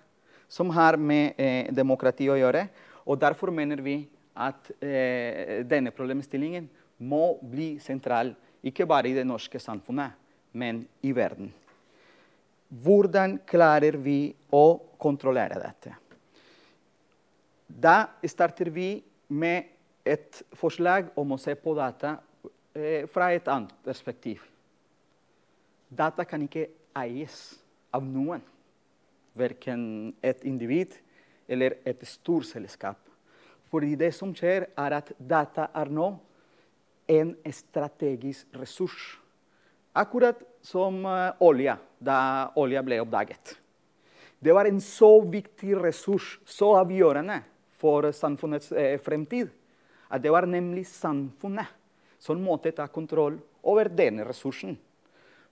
som 0.50 0.70
har 0.74 0.98
med 0.98 1.38
eh, 1.40 1.70
demokrati 1.72 2.28
å 2.30 2.38
gjøre. 2.38 2.66
Og 3.06 3.20
derfor 3.22 3.52
mener 3.54 3.80
vi 3.82 4.02
at 4.34 4.70
eh, 4.82 5.62
denne 5.68 5.92
problemstillingen 5.94 6.68
må 7.02 7.38
bli 7.42 7.76
sentral, 7.82 8.34
ikke 8.62 8.86
bare 8.86 9.10
i 9.10 9.16
det 9.16 9.26
norske 9.26 9.58
samfunnet, 9.62 10.14
men 10.52 10.84
i 11.02 11.14
verden. 11.16 11.50
Hvordan 12.82 13.38
klarer 13.48 13.98
vi 14.00 14.32
å 14.54 14.80
kontrollere 15.00 15.58
dette? 15.60 15.96
Da 17.81 18.12
starter 18.29 18.68
vi 18.70 19.03
med 19.29 19.64
et 20.05 20.43
forslag 20.59 21.09
om 21.16 21.33
å 21.33 21.41
se 21.41 21.55
på 21.57 21.73
data 21.77 22.18
eh, 22.77 23.07
fra 23.09 23.31
et 23.33 23.47
annet 23.49 23.73
perspektiv. 23.85 24.43
Data 25.89 26.27
kan 26.29 26.43
ikke 26.45 26.66
eies 26.97 27.39
av 27.93 28.05
noen, 28.05 28.43
verken 29.37 30.12
et 30.20 30.45
individ 30.49 30.99
eller 31.49 31.79
et 31.89 32.03
storselskap. 32.09 32.99
Fordi 33.73 33.95
det 33.97 34.11
som 34.12 34.35
skjer, 34.37 34.68
er 34.77 34.99
at 34.99 35.12
data 35.16 35.70
er 35.73 35.89
nå 35.89 36.11
en 37.09 37.33
strategisk 37.49 38.53
ressurs. 38.61 39.16
Akkurat 39.97 40.41
som 40.64 41.01
uh, 41.09 41.33
olja, 41.41 41.79
da 42.01 42.53
olja 42.61 42.83
ble 42.85 43.01
oppdaget. 43.01 43.57
Det 44.43 44.53
var 44.53 44.68
en 44.68 44.81
så 44.83 45.14
viktig 45.25 45.77
ressurs, 45.81 46.37
så 46.45 46.73
avgjørende 46.81 47.41
for 47.83 48.12
samfunnets 48.14 48.70
eh, 48.72 48.99
fremtid, 49.03 49.51
at 50.09 50.22
det 50.22 50.30
var 50.30 50.47
nemlig 50.47 50.87
samfunnet 50.87 51.66
som 52.22 52.43
måtte 52.43 52.70
ta 52.76 52.87
kontroll 52.87 53.41
over 53.66 53.91
denne 53.91 54.26
ressursen. 54.28 54.76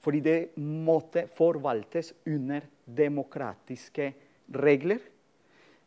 Fordi 0.00 0.20
det 0.24 0.38
måtte 0.56 1.26
forvaltes 1.34 2.12
under 2.30 2.64
demokratiske 2.84 4.12
regler, 4.54 5.00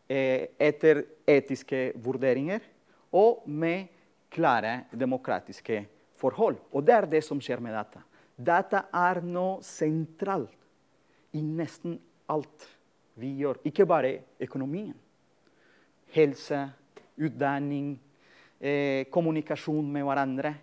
eh, 0.07 0.49
etter 0.59 1.03
etiske 1.25 1.93
vurderinger 2.03 2.61
og 3.13 3.47
med 3.47 3.87
klare 4.33 4.83
demokratiske 4.91 5.85
forhold. 6.19 6.59
Og 6.73 6.83
det 6.85 6.93
er 6.93 7.09
det 7.09 7.23
som 7.23 7.41
skjer 7.41 7.61
med 7.63 7.73
data. 7.73 8.03
Data 8.35 8.85
er 8.93 9.21
nå 9.21 9.61
sentralt 9.61 10.59
i 11.33 11.41
nesten 11.41 11.97
alt 12.29 12.67
vi 13.19 13.33
gjør. 13.41 13.59
Ikke 13.65 13.85
bare 13.85 14.17
økonomien. 14.41 14.95
Helse, 16.13 16.59
utdanning, 17.17 17.99
eh, 18.59 19.05
kommunikasjon 19.09 19.91
med 19.91 20.05
hverandre. 20.05 20.53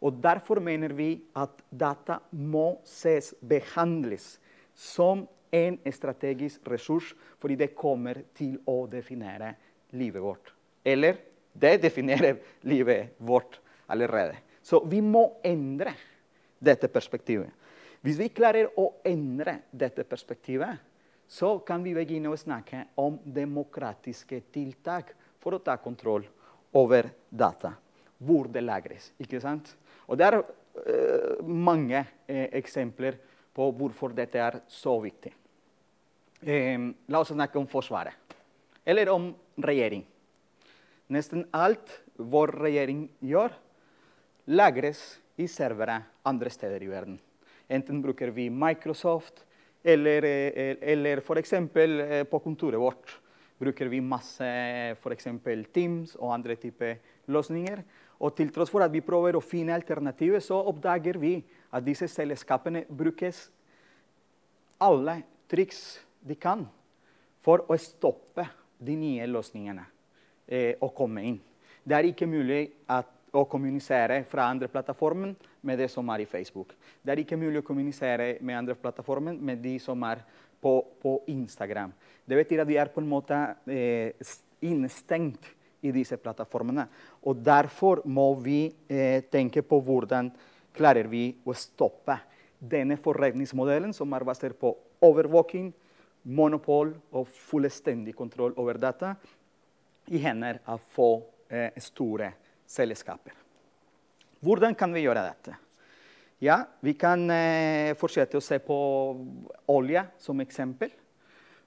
Og 0.00 0.20
Derfor 0.22 0.60
mener 0.60 0.92
vi 0.92 1.22
at 1.36 1.62
data 1.70 2.18
må 2.32 2.80
ses, 2.84 3.34
behandles 3.40 4.38
som 4.74 5.26
en 5.52 5.78
strategisk 5.92 6.66
ressurs, 6.68 7.14
fordi 7.38 7.56
det 7.56 7.74
kommer 7.74 8.22
til 8.34 8.58
å 8.66 8.86
definere 8.90 9.54
livet 9.92 10.22
vårt. 10.22 10.52
Eller 10.84 11.16
det 11.52 11.78
definerer 11.82 12.40
livet 12.62 13.14
vårt 13.18 13.60
allerede. 13.88 14.36
Så 14.62 14.80
vi 14.88 15.00
må 15.00 15.40
endre 15.44 15.94
dette 16.58 16.88
perspektivet. 16.88 17.52
Hvis 18.04 18.18
vi 18.20 18.28
klarer 18.28 18.68
å 18.76 18.90
endre 19.06 19.60
dette 19.72 20.04
perspektivet, 20.04 20.80
så 21.28 21.58
kan 21.66 21.82
vi 21.84 21.94
begynne 21.96 22.32
å 22.32 22.38
snakke 22.38 22.84
om 23.00 23.16
demokratiske 23.24 24.42
tiltak 24.52 25.14
for 25.40 25.56
å 25.56 25.62
ta 25.64 25.76
kontroll 25.80 26.26
over 26.76 27.10
data. 27.30 27.74
Hvor 28.18 28.48
det 28.48 28.62
lagres. 28.64 29.12
ikke 29.18 29.40
sant? 29.42 29.74
Og 30.06 30.18
det 30.18 30.26
er 30.28 30.38
uh, 30.40 31.44
mange 31.44 32.00
uh, 32.00 32.46
eksempler 32.54 33.18
på 33.54 33.70
hvorfor 33.78 34.14
dette 34.16 34.40
er 34.40 34.60
så 34.70 34.96
viktig. 35.02 35.32
Um, 36.44 36.92
la 37.08 37.20
oss 37.20 37.32
snakke 37.32 37.58
om 37.58 37.68
Forsvaret. 37.68 38.14
Eller 38.84 39.08
om 39.12 39.30
regjering. 39.56 40.04
Nesten 41.12 41.44
alt 41.52 42.00
vår 42.16 42.54
regjering 42.64 43.06
gjør, 43.24 43.52
lagres 44.46 45.02
i 45.40 45.48
servere 45.50 46.00
andre 46.24 46.52
steder 46.52 46.82
i 46.84 46.88
verden. 46.88 47.18
Enten 47.68 48.00
bruker 48.04 48.32
vi 48.32 48.50
Microsoft, 48.52 49.44
eller, 49.84 50.24
eh, 50.24 50.76
eller 50.80 51.20
f.eks. 51.20 51.52
Eh, 51.52 52.24
på 52.24 52.38
kontoret 52.38 52.80
vårt 52.80 53.20
bruker 53.60 53.86
vi 53.92 54.00
masse 54.00 54.46
f.eks. 54.96 55.28
Teams 55.72 56.16
og 56.16 56.32
andre 56.34 56.56
typer 56.56 56.96
løsninger. 57.28 57.82
Og 58.24 58.34
til 58.36 58.50
tross 58.54 58.72
for 58.72 58.84
at 58.84 58.92
vi 58.92 59.04
prøver 59.04 59.36
å 59.36 59.44
finne 59.44 59.74
alternativer, 59.76 60.40
så 60.40 60.56
oppdager 60.70 61.18
vi 61.20 61.36
at 61.74 61.84
disse 61.84 62.08
selskapene 62.08 62.84
brukes 62.88 63.48
alle 64.80 65.20
triks 65.50 66.00
de 66.24 66.36
kan 66.40 66.64
for 67.44 67.66
å 67.68 67.76
stoppe 67.78 68.46
de 68.80 68.94
nye 68.96 69.26
løsningene 69.28 69.84
eh, 70.48 70.80
å 70.80 70.88
komme 70.96 71.26
inn. 71.28 71.40
Det 71.84 71.96
er 71.98 72.08
ikke 72.08 72.28
mulig 72.30 72.62
at 72.88 73.10
å 73.34 73.44
kommunisere 73.50 74.22
fra 74.30 74.46
andre 74.48 74.70
plattformer 74.72 75.34
med 75.64 75.80
det 75.80 75.90
som 75.92 76.08
er 76.12 76.22
i 76.24 76.28
Facebook. 76.28 76.74
Det 77.02 77.12
er 77.12 77.22
ikke 77.24 77.38
mulig 77.40 77.62
å 77.62 77.66
kommunisere 77.66 78.36
med 78.40 78.58
andre 78.58 78.76
plattformer 78.78 79.36
med 79.36 79.62
de 79.64 79.78
som 79.82 80.02
er 80.06 80.22
på, 80.60 80.78
på 81.02 81.18
Instagram. 81.32 81.92
Det 82.24 82.38
betyr 82.38 82.62
at 82.62 82.70
vi 82.70 82.78
er 82.80 82.92
på 82.92 83.02
en 83.02 83.10
måte 83.10 83.38
eh, 83.68 84.32
innestengt 84.64 85.50
i 85.84 85.92
disse 85.92 86.16
plattformene. 86.20 86.86
Og 87.28 87.42
derfor 87.44 88.02
må 88.08 88.30
vi 88.40 88.66
eh, 88.88 89.20
tenke 89.28 89.64
på 89.66 89.80
hvordan 89.84 90.30
klarer 90.74 91.08
vi 91.10 91.28
å 91.44 91.54
stoppe 91.56 92.16
denne 92.58 92.96
forretningsmodellen 93.00 93.92
som 93.96 94.12
er 94.16 94.24
basert 94.26 94.56
på 94.60 94.72
overvåking, 95.04 95.72
monopol 96.24 96.94
og 97.12 97.28
fullstendig 97.28 98.14
kontroll 98.16 98.56
over 98.56 98.80
data 98.80 99.12
i 100.08 100.20
hender 100.24 100.62
av 100.64 100.80
få 100.96 101.10
eh, 101.52 101.76
store 101.84 102.32
selskaper. 102.64 103.43
Hvordan 104.44 104.74
kan 104.76 104.92
vi 104.92 105.06
gjøre 105.06 105.22
dette? 105.24 105.56
Ja, 106.44 106.66
Vi 106.80 106.92
kan 106.98 107.22
eh, 107.30 107.94
fortsette 107.96 108.36
å 108.36 108.44
se 108.44 108.58
på 108.60 108.76
olje 109.72 110.02
som 110.20 110.40
eksempel. 110.44 110.90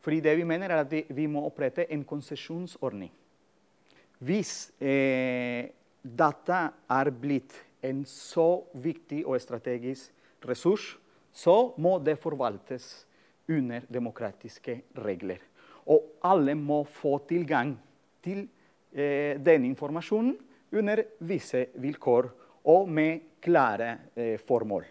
Fordi 0.04 0.20
det 0.22 0.36
vi 0.38 0.46
mener 0.46 0.70
er 0.70 0.84
at 0.84 0.92
vi, 0.92 1.02
vi 1.10 1.26
må 1.28 1.42
opprette 1.48 1.88
en 1.90 2.04
konsesjonsordning. 2.06 3.10
Hvis 4.22 4.70
eh, 4.78 5.74
data 6.04 6.68
er 6.90 7.12
blitt 7.12 7.56
en 7.82 8.06
så 8.06 8.68
viktig 8.78 9.24
og 9.26 9.42
strategisk 9.42 10.46
ressurs, 10.46 10.94
så 11.34 11.74
må 11.82 11.98
det 12.00 12.20
forvaltes 12.22 13.08
under 13.50 13.86
demokratiske 13.90 14.82
regler. 15.02 15.42
Og 15.90 16.20
alle 16.22 16.54
må 16.54 16.84
få 16.86 17.18
tilgang 17.30 17.74
til 18.22 18.46
eh, 18.94 19.40
denne 19.42 19.72
informasjonen 19.72 20.36
under 20.78 21.04
visse 21.26 21.70
vilkår 21.80 22.30
og 22.68 22.90
med 22.90 23.40
klare 23.44 23.94
eh, 24.16 24.36
formål. 24.44 24.86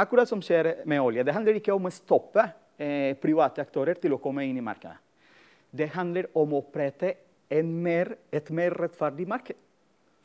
Akkurat 0.00 0.28
som 0.28 0.42
skjer 0.44 0.82
med 0.88 1.00
olje. 1.02 1.24
Det 1.24 1.34
handler 1.34 1.58
ikke 1.58 1.74
om 1.74 1.88
å 1.88 1.94
stoppe 1.94 2.44
eh, 2.78 3.16
private 3.20 3.64
aktører 3.64 3.98
til 4.00 4.14
å 4.14 4.20
komme 4.22 4.44
inn 4.46 4.58
i 4.60 4.64
markedet. 4.64 4.98
Det 5.70 5.90
handler 5.94 6.30
om 6.34 6.54
å 6.54 6.62
opprette 6.64 7.14
mer, 7.66 8.14
et 8.30 8.50
mer 8.54 8.74
rettferdig 8.78 9.26
marked 9.28 9.58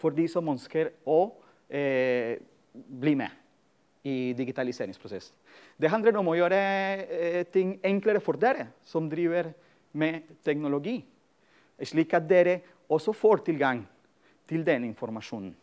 for 0.02 0.14
de 0.14 0.28
som 0.30 0.48
ønsker 0.52 0.92
å 1.10 1.20
eh, 1.70 2.38
bli 2.74 3.16
med 3.18 3.42
i 4.06 4.34
digitaliseringsprosessen. 4.38 5.34
Det 5.78 5.90
handler 5.90 6.20
om 6.20 6.30
å 6.30 6.38
gjøre 6.38 6.60
eh, 6.60 7.42
ting 7.50 7.76
enklere 7.86 8.22
for 8.22 8.38
dere 8.38 8.70
som 8.86 9.10
driver 9.10 9.50
med 9.98 10.28
teknologi, 10.46 11.00
slik 11.82 12.14
at 12.14 12.28
dere 12.30 12.60
også 12.92 13.16
får 13.16 13.46
tilgang 13.48 13.82
til 14.46 14.66
den 14.68 14.86
informasjonen. 14.92 15.56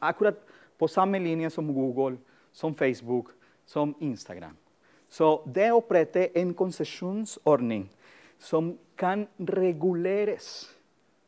Akkurat 0.00 0.38
på 0.78 0.88
samme 0.88 1.18
linje 1.18 1.50
som 1.50 1.72
Google, 1.74 2.16
som 2.52 2.74
Facebook, 2.74 3.32
som 3.66 3.94
Instagram. 4.00 4.56
Så 5.08 5.42
det 5.46 5.70
å 5.72 5.80
opprette 5.80 6.28
en 6.36 6.52
konsesjonsordning 6.54 7.88
som 8.38 8.74
kan 8.96 9.26
reguleres 9.38 10.68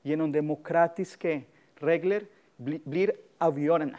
gjennom 0.05 0.33
demokratiske 0.33 1.41
regler, 1.81 2.26
blir 2.61 3.14
avgjørende 3.41 3.99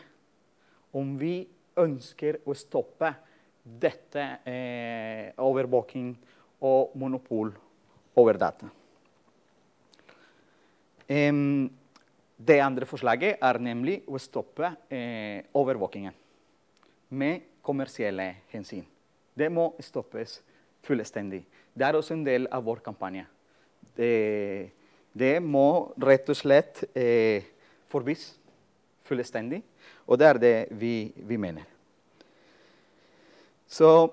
om 0.93 1.15
vi 1.17 1.47
ønsker 1.79 2.41
å 2.45 2.53
stoppe 2.57 3.09
dette 3.63 4.23
eh, 4.45 5.32
overvåking 5.41 6.13
og 6.61 6.93
monopol 6.97 7.53
over 8.17 8.38
data. 8.38 8.69
Um, 11.11 11.69
det 12.45 12.57
andre 12.63 12.87
forslaget 12.89 13.41
er 13.43 13.59
nemlig 13.61 14.01
å 14.09 14.19
stoppe 14.21 14.71
eh, 14.89 15.43
overvåkingen 15.53 16.13
med 17.13 17.43
kommersielle 17.61 18.27
hensyn. 18.53 18.85
Det 19.37 19.49
må 19.53 19.67
stoppes 19.83 20.39
fullstendig. 20.85 21.43
Det 21.73 21.85
er 21.85 21.97
også 21.97 22.15
en 22.15 22.25
del 22.25 22.47
av 22.51 22.63
vår 22.65 22.81
kampanje. 22.85 23.27
Det, 23.95 24.71
det 25.13 25.35
må 25.43 25.91
rett 26.01 26.31
og 26.31 26.39
slett 26.39 26.83
eh, 26.97 27.45
forbys 27.91 28.31
fullstendig, 29.05 29.61
og 30.07 30.17
det 30.17 30.27
er 30.29 30.41
det 30.41 30.55
vi, 30.79 31.11
vi 31.15 31.37
mener. 31.37 31.67
Så 33.69 34.09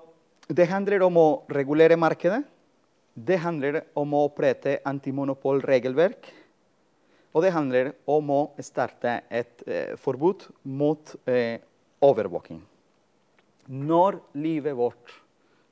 det 0.47 0.69
handler 0.69 1.03
om 1.07 1.17
å 1.19 1.29
regulere 1.51 1.97
markedet. 1.99 2.43
Det 3.13 3.39
handler 3.41 3.81
om 3.97 4.13
å 4.15 4.27
opprette 4.29 4.77
antimonopolregelverk 4.87 6.29
og 7.29 7.45
det 7.45 7.53
handler 7.53 7.91
om 8.09 8.31
å 8.33 8.41
starte 8.65 9.19
et 9.29 9.61
eh, 9.69 9.93
forbud 10.01 10.47
mot 10.65 11.13
eh, 11.29 11.61
overvåking. 12.01 12.61
Når 13.69 14.17
livet 14.41 14.77
vårt, 14.77 15.13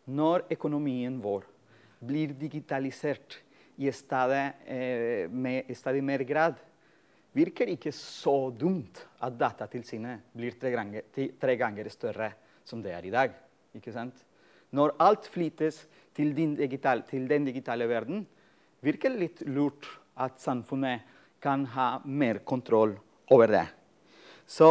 når 0.05 0.45
økonomien 0.53 1.18
vår 1.24 1.47
blir 2.05 2.36
digitalisert 2.38 3.39
i 3.82 3.89
stedet, 3.93 4.45
eh, 4.70 5.26
med 5.30 5.74
stadig 5.78 6.03
mer 6.05 6.22
grad, 6.30 6.62
virker 7.38 7.74
ikke 7.74 7.93
så 7.93 8.51
dumt 8.53 9.01
at 9.22 9.36
Datatilsynet 9.38 10.30
blir 10.38 10.55
tre 10.62 10.72
ganger, 10.74 11.10
tre 11.14 11.58
ganger 11.58 11.89
større 11.93 12.32
som 12.66 12.82
det 12.86 12.93
er 12.93 13.05
i 13.05 13.14
dag. 13.14 13.34
Ikke 13.78 13.93
sant? 13.93 14.18
Når 14.74 14.95
alt 15.01 15.28
flyttes 15.32 15.86
til, 16.18 16.34
digital, 16.36 17.03
til 17.08 17.28
den 17.30 17.45
digitale 17.47 17.88
verden, 17.89 18.26
virker 18.86 19.14
det 19.14 19.22
litt 19.22 19.45
lurt 19.49 19.88
at 20.18 20.41
samfunnet 20.41 21.16
kan 21.44 21.66
ha 21.76 22.02
mer 22.06 22.42
kontroll 22.48 22.96
over 23.34 23.48
det. 23.48 23.66
Så 24.46 24.70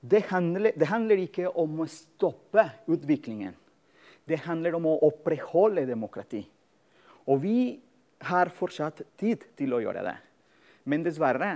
det 0.00 0.24
handler, 0.30 0.72
det 0.76 0.88
handler 0.90 1.20
ikke 1.22 1.48
om 1.48 1.84
å 1.84 1.88
stoppe 1.90 2.64
utviklingen. 2.90 3.54
Det 4.24 4.40
handler 4.46 4.74
om 4.78 4.88
å 4.90 4.98
opprettholde 5.06 5.84
demokrati. 5.86 6.42
Og 7.30 7.42
vi 7.42 7.58
har 8.26 8.50
fortsatt 8.54 9.02
tid 9.18 9.44
til 9.58 9.74
å 9.74 9.82
gjøre 9.82 10.02
det. 10.06 10.16
Men 10.90 11.04
dessverre 11.06 11.52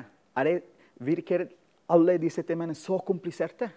det, 0.47 0.61
virker 1.03 1.49
alle 1.91 2.17
disse 2.23 2.45
temaene 2.47 2.75
så 2.79 2.99
kompliserte. 3.07 3.71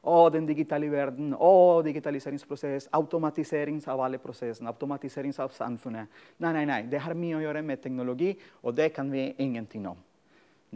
Å, 0.00 0.30
den 0.32 0.46
digitale 0.48 0.88
verden, 0.88 1.34
å, 1.36 1.80
digitaliseringsprosess, 1.84 2.86
automatisering 2.96 3.82
av 3.92 4.00
alle 4.00 4.16
prosessene, 4.20 4.72
automatisering 4.72 5.34
av 5.44 5.52
samfunnet. 5.52 6.08
Nei, 6.40 6.52
nei, 6.56 6.62
nei. 6.68 6.78
Det 6.88 7.02
har 7.04 7.12
mye 7.12 7.36
å 7.36 7.42
gjøre 7.44 7.60
med 7.64 7.82
teknologi, 7.84 8.30
og 8.64 8.78
det 8.78 8.94
kan 8.96 9.12
vi 9.12 9.26
ingenting 9.44 9.84
om. 9.90 9.98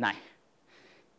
Nei. 0.00 0.14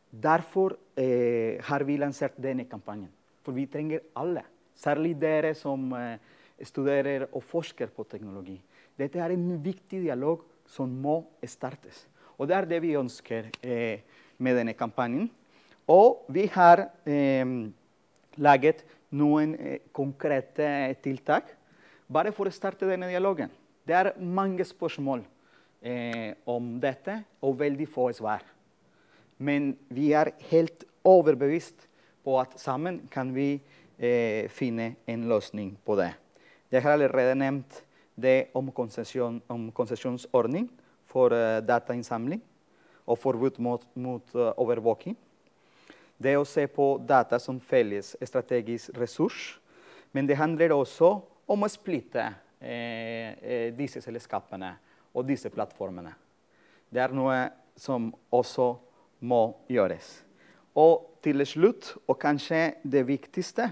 Derfor 0.09 0.75
eh, 0.95 1.61
har 1.63 1.83
vi 1.83 1.97
lansert 1.99 2.37
denne 2.41 2.67
kampanjen. 2.69 3.11
For 3.43 3.55
vi 3.55 3.67
trenger 3.69 4.03
alle, 4.17 4.45
særlig 4.75 5.13
dere 5.19 5.53
som 5.57 5.91
eh, 5.95 6.17
studerer 6.63 7.27
og 7.31 7.43
forsker 7.43 7.91
på 7.93 8.05
teknologi. 8.09 8.57
Dette 8.95 9.19
er 9.19 9.35
en 9.35 9.57
viktig 9.63 10.01
dialog 10.05 10.45
som 10.71 10.89
må 10.89 11.19
startes. 11.45 12.05
Og 12.39 12.47
det 12.49 12.55
er 12.57 12.69
det 12.69 12.81
vi 12.83 12.95
ønsker 12.99 13.51
eh, 13.61 13.99
med 14.37 14.57
denne 14.59 14.75
kampanjen. 14.75 15.29
Og 15.91 16.25
vi 16.33 16.47
har 16.55 16.87
eh, 17.05 17.45
laget 18.41 18.85
noen 19.15 19.53
eh, 19.55 19.79
konkrete 19.95 20.95
tiltak 21.03 21.51
bare 22.07 22.33
for 22.35 22.49
å 22.49 22.55
starte 22.55 22.87
denne 22.89 23.09
dialogen. 23.11 23.51
Det 23.85 23.95
er 23.95 24.13
mange 24.17 24.65
spørsmål 24.65 25.23
eh, 25.85 26.33
om 26.49 26.75
dette 26.81 27.21
og 27.45 27.59
veldig 27.59 27.87
få 27.91 28.09
svar. 28.17 28.54
Men 29.37 29.73
vi 29.89 30.11
er 30.15 30.33
helt 30.51 30.85
overbevist 31.05 31.87
på 32.25 32.37
at 32.41 32.55
sammen 32.59 33.03
kan 33.11 33.33
vi 33.35 33.59
eh, 33.97 34.47
finne 34.49 34.95
en 35.07 35.27
løsning 35.29 35.75
på 35.85 35.97
det. 35.99 36.13
Jeg 36.71 36.81
har 36.83 36.95
allerede 36.95 37.35
nevnt 37.37 37.83
det 38.15 38.49
om, 38.55 38.71
konsesjon, 38.71 39.41
konsesjonsordning 39.75 40.69
for 41.11 41.35
uh, 41.35 41.59
datainnsamling 41.63 42.41
og 43.05 43.19
forbud 43.19 43.59
mot, 43.59 43.83
mot 43.95 44.35
uh, 44.35 44.51
overvåking. 44.57 45.15
Det 46.17 46.37
å 46.39 46.47
se 46.47 46.63
på 46.71 46.95
data 47.03 47.39
som 47.43 47.59
felles 47.59 48.13
strategisk 48.23 48.95
ressurs. 48.97 49.57
Men 50.15 50.27
det 50.27 50.37
handler 50.39 50.71
også 50.71 51.09
om 51.51 51.65
å 51.65 51.69
splitte 51.69 52.23
eh, 52.63 53.35
eh, 53.35 53.73
disse 53.75 53.99
selskapene 53.99 54.71
og 55.11 55.25
disse 55.27 55.51
plattformene. 55.51 56.13
Det 56.87 57.01
er 57.03 57.15
noe 57.15 57.41
som 57.75 58.07
også 58.31 58.69
må 59.19 59.55
gjøres. 59.71 60.23
Og 60.75 61.19
til 61.23 61.45
slutt, 61.47 61.93
og 62.07 62.19
kanskje 62.19 62.75
det 62.83 63.05
viktigste, 63.07 63.69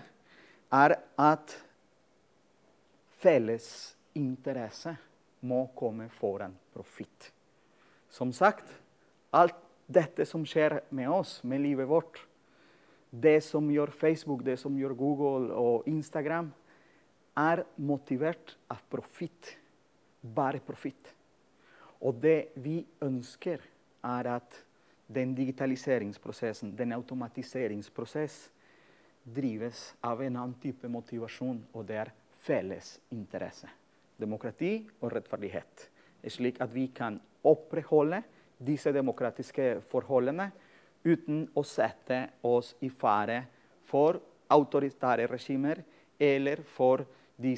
er 0.73 0.95
at 1.19 1.55
felles 3.21 3.67
interesse 4.17 4.95
må 5.43 5.65
komme 5.75 6.07
foran 6.09 6.55
profitt. 6.73 7.31
Som 8.09 8.31
sagt, 8.33 8.65
alt 9.33 9.57
dette 9.87 10.25
som 10.25 10.45
skjer 10.47 10.79
med 10.95 11.09
oss, 11.11 11.41
med 11.43 11.61
livet 11.61 11.89
vårt, 11.89 12.21
det 13.13 13.43
som 13.45 13.67
gjør 13.69 13.91
Facebook, 13.93 14.41
det 14.45 14.57
som 14.61 14.77
gjør 14.77 14.95
Google 14.97 15.53
og 15.53 15.87
Instagram, 15.89 16.49
er 17.37 17.63
motivert 17.77 18.55
av 18.71 18.81
profitt. 18.89 19.57
Bare 20.21 20.61
profitt. 20.63 21.11
Og 22.01 22.17
det 22.21 22.53
vi 22.61 22.81
ønsker, 23.03 23.61
er 24.03 24.29
at 24.33 24.57
den 25.07 25.35
digitaliseringsprosessen, 25.35 26.75
den 26.75 26.93
automatiseringsprosess, 26.93 28.49
drives 29.23 29.93
av 30.01 30.21
en 30.21 30.35
annen 30.35 30.59
type 30.59 30.87
motivasjon, 30.91 31.61
og 31.73 31.85
det 31.87 31.99
er 32.01 32.11
felles 32.43 32.97
interesse. 33.15 33.69
Demokrati 34.19 34.75
og 35.01 35.13
rettferdighet. 35.13 35.87
Slik 36.27 36.59
at 36.63 36.71
vi 36.73 36.89
kan 36.95 37.19
opprettholde 37.43 38.21
disse 38.63 38.91
demokratiske 38.95 39.81
forholdene 39.91 40.49
uten 41.03 41.47
å 41.55 41.63
sette 41.67 42.19
oss 42.47 42.73
i 42.83 42.89
fare 42.91 43.41
for 43.87 44.19
autoritære 44.53 45.27
regimer 45.31 45.81
eller 46.19 46.63
for 46.67 47.03
de 47.35 47.55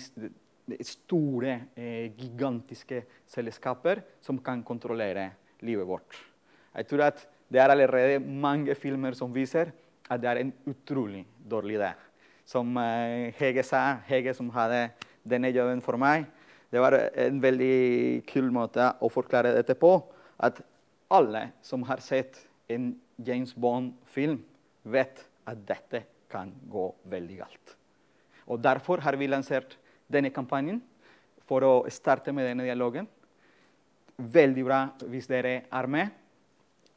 store, 0.81 1.59
eh, 1.75 2.11
gigantiske 2.17 3.03
selskaper 3.27 4.01
som 4.21 4.39
kan 4.39 4.63
kontrollere 4.63 5.31
livet 5.61 5.85
vårt. 5.85 6.17
Jeg 6.75 6.87
tror 6.87 7.01
at 7.01 7.27
det 7.51 7.61
er 7.61 7.71
allerede 7.71 8.19
mange 8.19 8.75
filmer 8.75 9.15
som 9.17 9.33
viser 9.33 9.71
at 10.09 10.21
det 10.21 10.29
er 10.29 10.41
en 10.41 10.53
utrolig 10.69 11.25
dårlig 11.49 11.77
idé. 11.79 11.91
Som 12.45 12.77
eh, 12.77 13.33
Hege 13.39 13.63
sa, 13.65 13.97
Hege 14.05 14.33
som 14.37 14.51
hadde 14.53 14.89
denne 15.25 15.49
jobben 15.53 15.81
for 15.85 15.97
meg, 16.01 16.27
det 16.73 16.81
var 16.81 16.97
en 16.97 17.37
veldig 17.41 18.25
kul 18.29 18.49
måte 18.53 18.89
å 19.01 19.09
forklare 19.09 19.53
dette 19.55 19.77
på. 19.79 19.93
At 20.37 20.59
alle 21.13 21.47
som 21.65 21.85
har 21.87 22.01
sett 22.03 22.41
en 22.69 22.91
James 23.21 23.53
Bond-film, 23.55 24.41
vet 24.83 25.23
at 25.47 25.61
dette 25.65 26.03
kan 26.29 26.51
gå 26.69 26.89
veldig 27.09 27.37
galt. 27.39 27.75
Og 28.49 28.61
Derfor 28.61 29.01
har 29.01 29.17
vi 29.17 29.29
lansert 29.29 29.77
denne 30.11 30.33
kampanjen 30.33 30.81
for 31.45 31.65
å 31.65 31.73
starte 31.93 32.33
med 32.33 32.49
denne 32.49 32.65
dialogen. 32.65 33.07
Veldig 34.17 34.65
bra 34.65 34.81
hvis 35.09 35.29
dere 35.29 35.63
er 35.65 35.89
med. 35.89 36.11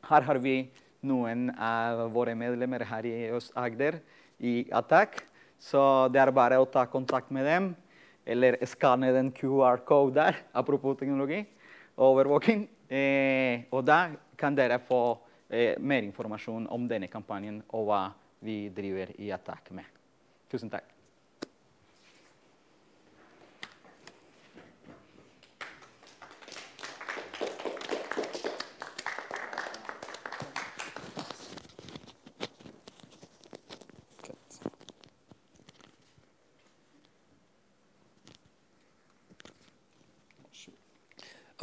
Her 0.07 0.23
har 0.23 0.39
vi 0.43 0.69
noen 1.03 1.49
av 1.55 2.07
våre 2.15 2.35
medlemmer 2.39 2.85
her 2.87 3.07
i 3.07 3.17
Øst-Agder 3.35 3.99
i 4.39 4.69
Attack. 4.75 5.23
Så 5.59 5.81
det 6.15 6.23
er 6.23 6.35
bare 6.35 6.59
å 6.61 6.69
ta 6.71 6.85
kontakt 6.87 7.33
med 7.35 7.47
dem, 7.49 7.73
eller 8.29 8.59
skanne 8.69 9.11
den 9.15 9.33
QR-code 9.35 10.15
der, 10.15 10.39
apropos 10.55 10.99
teknologi 11.01 11.43
og 11.97 12.13
overvåking. 12.13 12.67
Eh, 12.89 13.67
og 13.75 13.83
da 13.85 14.15
kan 14.39 14.55
dere 14.57 14.79
få 14.81 15.19
eh, 15.51 15.75
mer 15.81 16.07
informasjon 16.07 16.71
om 16.73 16.87
denne 16.89 17.11
kampanjen 17.11 17.61
og 17.75 17.91
hva 17.91 18.05
vi 18.45 18.69
driver 18.75 19.13
i 19.19 19.33
Attack 19.35 19.75
med. 19.77 19.89
Tusen 20.49 20.71
takk. 20.73 20.98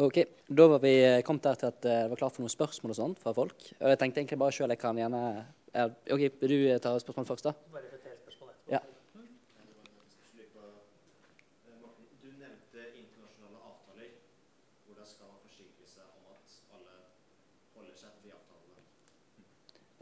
Ok, 0.05 0.17
Da 0.47 0.67
var 0.67 0.79
vi 0.79 0.91
eh, 1.01 1.21
kommet 1.25 1.43
der 1.43 1.55
til 1.57 1.71
at 1.71 1.85
eh, 1.85 2.03
det 2.03 2.09
var 2.11 2.19
klart 2.19 2.35
for 2.35 2.43
noen 2.43 2.53
spørsmål 2.53 2.91
og 2.93 2.97
sånt 2.97 3.21
fra 3.21 3.31
folk. 3.33 3.55
Og 3.79 3.87
jeg 3.89 3.97
tenkte 3.97 4.21
egentlig 4.21 4.37
bare 4.37 4.53
sjøl 4.53 4.69
jeg 4.69 4.77
kan 4.77 4.97
gjerne 4.99 5.21
ja, 5.73 5.85
Ok, 6.13 6.25
Vil 6.41 6.51
du 6.51 6.57
eh, 6.69 6.81
ta 6.83 6.91
spørsmålet 7.01 7.31
først, 7.31 7.47
da? 7.47 7.53
Bare. 7.73 7.89
Ja. 8.69 8.81
Seg 17.95 18.11
til 18.11 18.27
de 18.27 18.33
avtalene. 18.35 18.83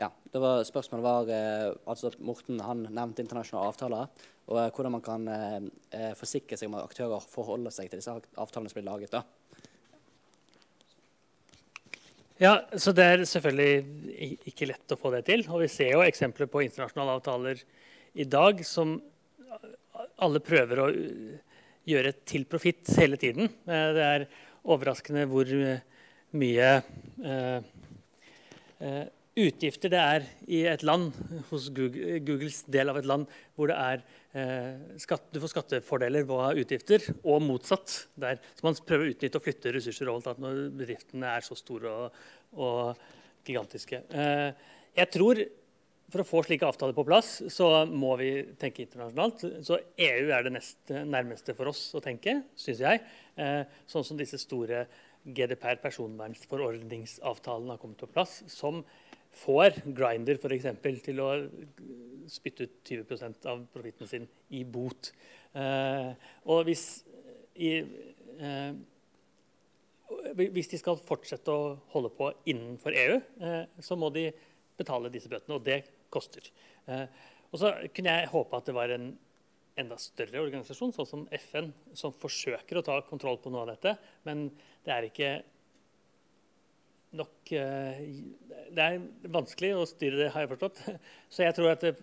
Ja, 0.01 0.09
det 0.33 0.41
var, 0.41 0.63
Spørsmålet 0.67 1.05
var 1.05 1.31
eh, 1.31 1.69
altså 1.87 2.11
Morten 2.19 2.59
han 2.65 2.87
nevnte 2.89 3.23
internasjonale 3.23 3.71
avtaler, 3.71 4.27
og 4.49 4.59
eh, 4.59 4.71
hvordan 4.73 4.97
man 4.97 5.05
kan 5.05 5.31
eh, 5.31 5.61
eh 5.93 6.11
forsikre 6.19 6.59
seg 6.59 6.71
om 6.71 6.79
at 6.81 6.89
aktører 6.89 7.23
forholder 7.23 7.71
seg 7.71 7.93
til 7.93 8.01
disse 8.01 8.17
avtalene 8.17 8.73
som 8.73 8.81
blir 8.81 8.89
laget. 8.89 9.15
da. 9.15 9.23
Ja, 12.41 12.63
så 12.73 12.91
Det 12.91 13.03
er 13.03 13.25
selvfølgelig 13.29 14.37
ikke 14.49 14.67
lett 14.71 14.93
å 14.93 14.97
få 14.97 15.11
det 15.13 15.25
til. 15.29 15.45
Og 15.53 15.61
vi 15.61 15.69
ser 15.69 15.93
jo 15.93 16.05
eksempler 16.05 16.49
på 16.49 16.63
internasjonale 16.65 17.17
avtaler 17.19 17.61
i 18.13 18.25
dag 18.25 18.63
som 18.65 18.95
alle 20.17 20.41
prøver 20.41 20.81
å 20.81 20.87
gjøre 21.85 22.13
til 22.25 22.45
profitt 22.49 22.89
hele 22.97 23.19
tiden. 23.21 23.51
Eh, 23.67 23.89
det 23.93 24.05
er 24.07 24.25
overraskende 24.63 25.27
hvor 25.29 25.49
mye 26.33 26.69
eh, 27.21 27.59
eh, 28.81 29.05
utgifter 29.37 29.91
det 29.93 30.01
er 30.01 30.27
i 30.47 30.63
et 30.69 30.83
land, 30.85 31.13
hos 31.51 31.69
Googles 31.73 32.63
del 32.71 32.89
av 32.89 32.97
et 32.97 33.09
land, 33.09 33.29
hvor 33.53 33.69
det 33.69 33.77
er 33.77 34.01
eh, 34.01 34.22
skatt, 34.97 35.27
du 35.29 35.37
får 35.43 35.51
skattefordeler 35.51 36.25
ved 36.25 36.61
utgifter, 36.63 37.03
og 37.21 37.43
motsatt. 37.45 37.97
Der. 38.17 38.39
Så 38.57 38.65
man 38.65 38.77
prøver 38.87 39.05
å 39.05 39.11
utnytte 39.13 39.37
og 39.37 39.45
flytte 39.45 39.73
ressurser 39.75 40.09
overalt 40.09 40.41
når 40.41 40.63
bedriftene 40.79 41.35
er 41.37 41.45
så 41.45 41.57
store 41.57 41.91
og, 41.91 42.23
og 42.57 43.03
gigantiske. 43.45 44.01
Eh, 44.09 44.49
jeg 44.97 45.11
tror 45.13 45.43
for 46.13 46.21
å 46.21 46.27
få 46.27 46.43
slike 46.45 46.67
avtaler 46.67 46.93
på 46.93 47.05
plass, 47.07 47.29
så 47.49 47.67
må 47.89 48.13
vi 48.19 48.29
tenke 48.61 48.83
internasjonalt. 48.83 49.45
Så 49.65 49.79
EU 50.05 50.27
er 50.29 50.45
det 50.45 50.53
neste, 50.53 51.01
nærmeste 51.09 51.55
for 51.57 51.71
oss 51.71 51.87
å 51.97 52.03
tenke, 52.03 52.43
syns 52.59 52.83
jeg. 52.83 53.01
Eh, 53.39 53.63
sånn 53.89 54.05
som 54.05 54.19
disse 54.19 54.37
store 54.41 54.85
GDPR 55.23 55.79
personvernsforordningsavtalene 55.81 57.73
har 57.73 57.81
kommet 57.81 58.03
på 58.03 58.11
plass. 58.11 58.43
som 58.51 58.83
får 59.33 59.81
Grinder 59.97 60.39
f.eks. 60.39 60.67
til 61.03 61.21
å 61.23 61.29
spytte 62.31 62.67
ut 62.67 62.79
20% 62.87 63.47
av 63.51 63.65
profitten 63.73 64.09
sin 64.09 64.27
i 64.55 64.63
bot. 64.63 65.11
Eh, 65.57 66.13
og 66.49 66.63
hvis, 66.69 66.85
i, 67.59 67.75
eh, 68.37 68.71
hvis, 70.37 70.71
de 70.71 70.79
skal 70.79 71.01
fortsette 71.01 71.51
å 71.53 71.75
holde 71.93 72.13
på 72.15 72.31
innenfor 72.53 72.95
EU, 73.03 73.19
eh, 73.43 73.61
så 73.83 73.97
må 73.99 74.11
de 74.13 74.29
betale 74.79 75.11
disse 75.13 75.29
bøtene, 75.31 75.59
og 75.59 75.67
det 75.67 75.83
koster. 76.13 76.47
Eh, 76.87 77.05
og 77.51 77.61
så 77.61 77.73
kunne 77.93 78.17
jeg 78.17 78.31
håpe 78.33 78.57
at 78.57 78.69
det 78.69 78.77
var 78.77 78.93
en 78.93 79.11
enda 79.79 79.97
større 79.97 80.41
organisasjon, 80.43 80.93
sånn 80.93 81.09
som 81.09 81.23
FN, 81.49 81.71
som 81.97 82.13
forsøker 82.13 82.77
å 82.77 82.85
ta 82.85 82.99
kontroll 83.07 83.39
på 83.41 83.51
noe 83.53 83.65
av 83.65 83.73
dette. 83.73 83.95
Men 84.27 84.47
det 84.85 84.93
er 84.93 85.07
ikke 85.07 85.31
nok 87.17 87.51
eh, 87.51 88.03
Det 88.73 88.85
er 88.85 89.01
vanskelig 89.33 89.73
å 89.77 89.87
styre 89.89 90.19
det, 90.19 90.29
har 90.33 90.45
jeg 90.45 90.53
forstått. 90.53 90.83
Så 91.33 91.45
jeg 91.45 91.55
tror, 91.57 91.73
at 91.73 91.85
eh, 91.87 91.97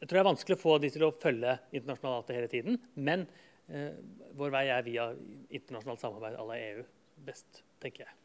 jeg 0.00 0.08
tror 0.08 0.16
det 0.16 0.22
er 0.22 0.30
vanskelig 0.30 0.58
å 0.58 0.62
få 0.62 0.76
de 0.82 0.90
til 0.94 1.06
å 1.06 1.14
følge 1.14 1.56
internasjonal 1.72 2.20
avtale 2.20 2.40
hele 2.40 2.52
tiden. 2.52 2.78
Men 2.94 3.26
eh, 3.68 3.94
vår 4.38 4.54
vei 4.54 4.66
er 4.72 4.86
via 4.86 5.08
internasjonalt 5.48 6.02
samarbeid 6.02 6.38
à 6.38 6.46
la 6.48 6.60
EU 6.70 6.84
best, 7.26 7.64
tenker 7.82 8.06
jeg. 8.06 8.20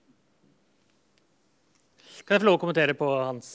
Kan 2.25 2.35
jeg 2.35 2.43
få 2.43 2.49
lov 2.49 2.57
å 2.57 2.61
kommentere 2.61 2.95
på 2.97 3.07
hans 3.07 3.53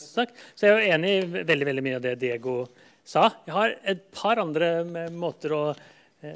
snakk? 0.00 0.32
Så 0.58 0.66
jeg 0.66 0.74
er 0.74 0.94
enig 0.96 1.12
i 1.12 1.42
veldig, 1.44 1.66
veldig 1.68 1.84
mye 1.86 1.98
av 2.00 2.04
det 2.04 2.16
Diego 2.18 2.56
sa. 3.04 3.28
Jeg 3.46 3.54
har 3.54 3.74
et 3.92 4.08
par 4.14 4.40
andre 4.42 4.70
måter 5.14 5.54
å 5.54 5.60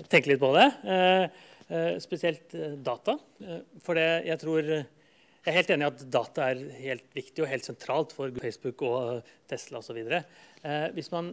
tenke 0.07 0.31
litt 0.31 0.43
på 0.43 0.53
det. 0.55 0.69
Spesielt 2.05 2.55
data. 2.87 3.17
For 3.83 3.99
det, 3.99 4.07
jeg 4.29 4.39
tror 4.45 4.71
Jeg 5.47 5.53
er 5.53 5.61
helt 5.61 5.69
enig 5.71 5.87
i 5.87 5.93
at 5.93 6.01
data 6.11 6.47
er 6.51 6.61
helt 6.81 7.13
viktig 7.15 7.45
og 7.45 7.47
helt 7.47 7.63
sentralt 7.63 8.11
for 8.17 8.33
Facebook 8.43 8.81
og 8.83 9.29
Tesla 9.47 9.79
osv. 9.79 10.01
Eh, 10.03 10.87
hvis 10.97 11.13
man 11.13 11.29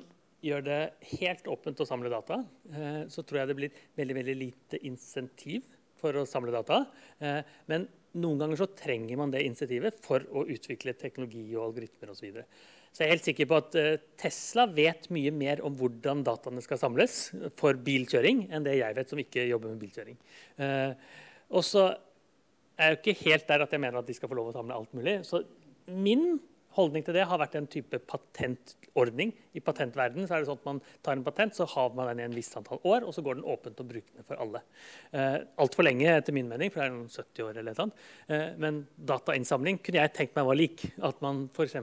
gjør 0.45 0.61
det 0.67 0.81
helt 1.15 1.49
åpent 1.49 1.81
å 1.81 1.87
samle 1.89 2.11
data, 2.13 2.43
eh, 2.69 2.99
så 3.09 3.23
tror 3.25 3.41
jeg 3.41 3.49
det 3.49 3.55
blir 3.57 3.79
veldig, 3.97 4.17
veldig 4.19 4.35
lite 4.37 4.81
insentiv 4.85 5.65
for 5.97 6.13
å 6.19 6.27
samle 6.29 6.53
data. 6.53 6.83
Eh, 7.25 7.41
men 7.73 7.87
noen 8.21 8.43
ganger 8.43 8.61
så 8.61 8.69
trenger 8.77 9.17
man 9.17 9.33
det 9.33 9.41
insentivet 9.47 9.97
for 10.05 10.21
å 10.29 10.45
utvikle 10.45 10.93
teknologi 10.93 11.47
og 11.55 11.71
algoritmer 11.71 12.13
osv. 12.13 12.21
Så, 12.21 12.27
videre. 12.27 12.45
så 12.93 13.01
jeg 13.01 13.09
er 13.09 13.15
helt 13.15 13.29
sikker 13.31 13.49
på 13.49 13.61
at 13.63 13.81
eh, 13.81 13.91
Tesla 14.27 14.69
vet 14.69 15.09
mye 15.15 15.33
mer 15.33 15.65
om 15.65 15.73
hvordan 15.81 16.21
dataene 16.29 16.61
skal 16.61 16.85
samles 16.85 17.31
for 17.57 17.81
bilkjøring, 17.81 18.45
enn 18.53 18.69
det 18.69 18.77
jeg 18.77 19.01
vet 19.01 19.17
som 19.17 19.25
ikke 19.25 19.49
jobber 19.49 19.73
med 19.73 19.87
bilkjøring. 19.87 20.21
Også 21.49 21.57
og 21.57 21.65
så 21.65 21.91
er 22.77 22.93
jo 22.93 22.99
ikke 22.99 23.19
helt 23.25 23.45
der 23.49 23.65
at 23.65 23.75
jeg 23.75 23.81
mener 23.83 23.99
at 23.99 24.09
de 24.09 24.15
skal 24.17 24.31
få 24.31 24.37
lov 24.37 24.51
å 24.51 24.55
samle 24.55 24.75
alt 24.77 24.95
mulig. 24.97 25.19
Så 25.27 25.43
min 25.91 26.39
holdning 26.73 27.03
til 27.05 27.15
det 27.17 27.25
har 27.29 27.37
vært 27.41 27.55
en 27.59 27.67
type 27.69 27.99
patentordning. 28.09 29.33
I 29.53 29.61
patentverdenen 29.63 30.25
så 30.25 30.35
er 30.35 30.41
det 30.41 30.49
sånn 30.49 30.61
at 30.61 30.69
man 30.69 30.81
tar 31.05 31.17
en 31.17 31.25
patent, 31.25 31.53
så 31.57 31.67
har 31.69 31.93
man 31.93 32.09
den 32.09 32.23
i 32.23 32.25
en 32.25 32.37
viss 32.37 32.49
antall 32.57 32.81
år, 32.89 33.05
og 33.05 33.13
så 33.13 33.23
går 33.25 33.37
den 33.37 33.47
åpent 33.53 33.83
og 33.83 33.91
brukende 33.91 34.25
for 34.25 34.41
alle. 34.41 34.63
Eh, 35.13 35.37
Altfor 35.61 35.85
lenge, 35.85 36.09
etter 36.09 36.35
min 36.35 36.49
mening, 36.49 36.73
for 36.73 36.81
det 36.81 36.87
er 36.87 36.95
noen 36.95 37.13
70 37.13 37.45
år 37.45 37.61
eller 37.61 37.77
noe. 37.77 38.09
Eh, 38.27 38.49
men 38.63 38.81
datainnsamling 39.13 39.79
kunne 39.85 40.01
jeg 40.01 40.15
tenkt 40.17 40.37
meg 40.39 40.49
var 40.49 40.59
lik. 40.59 40.85
At 41.05 41.21
man 41.25 41.45
f.eks. 41.53 41.77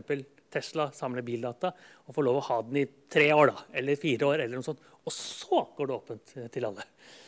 Tesla 0.50 0.88
samler 0.90 1.22
bildata 1.22 1.70
og 1.70 2.14
får 2.16 2.24
lov 2.26 2.40
å 2.40 2.46
ha 2.48 2.56
den 2.66 2.80
i 2.80 2.88
tre 3.12 3.28
år, 3.30 3.52
da, 3.52 3.68
eller 3.78 4.00
fire 4.00 4.32
år, 4.32 4.40
eller 4.42 4.58
noe 4.58 4.66
sånt. 4.66 4.82
Og 5.06 5.14
så 5.14 5.62
går 5.76 5.86
det 5.86 5.98
åpent 6.00 6.36
eh, 6.40 6.50
til 6.50 6.66
alle. 6.66 6.86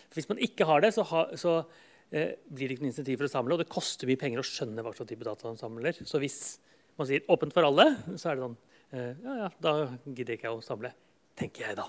For 0.09 0.19
hvis 0.19 0.31
man 0.33 0.43
ikke 0.43 0.67
har 0.67 0.83
det, 0.83 0.91
så, 0.97 1.07
ha, 1.13 1.29
så 1.39 1.61
eh, 2.13 2.35
blir 2.49 2.69
det 2.69 2.77
ikke 2.77 2.87
noe 2.87 2.93
insentiv 2.93 3.21
for 3.21 3.29
å 3.29 3.33
samle, 3.33 3.57
og 3.57 3.63
det 3.63 3.73
koster 3.73 4.11
mye 4.11 4.21
penger 4.21 4.43
å 4.43 4.47
skjønne 4.47 4.85
hva 4.85 4.93
slags 4.95 5.11
type 5.13 5.27
data 5.27 5.49
man 5.49 5.61
samler. 5.61 5.99
Så 6.09 6.21
hvis 6.23 6.39
man 7.01 7.09
sier 7.09 7.25
åpent 7.33 7.55
for 7.57 7.67
alle, 7.67 7.89
så 8.15 8.31
er 8.31 8.39
det 8.39 8.47
sånn 8.47 8.59
eh, 8.93 9.11
Ja, 9.25 9.39
ja, 9.45 9.51
da 9.65 9.75
gidder 10.05 10.37
ikke 10.37 10.51
jeg 10.51 10.61
å 10.61 10.65
samle. 10.65 10.93
Tenker 11.41 11.71
jeg 11.71 11.81
da. 11.81 11.89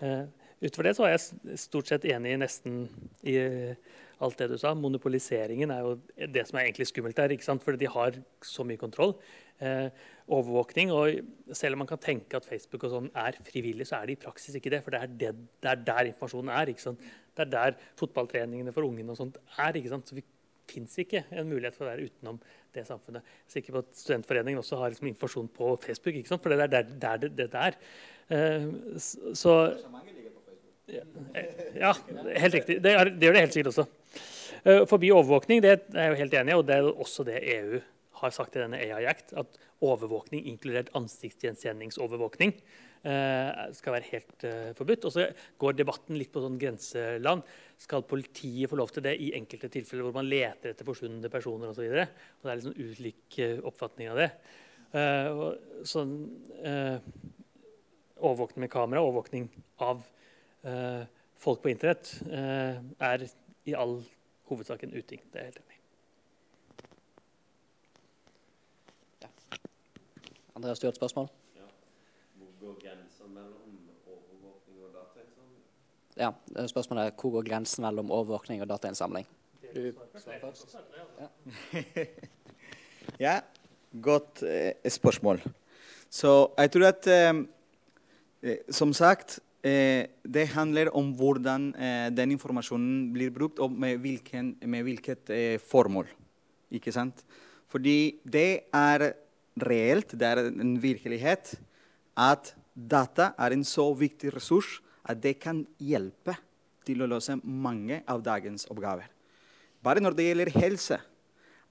Eh, 0.00 0.24
utover 0.64 0.88
det 0.88 0.96
så 0.98 1.06
er 1.06 1.14
jeg 1.16 1.60
stort 1.60 1.92
sett 1.92 2.08
enig 2.08 2.34
i 2.34 2.40
nesten 2.40 2.84
i 3.28 3.36
eh, 3.40 3.94
alt 4.24 4.38
det 4.40 4.48
du 4.50 4.56
sa. 4.60 4.72
Monopoliseringen 4.76 5.72
er 5.72 5.82
jo 5.84 5.96
det 6.32 6.46
som 6.48 6.58
er 6.58 6.68
egentlig 6.68 6.88
skummelt 6.88 7.16
der. 7.18 7.34
ikke 7.34 7.44
sant? 7.44 7.64
Fordi 7.64 7.82
de 7.82 7.90
har 7.92 8.16
så 8.44 8.64
mye 8.64 8.80
kontroll. 8.80 9.16
Eh, 9.60 9.88
overvåkning. 10.28 10.92
Og 10.92 11.56
selv 11.56 11.76
om 11.76 11.84
man 11.84 11.90
kan 11.90 12.00
tenke 12.02 12.36
at 12.36 12.48
Facebook 12.48 12.86
og 12.88 12.94
sånn 12.94 13.10
er 13.14 13.36
frivillig, 13.44 13.88
så 13.88 14.00
er 14.00 14.08
det 14.08 14.16
i 14.16 14.22
praksis 14.24 14.56
ikke 14.56 14.72
det. 14.72 14.82
For 14.84 14.94
det 14.94 15.02
er, 15.02 15.12
det, 15.20 15.34
det 15.62 15.72
er 15.72 15.84
der 15.90 16.12
informasjonen 16.12 16.52
er. 16.54 16.72
ikke 16.72 16.86
sant? 16.86 17.04
Det 17.36 17.46
er 17.46 17.52
der 17.52 17.78
fotballtreningene 18.00 18.72
for 18.72 18.88
ungene 18.88 19.12
og 19.12 19.20
sånt 19.20 19.38
er. 19.58 19.76
ikke 19.76 19.92
sant? 19.92 20.08
Så 20.08 20.18
vi 20.18 20.24
fins 20.66 20.96
ikke 20.98 21.26
en 21.30 21.46
mulighet 21.46 21.76
for 21.76 21.86
å 21.86 21.92
være 21.92 22.08
utenom 22.08 22.40
det 22.74 22.86
samfunnet. 22.88 23.22
Jeg 23.44 23.50
er 23.50 23.54
sikker 23.58 23.76
på 23.76 23.84
at 23.84 24.00
Studentforeningen 24.00 24.64
også 24.64 24.80
har 24.80 24.92
liksom 24.92 25.12
informasjon 25.12 25.52
på 25.60 25.76
Facebook. 25.84 26.16
ikke 26.16 26.32
sant? 26.32 26.42
For 26.42 26.52
det 26.52 26.64
er 26.64 26.72
der, 26.72 26.96
der 27.04 27.22
det, 27.22 27.32
det 27.36 27.52
der. 27.52 27.78
Eh, 28.32 28.72
så 29.36 29.56
ja, 31.74 31.92
helt 32.36 32.54
riktig. 32.54 32.78
Det, 32.82 32.92
er, 32.92 33.10
det 33.10 33.26
gjør 33.26 33.36
det 33.36 33.40
helt 33.42 33.56
sikkert 33.56 33.72
også. 33.72 33.86
Eh, 34.66 34.82
Forbi 34.90 35.12
overvåkning, 35.14 35.60
det 35.62 35.70
er 35.94 36.08
jeg 36.08 36.10
jo 36.10 36.18
helt 36.24 36.32
enig 36.40 36.50
i, 36.50 36.58
og 36.58 36.64
det 36.66 36.74
er 36.74 36.88
også 36.90 37.22
det 37.26 37.38
EU 37.54 37.78
har 38.18 38.32
sagt 38.34 38.56
i 38.56 38.62
denne 38.64 38.80
AI 38.82 39.04
Act, 39.06 39.30
at 39.38 39.60
overvåkning, 39.84 40.40
inkludert 40.50 40.88
ansiktsgjenkjenningsovervåkning, 40.98 42.50
eh, 43.06 43.60
skal 43.76 43.94
være 43.94 44.08
helt 44.08 44.46
eh, 44.48 44.72
forbudt. 44.74 45.06
Og 45.06 45.14
så 45.14 45.28
går 45.62 45.76
debatten 45.78 46.18
litt 46.18 46.32
på 46.34 46.42
sånn 46.42 46.58
grenseland. 46.58 47.44
Skal 47.78 48.02
politiet 48.10 48.72
få 48.72 48.80
lov 48.80 48.90
til 48.90 49.06
det 49.06 49.14
i 49.22 49.30
enkelte 49.38 49.70
tilfeller 49.70 50.08
hvor 50.08 50.16
man 50.18 50.26
leter 50.32 50.72
etter 50.72 50.88
forsvunne 50.88 51.30
personer 51.30 51.70
osv.? 51.70 51.86
Det 51.86 52.50
er 52.50 52.58
litt 52.58 52.66
sånn 52.66 52.82
ulik 52.90 53.38
oppfatning 53.70 54.10
av 54.10 54.22
det. 54.24 54.28
Sånn, 55.86 56.18
overvåkning 58.16 58.64
med 58.64 58.72
kamera, 58.72 59.04
overvåkning 59.04 59.46
av 59.84 60.02
folk 61.36 61.62
på 61.62 61.70
internett, 61.70 62.16
er 62.32 63.28
i 63.66 63.74
all 63.76 64.00
hovedsak 64.50 64.82
en 64.82 64.94
uting. 64.94 65.20
Det 65.32 65.40
er 65.40 65.44
jeg 65.44 65.52
helt 65.52 65.64
enig 65.64 65.74
i. 65.74 65.76
Andreas, 70.56 70.78
du 70.80 70.86
har 70.86 70.92
et 70.92 70.96
spørsmål? 70.96 71.28
Hvor 72.38 72.48
går 72.60 72.74
grensen 72.80 73.34
mellom 73.34 73.88
overvåkning 74.06 74.84
og 74.84 74.90
datainnsamling? 74.94 75.62
Ja, 76.16 76.30
Spørsmålet 76.66 77.06
er 77.06 77.10
hvor 77.20 77.30
går 77.30 77.42
grensen 77.50 77.82
mellom 77.84 78.10
overvåkning 78.10 78.62
og 78.62 78.68
datainnsamling? 78.68 79.26
Du 79.74 79.92
svarer 80.16 80.40
først. 80.40 80.76
Ja, 83.20 83.40
godt 84.02 84.42
eh, 84.42 84.90
spørsmål. 84.90 85.42
Så 86.10 86.50
jeg 86.58 86.72
tror 86.72 86.86
at 86.86 87.06
eh, 87.06 87.34
eh, 88.42 88.56
Som 88.70 88.92
sagt, 88.92 89.40
det 89.66 90.46
handler 90.52 90.92
om 90.94 91.12
hvordan 91.16 91.70
eh, 91.74 92.08
den 92.14 92.34
informasjonen 92.36 93.08
blir 93.14 93.32
brukt, 93.34 93.58
og 93.58 93.72
med, 93.72 93.98
hvilken, 94.02 94.54
med 94.62 94.84
hvilket 94.86 95.32
eh, 95.34 95.56
formål. 95.62 96.10
Ikke 96.76 96.92
sant? 96.94 97.24
Fordi 97.70 98.18
det 98.22 98.68
er 98.74 99.08
reelt, 99.56 100.14
det 100.14 100.28
er 100.28 100.42
en 100.50 100.76
virkelighet, 100.82 101.56
at 102.16 102.52
data 102.76 103.32
er 103.38 103.56
en 103.56 103.64
så 103.64 103.88
viktig 103.96 104.34
ressurs 104.34 104.78
at 105.06 105.20
det 105.22 105.36
kan 105.42 105.64
hjelpe 105.78 106.36
til 106.86 107.02
å 107.02 107.10
løse 107.10 107.38
mange 107.42 108.02
av 108.06 108.22
dagens 108.24 108.66
oppgaver. 108.70 109.08
Bare 109.82 110.02
når 110.02 110.16
det 110.16 110.28
gjelder 110.30 110.54
helse. 110.56 110.98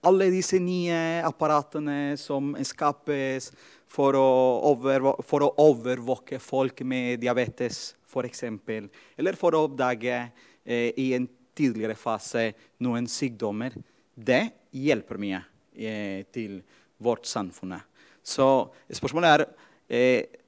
Alle 0.05 0.29
disse 0.29 0.59
nye 0.61 1.23
apparatene 1.25 2.15
som 2.21 2.53
skapes 2.67 3.49
for 3.91 4.17
å, 4.17 4.27
overvå 4.71 5.15
for 5.25 5.45
å 5.45 5.53
overvåke 5.61 6.39
folk 6.43 6.81
med 6.87 7.19
diabetes, 7.23 7.95
f.eks., 8.09 8.43
eller 9.17 9.37
for 9.39 9.55
å 9.55 9.65
oppdage 9.67 10.15
eh, 10.65 10.91
i 10.97 11.11
en 11.17 11.27
tidligere 11.55 11.95
fase 11.95 12.49
noen 12.83 13.07
sykdommer, 13.07 13.75
det 14.15 14.49
hjelper 14.75 15.19
mye 15.21 15.41
eh, 15.75 16.25
til 16.33 16.59
vårt 16.97 17.27
samfunn. 17.29 17.77
Så 18.25 18.47
spørsmålet 18.89 19.31
er 19.31 19.45
eh, 19.87 20.41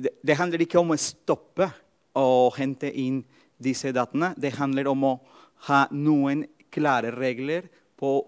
det, 0.00 0.16
det 0.24 0.36
handler 0.38 0.64
ikke 0.64 0.80
om 0.80 0.92
å 0.92 1.00
stoppe 1.00 1.68
å 2.16 2.50
hente 2.56 2.90
inn 2.90 3.20
disse 3.60 3.92
dataene. 3.94 4.32
Det 4.40 4.56
handler 4.56 4.88
om 4.90 5.06
å 5.12 5.14
ha 5.68 5.84
noen 5.92 6.46
klare 6.72 7.12
regler 7.14 7.68
på 8.00 8.18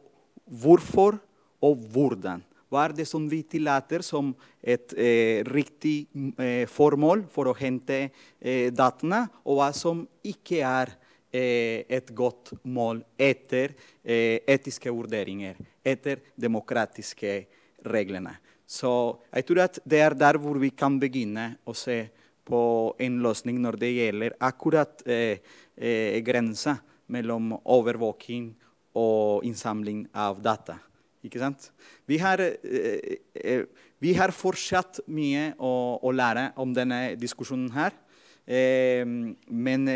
hvorfor 0.63 1.19
og 1.65 1.85
hvordan. 1.95 2.43
Hva 2.73 2.87
er 2.89 2.95
det 2.97 3.05
som 3.05 3.27
vi 3.29 3.43
tillater 3.45 4.01
som 4.01 4.31
et 4.65 4.95
eh, 4.97 5.43
riktig 5.45 6.07
eh, 6.41 6.65
formål 6.65 7.27
for 7.29 7.51
å 7.51 7.57
hente 7.59 7.99
eh, 8.09 8.71
datene, 8.73 9.27
og 9.45 9.59
hva 9.59 9.67
som 9.77 10.01
ikke 10.25 10.63
er 10.65 10.95
eh, 11.29 11.85
et 11.85 12.09
godt 12.17 12.55
mål 12.65 13.03
etter 13.21 13.75
eh, 14.01 14.41
etiske 14.49 14.89
vurderinger, 14.89 15.59
etter 15.85 16.23
demokratiske 16.41 17.35
reglene. 17.93 18.39
Så 18.65 18.93
jeg 19.29 19.45
tror 19.51 19.61
at 19.67 19.77
det 19.85 20.01
er 20.01 20.17
der 20.17 20.39
hvor 20.41 20.57
vi 20.57 20.71
kan 20.73 20.97
begynne 20.97 21.59
å 21.69 21.75
se 21.77 22.07
på 22.49 22.63
en 23.05 23.19
løsning 23.21 23.59
når 23.61 23.77
det 23.83 23.91
gjelder 23.99 24.39
akkurat 24.49 25.05
eh, 25.05 25.45
grensa 26.25 26.79
mellom 27.13 27.53
overvåking 27.69 28.49
og 28.97 29.45
innsamling 29.45 30.07
av 30.17 30.41
data. 30.41 30.79
Ikke 31.23 31.39
sant? 31.39 31.69
Vi 32.07 32.19
har, 32.19 32.41
eh, 32.41 33.19
eh, 33.35 33.65
vi 34.03 34.15
har 34.19 34.35
fortsatt 34.35 35.01
mye 35.07 35.53
å, 35.55 36.01
å 36.03 36.11
lære 36.11 36.51
om 36.59 36.73
denne 36.75 37.15
diskusjonen 37.19 37.71
her. 37.77 37.95
Eh, 38.43 39.05
men 39.07 39.87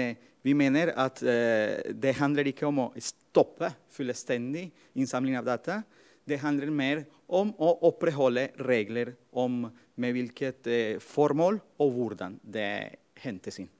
vi 0.46 0.54
mener 0.54 0.92
at 0.94 1.18
det 1.18 2.12
handler 2.20 2.46
ikke 2.46 2.68
om 2.68 2.84
å 2.84 2.92
stoppe 3.02 3.72
fullstendig 3.90 4.68
innsamling 4.94 5.34
av 5.40 5.48
data. 5.48 5.80
Det 6.26 6.38
handler 6.38 6.70
mer 6.70 7.02
om 7.26 7.50
å 7.58 7.72
opprettholde 7.88 8.52
regler 8.62 9.16
om 9.34 9.64
med 9.98 10.14
hvilket 10.14 10.68
formål 11.02 11.58
og 11.82 11.90
hvordan 11.96 12.38
det 12.44 12.70
hentes 13.18 13.58
inn. 13.58 13.70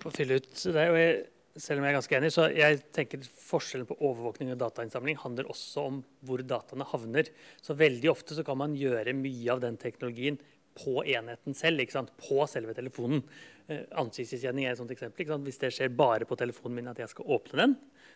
å 0.00 0.12
fylle 0.14 0.40
ut 0.40 0.48
det. 0.48 0.86
Og 0.88 0.96
jeg 0.96 1.20
selv 1.60 1.80
om 1.80 1.86
jeg 1.86 1.92
er 1.92 1.98
ganske 1.98 2.16
enig, 2.16 2.30
så 2.34 2.46
jeg 2.54 2.78
tenker 2.96 3.26
forskjellen 3.44 3.88
på 3.88 3.98
overvåkning 3.98 4.52
og 4.54 4.60
datainnsamling 4.62 5.18
handler 5.20 5.50
også 5.52 5.84
om 5.90 6.00
hvor 6.26 6.42
dataene 6.42 6.86
havner. 6.88 7.28
Så 7.60 7.76
veldig 7.78 8.10
ofte 8.12 8.36
så 8.36 8.44
kan 8.46 8.58
man 8.60 8.76
gjøre 8.78 9.16
mye 9.16 9.52
av 9.52 9.62
den 9.64 9.78
teknologien 9.80 10.40
på 10.80 11.02
enheten 11.04 11.56
selv, 11.56 11.82
på 12.20 12.44
selve 12.48 12.74
telefonen. 12.76 13.22
Eh, 13.68 13.82
Ansiktsgjenkjenning 14.00 14.66
er 14.66 14.74
et 14.74 14.80
sånt 14.80 14.92
eksempel. 14.94 15.32
Hvis 15.44 15.60
det 15.60 15.72
skjer 15.76 15.90
bare 15.92 16.28
på 16.28 16.38
telefonen 16.38 16.78
min 16.78 16.92
at 16.92 17.02
jeg 17.02 17.12
skal 17.12 17.34
åpne 17.36 17.60
den, 17.60 17.74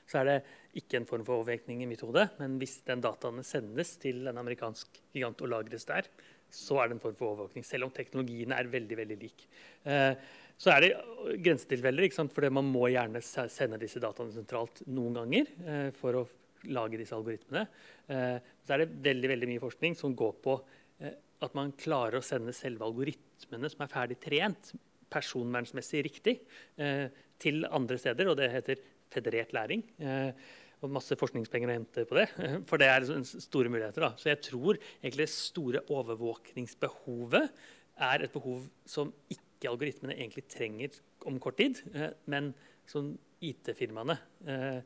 så 0.08 0.20
er 0.20 0.28
det 0.28 0.38
ikke 0.80 1.00
en 1.00 1.08
form 1.08 1.24
for 1.26 1.40
overvåkning 1.40 1.82
i 1.82 1.90
mitt 1.90 2.04
hode. 2.04 2.28
Men 2.40 2.56
hvis 2.60 2.78
den 2.86 3.02
dataene 3.04 3.44
sendes 3.46 3.96
til 4.02 4.24
en 4.30 4.40
amerikansk 4.40 5.02
gigant 5.14 5.44
og 5.44 5.52
lagres 5.52 5.88
der, 5.90 6.08
så 6.54 6.78
er 6.80 6.88
det 6.88 6.98
en 6.98 7.02
form 7.02 7.16
for 7.18 7.32
overvåkning. 7.32 7.66
Selv 7.66 7.88
om 7.88 7.94
teknologiene 7.94 8.56
er 8.56 8.70
veldig 8.70 8.98
veldig 9.02 9.18
lik. 9.20 9.46
Eh, 9.90 10.14
så 10.60 10.70
er 10.74 10.84
det 10.84 10.92
grensetilfeller, 11.44 12.06
ikke 12.06 12.18
sant? 12.20 12.32
fordi 12.34 12.50
man 12.54 12.68
må 12.70 12.86
gjerne 12.92 13.22
sende 13.24 13.80
disse 13.80 14.02
dataene 14.02 14.34
sentralt 14.34 14.84
noen 14.86 15.18
ganger 15.18 15.50
eh, 15.66 15.90
for 15.96 16.20
å 16.20 16.24
lage 16.72 17.00
disse 17.00 17.16
algoritmene. 17.16 17.66
Eh, 18.08 18.38
så 18.64 18.74
er 18.74 18.84
det 18.84 19.04
veldig, 19.04 19.30
veldig 19.34 19.50
mye 19.50 19.62
forskning 19.62 19.96
som 19.98 20.14
går 20.16 20.34
på 20.44 20.56
eh, 21.02 21.16
at 21.44 21.56
man 21.58 21.74
klarer 21.76 22.20
å 22.20 22.24
sende 22.24 22.54
selve 22.56 22.86
algoritmene 22.86 23.70
som 23.72 23.84
er 23.84 23.92
ferdig 23.92 24.18
trent, 24.22 24.72
personvernsmessig 25.12 26.04
riktig, 26.06 26.38
eh, 26.80 27.06
til 27.42 27.66
andre 27.68 27.98
steder. 28.00 28.30
Og 28.30 28.38
det 28.38 28.52
heter 28.54 28.84
federert 29.12 29.54
læring. 29.56 29.84
Eh, 29.98 30.30
og 30.84 30.92
masse 30.92 31.16
forskningspenger 31.16 31.70
å 31.70 31.76
hente 31.78 32.04
på 32.08 32.18
det. 32.18 32.28
For 32.68 32.80
det 32.80 32.90
er 32.90 33.04
liksom 33.04 33.24
store 33.44 33.72
muligheter. 33.72 34.06
Da. 34.06 34.12
Så 34.20 34.30
jeg 34.30 34.42
tror 34.44 34.78
egentlig 34.78 35.26
det 35.26 35.32
store 35.34 35.84
overvåkningsbehovet 35.92 37.50
er 38.04 38.24
et 38.24 38.34
behov 38.34 38.66
som 38.90 39.12
ikke 39.30 39.43
algoritmene 39.70 40.16
egentlig 40.16 40.46
trenger 40.50 40.98
om 41.28 41.38
kort 41.42 41.58
tid, 41.60 41.80
eh, 41.94 42.12
men 42.30 42.52
som 42.90 43.12
IT-firmaene 43.44 44.16
eh, 44.50 44.78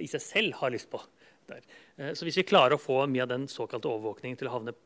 i 0.00 0.08
seg 0.10 0.22
selv 0.24 0.60
har 0.60 0.72
lyst 0.74 0.90
på. 0.92 1.00
Der. 1.48 1.64
Eh, 1.96 2.12
Så 2.14 2.26
hvis 2.26 2.38
vi 2.40 2.46
klarer 2.48 2.76
å 2.76 2.82
få 2.82 3.02
mye 3.10 3.24
av 3.24 3.32
den 3.32 3.48
såkalte 3.50 3.90
overvåkningen 3.90 4.38
til 4.40 4.50
å 4.50 4.56
havne 4.58 4.76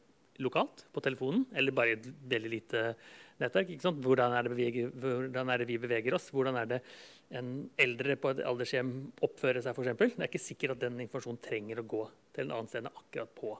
lokalt 0.43 0.87
på 0.91 1.03
telefonen, 1.03 1.45
eller 1.55 1.75
bare 1.75 1.93
i 1.93 1.99
et 1.99 2.09
veldig 2.31 2.51
lite 2.51 2.81
nettverk. 3.39 3.69
Ikke? 3.71 3.93
Hvordan, 4.03 4.33
er 4.35 4.49
beveger, 4.51 4.89
hvordan 4.91 5.51
er 5.51 5.63
det 5.63 5.69
vi 5.69 5.79
beveger 5.79 6.17
oss? 6.17 6.27
Hvordan 6.35 6.59
er 6.59 6.67
det 6.73 6.81
en 7.35 7.53
eldre 7.79 8.17
på 8.19 8.33
et 8.33 8.43
aldershjem 8.47 8.91
oppfører 9.23 9.63
seg? 9.63 9.79
Eksempel? 9.79 10.11
det 10.15 10.27
er 10.27 10.33
ikke 10.33 10.43
sikkert 10.43 10.75
at 10.75 10.83
den 10.87 10.99
informasjonen 11.07 11.43
trenger 11.43 11.83
å 11.83 11.87
gå 11.87 12.03
til 12.35 12.47
en 12.47 12.57
annen 12.57 12.71
sted 12.71 12.83
enn 12.83 12.91
akkurat 12.91 13.31
på 13.39 13.55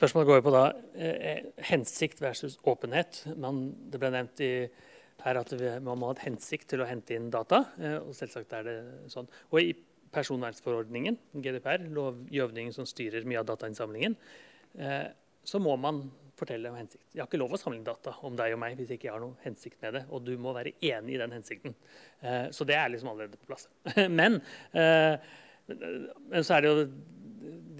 Spørsmålet 0.00 0.26
går 0.28 0.38
jo 0.38 0.44
på 0.46 0.52
da 0.54 0.64
eh, 0.96 1.42
hensikt 1.70 2.20
versus 2.22 2.58
åpenhet. 2.68 3.22
Man, 3.40 3.70
det 3.92 4.00
ble 4.00 4.10
nevnt 4.14 4.42
i, 4.44 4.52
her 5.24 5.40
at 5.40 5.52
vi, 5.52 5.70
man 5.84 6.00
må 6.00 6.10
ha 6.10 6.16
et 6.16 6.24
hensikt 6.24 6.70
til 6.72 6.80
å 6.80 6.88
hente 6.88 7.16
inn 7.16 7.30
data. 7.32 7.62
Eh, 7.80 7.98
og 7.98 8.14
selvsagt 8.16 8.54
er 8.56 8.66
det 8.66 8.76
sånn. 9.12 9.28
Og 9.52 9.60
i 9.62 9.74
personvernforordningen, 10.14 11.18
GDPR, 11.44 11.84
lovgivningen 11.96 12.74
som 12.76 12.88
styrer 12.88 13.28
mye 13.28 13.42
av 13.42 13.50
datainnsamlingen, 13.50 14.16
eh, 14.80 15.06
så 15.44 15.60
må 15.62 15.76
man 15.80 16.02
fortelle 16.40 16.72
om 16.72 16.78
hensikt. 16.78 17.04
Jeg 17.12 17.22
har 17.22 17.28
ikke 17.28 17.40
lov 17.40 17.54
å 17.54 17.60
samle 17.60 17.84
data 17.86 18.16
om 18.26 18.36
deg 18.38 18.56
og 18.56 18.60
meg 18.62 18.78
hvis 18.78 18.92
jeg 18.92 19.00
ikke 19.00 19.14
har 19.14 19.22
noen 19.22 19.38
hensikt 19.44 19.80
med 19.84 19.96
det. 19.98 20.04
Og 20.10 20.24
du 20.26 20.34
må 20.40 20.54
være 20.56 20.74
enig 20.76 21.16
i 21.16 21.20
den 21.20 21.36
hensikten. 21.36 21.76
Eh, 22.24 22.48
så 22.54 22.66
det 22.68 22.76
er 22.78 22.90
liksom 22.92 23.12
allerede 23.12 23.40
på 23.40 23.50
plass. 23.50 23.68
men, 24.20 24.40
eh, 24.72 25.30
men 25.70 26.46
så 26.46 26.56
er 26.56 26.64
det 26.64 26.72
jo 26.72 26.86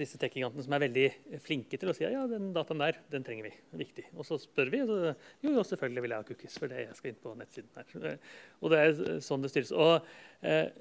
disse 0.00 0.18
tech-gigantene 0.20 0.64
som 0.64 0.74
er 0.76 0.84
veldig 0.86 1.06
flinke 1.44 1.78
til 1.80 1.90
å 1.90 1.94
si 1.96 2.06
ja, 2.06 2.22
den 2.30 2.52
dataen 2.56 2.80
der, 2.80 3.00
den 3.12 3.26
trenger 3.26 3.50
vi. 3.50 3.52
Viktig. 3.82 4.06
Og 4.14 4.26
så 4.28 4.38
spør 4.40 4.72
vi, 4.72 4.84
så 4.88 5.00
jo, 5.11 5.50
jo, 5.50 5.66
selvfølgelig 5.66 6.04
vil 6.06 6.14
jeg 6.14 6.22
ha 6.22 6.28
cookies, 6.30 6.56
for 6.61 6.72
det 6.72 6.86
jeg 6.86 6.96
skal 6.96 7.12
inn 7.12 7.20
på 7.20 7.34
nettsiden 7.36 7.76
her. 7.76 8.16
Og 8.61 8.72
det 8.72 8.80
er 8.80 9.20
sånn 9.24 9.44
det 9.44 9.52
styres. 9.52 9.74
Og 9.76 10.00
eh, 10.46 10.72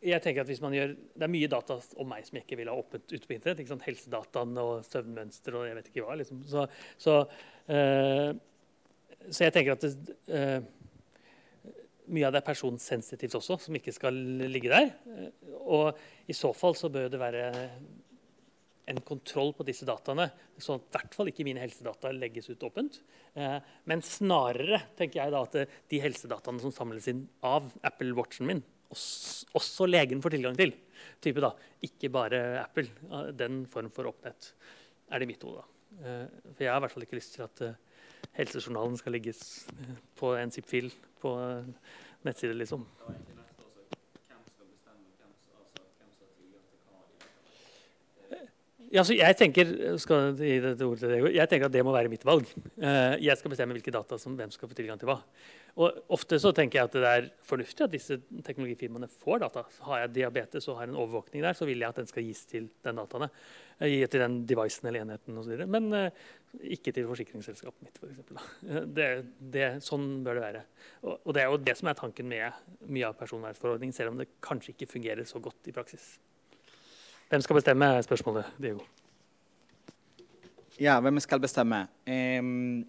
jeg 0.00 0.22
tenker 0.24 0.40
at 0.42 0.48
hvis 0.48 0.62
man 0.64 0.72
gjør, 0.72 0.94
Det 0.96 1.26
er 1.26 1.32
mye 1.32 1.48
data 1.52 1.76
om 2.00 2.08
meg 2.08 2.24
som 2.24 2.38
jeg 2.38 2.46
ikke 2.46 2.56
vil 2.56 2.70
ha 2.72 2.76
åpent 2.80 3.12
ute 3.12 3.26
på 3.28 3.34
internett. 3.36 3.60
ikke 3.60 3.74
sant? 3.74 3.84
Helsedataen 3.84 4.56
og 4.62 4.84
søvnmønster 4.88 5.56
og 5.58 5.66
jeg 5.68 5.76
vet 5.76 5.90
ikke 5.90 6.04
hva. 6.06 6.16
liksom. 6.20 6.42
Så, 6.48 6.66
så, 6.96 7.16
øh, 7.68 8.34
så 9.28 9.44
jeg 9.44 9.52
tenker 9.52 9.76
at 9.76 9.84
det, 9.84 10.16
øh, 10.28 10.62
mye 12.10 12.26
av 12.26 12.32
det 12.34 12.40
er 12.40 12.48
personsensitivt 12.48 13.36
også, 13.38 13.58
som 13.66 13.76
ikke 13.76 13.92
skal 13.94 14.16
ligge 14.50 14.72
der. 14.72 14.92
Eh, 15.06 15.30
Og 15.70 15.98
i 16.26 16.34
så 16.34 16.54
fall 16.56 16.74
så 16.74 16.88
bør 16.90 17.10
det 17.12 17.20
være 17.20 17.70
en 18.90 18.98
kontroll 19.06 19.52
på 19.54 19.62
disse 19.68 19.86
dataene, 19.86 20.30
sånn 20.58 20.80
at 20.80 20.88
i 20.88 20.96
hvert 20.96 21.14
fall 21.14 21.28
ikke 21.30 21.44
mine 21.46 21.60
helsedata 21.62 22.10
legges 22.16 22.48
ut 22.50 22.64
åpent. 22.66 22.98
Eh, 23.36 23.60
men 23.86 24.02
snarere 24.02 24.80
tenker 24.98 25.20
jeg 25.20 25.30
da 25.36 25.44
at 25.44 25.60
de 25.92 26.00
helsedataene 26.02 26.64
som 26.64 26.72
samles 26.74 27.06
inn 27.12 27.28
av 27.46 27.68
Apple 27.86 28.16
Watchen 28.18 28.48
min, 28.50 28.64
også, 28.90 29.86
legen 29.88 30.22
får 30.22 30.30
tilgang 30.36 30.56
til. 30.58 30.72
Type 31.22 31.40
da, 31.44 31.50
Ikke 31.82 32.10
bare 32.12 32.40
Apple. 32.64 32.88
Den 33.36 33.62
form 33.70 33.90
for 33.94 34.04
åpenhet 34.10 34.52
er 35.10 35.18
det 35.18 35.26
i 35.28 35.30
mitt 35.32 35.42
hode. 35.46 35.62
Eh, 36.00 36.26
For 36.54 36.64
jeg 36.64 36.72
har 36.72 36.78
i 36.80 36.84
hvert 36.84 36.92
fall 36.94 37.02
ikke 37.06 37.18
lyst 37.18 37.34
til 37.36 37.42
at 37.46 37.60
eh, 37.66 37.74
helsejournalen 38.38 38.96
skal 39.00 39.12
ligges 39.16 39.40
eh, 39.72 39.94
på 40.16 40.34
en 40.38 40.50
zip-fil 40.54 40.90
på 41.20 41.32
nettside, 42.24 42.54
liksom. 42.58 42.84
Det 42.84 43.06
var 43.06 43.14
egentlig 43.14 43.36
neste 43.40 43.62
også. 43.64 43.80
Hvem 44.28 44.42
skal 44.50 44.66
bestemme 44.70 45.06
hvem, 45.18 45.32
som- 45.40 45.56
altså, 45.60 45.82
hvem 45.98 46.10
som 46.16 46.24
har 46.26 46.32
tilgang 46.38 46.64
til 46.70 46.78
hva? 46.86 47.00
i 48.20 48.34
dette? 48.34 48.40
Ja, 48.90 49.04
jeg 49.06 49.36
tenker 49.38 49.68
deg, 49.70 51.26
jeg 51.30 51.46
tenker 51.46 51.68
at 51.68 51.74
det 51.74 51.82
må 51.86 51.92
være 51.94 52.10
mitt 52.10 52.24
valg. 52.26 52.48
Eh, 52.74 53.20
Jeg 53.22 53.38
skal 53.38 53.52
bestemme 53.52 53.76
hvilke 53.76 53.92
data 53.94 54.16
som 54.18 54.34
hvem 54.34 54.50
skal 54.50 54.66
få 54.66 54.74
tilgang 54.74 54.98
til 54.98 55.06
hva. 55.06 55.20
Og 55.78 56.00
Ofte 56.16 56.40
så 56.42 56.50
tenker 56.50 56.80
jeg 56.80 56.88
at 56.88 56.96
det 56.96 57.10
er 57.10 57.28
fornuftig 57.46 57.84
at 57.86 57.92
disse 57.92 58.16
teknologifirmaene 58.42 59.06
får 59.06 59.44
data. 59.44 59.62
Så 59.76 59.86
har 59.86 60.00
jeg 60.00 60.16
diabetes 60.16 60.66
og 60.66 60.80
har 60.80 60.90
en 60.90 60.98
overvåkning 60.98 61.44
der, 61.44 61.54
så 61.54 61.68
vil 61.68 61.78
jeg 61.78 61.86
at 61.86 62.00
den 62.02 62.10
skal 62.10 62.26
gis 62.26 62.40
til 62.50 62.66
den 62.82 62.98
dataene. 62.98 63.28
Eh, 63.78 64.02
til 64.10 64.24
den 64.24 64.40
devicen 64.50 64.90
eller 64.90 65.04
enheten 65.04 65.38
osv. 65.38 65.62
Men 65.70 65.86
eh, 65.94 66.24
ikke 66.74 66.90
til 66.96 67.06
forsikringsselskapet 67.12 67.86
mitt, 67.86 68.00
f.eks. 68.02 68.48
Det, 68.90 69.06
det, 69.54 69.68
sånn 69.86 70.08
bør 70.26 70.40
det 70.40 70.44
være. 70.48 70.64
Og 71.12 71.30
det 71.36 71.44
er 71.44 71.54
jo 71.54 71.62
det 71.62 71.76
som 71.78 71.92
er 71.92 72.02
tanken 72.02 72.26
med 72.34 72.90
mye 72.90 73.06
av 73.06 73.14
personvernforordningen, 73.22 73.94
selv 73.94 74.16
om 74.16 74.18
det 74.18 74.32
kanskje 74.42 74.74
ikke 74.74 74.90
fungerer 74.96 75.30
så 75.30 75.38
godt 75.38 75.70
i 75.70 75.76
praksis. 75.78 76.16
Hvem 77.30 77.42
skal 77.42 77.54
bestemme, 77.54 77.84
er 77.84 78.02
spørsmålet, 78.02 78.44
Diego. 78.58 78.80
Ja, 80.80 80.96
hvem 81.00 81.20
skal 81.20 81.38
bestemme? 81.40 81.86
Um, 82.10 82.86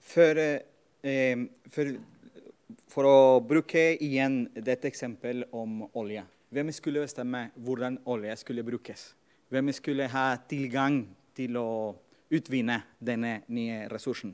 for, 0.00 0.40
um, 1.04 1.42
for, 1.74 1.90
for 2.88 3.08
å 3.10 3.18
bruke 3.44 3.82
igjen 4.00 4.46
dette 4.56 4.88
eksempelet 4.88 5.52
om 5.52 5.82
olje. 5.92 6.24
Hvem 6.56 6.72
skulle 6.72 7.04
bestemme 7.04 7.50
hvordan 7.66 8.00
olje 8.08 8.38
skulle 8.40 8.64
brukes? 8.64 9.04
Hvem 9.52 9.68
skulle 9.76 10.08
ha 10.08 10.24
tilgang 10.48 11.02
til 11.36 11.60
å 11.60 11.68
utvinne 12.32 12.80
denne 12.96 13.42
nye 13.52 13.84
ressursen? 13.92 14.32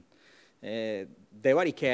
Uh, 0.63 1.03
det 1.35 1.59
var 1.59 1.67
ikke 1.67 1.91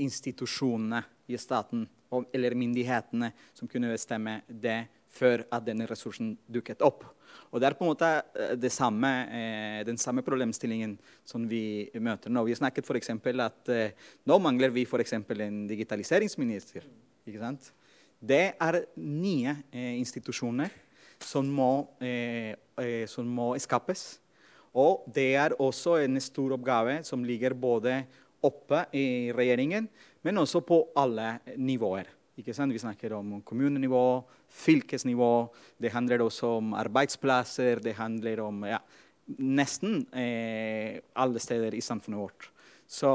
institusjonene 0.00 1.04
i 1.28 1.36
staten 1.36 1.84
eller 2.32 2.56
myndighetene 2.56 3.32
som 3.54 3.68
kunne 3.68 3.92
bestemme 3.92 4.40
det 4.48 4.86
før 5.12 5.44
at 5.52 5.64
denne 5.66 5.86
ressursen 5.88 6.34
dukket 6.48 6.82
opp. 6.84 7.04
Og 7.52 7.60
Det 7.60 7.68
er 7.68 7.76
på 7.76 7.84
en 7.84 7.92
måte 7.92 8.08
eh, 8.36 8.68
samme, 8.72 9.10
eh, 9.32 9.80
den 9.84 9.98
samme 10.00 10.22
problemstillingen 10.24 10.98
som 11.24 11.46
vi 11.48 11.88
møter 12.00 12.32
nå. 12.32 12.44
Vi 12.44 12.56
snakket 12.56 12.84
f.eks. 12.84 13.10
at 13.40 13.72
eh, 13.72 13.96
nå 14.28 14.38
mangler 14.38 14.72
vi 14.74 14.84
eksempel 15.00 15.40
en 15.40 15.66
digitaliseringsminister. 15.68 16.84
ikke 17.26 17.40
sant? 17.40 17.72
Det 18.20 18.54
er 18.58 18.84
nye 18.96 19.54
institusjoner 19.72 20.72
som 21.22 21.46
må, 21.46 21.86
som 23.06 23.28
må 23.30 23.52
skapes. 23.62 24.18
Og 24.74 25.04
det 25.06 25.36
er 25.38 25.54
også 25.54 26.00
en 26.02 26.18
stor 26.20 26.56
oppgave 26.56 27.04
som 27.06 27.22
ligger 27.22 27.54
både 27.54 28.00
oppe 28.42 28.84
i 28.94 29.30
regjeringen, 29.34 29.86
men 30.22 30.40
også 30.42 30.62
på 30.66 30.80
alle 30.98 31.38
nivåer. 31.56 32.08
Vi 32.38 32.78
snakker 32.78 33.12
om 33.16 33.40
kommunenivå, 33.42 34.22
fylkesnivå, 34.48 35.48
det 35.78 35.90
handler 35.90 36.22
også 36.22 36.52
om 36.60 36.74
arbeidsplasser, 36.78 37.80
det 37.82 37.96
handler 37.98 38.40
om 38.44 38.62
ja, 38.64 38.78
nesten 39.38 40.04
eh, 40.14 41.00
alle 41.18 41.42
steder 41.42 41.74
i 41.74 41.82
samfunnet 41.82 42.20
vårt. 42.20 42.50
Så 42.86 43.10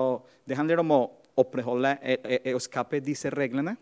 det 0.45 0.57
handler 0.59 0.83
om 0.83 0.91
å 0.91 1.01
opprettholde 1.39 1.95
og 2.53 2.61
skape 2.61 2.99
disse 3.01 3.31
reglene 3.33 3.77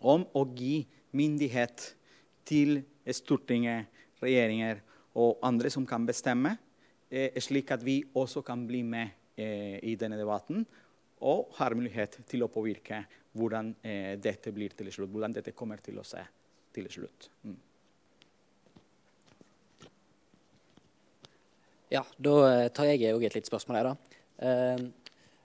om 0.00 0.22
å 0.32 0.44
gi 0.56 0.84
myndighet 1.16 1.90
til 2.46 2.78
Stortinget, 3.10 3.90
regjeringer 4.22 4.80
og 5.20 5.42
andre 5.44 5.68
som 5.72 5.84
kan 5.86 6.06
bestemme, 6.06 6.56
eh, 7.10 7.34
slik 7.40 7.70
at 7.74 7.82
vi 7.84 8.02
også 8.14 8.42
kan 8.42 8.66
bli 8.66 8.82
med 8.82 9.10
eh, 9.36 9.78
i 9.82 9.96
denne 9.96 10.16
debatten 10.16 10.64
og 11.20 11.52
har 11.58 11.76
mulighet 11.78 12.18
til 12.28 12.42
å 12.44 12.50
påvirke 12.52 13.04
hvordan 13.34 13.74
eh, 13.82 14.16
dette 14.22 14.52
blir 14.54 14.74
til 14.76 14.90
slutt, 14.92 15.12
hvordan 15.12 15.36
dette 15.36 15.54
kommer 15.56 15.82
til 15.82 15.98
å 15.98 16.06
se 16.06 16.22
til 16.74 16.90
slutt. 16.90 17.30
Mm. 17.44 17.56
Ja, 21.94 22.02
da 22.18 22.34
eh, 22.48 22.68
tar 22.74 22.90
jeg 22.90 23.14
òg 23.14 23.26
et 23.28 23.38
litt 23.38 23.50
spørsmål 23.50 23.80
her, 23.80 23.90
da. 23.92 24.20
Eh, 24.44 24.84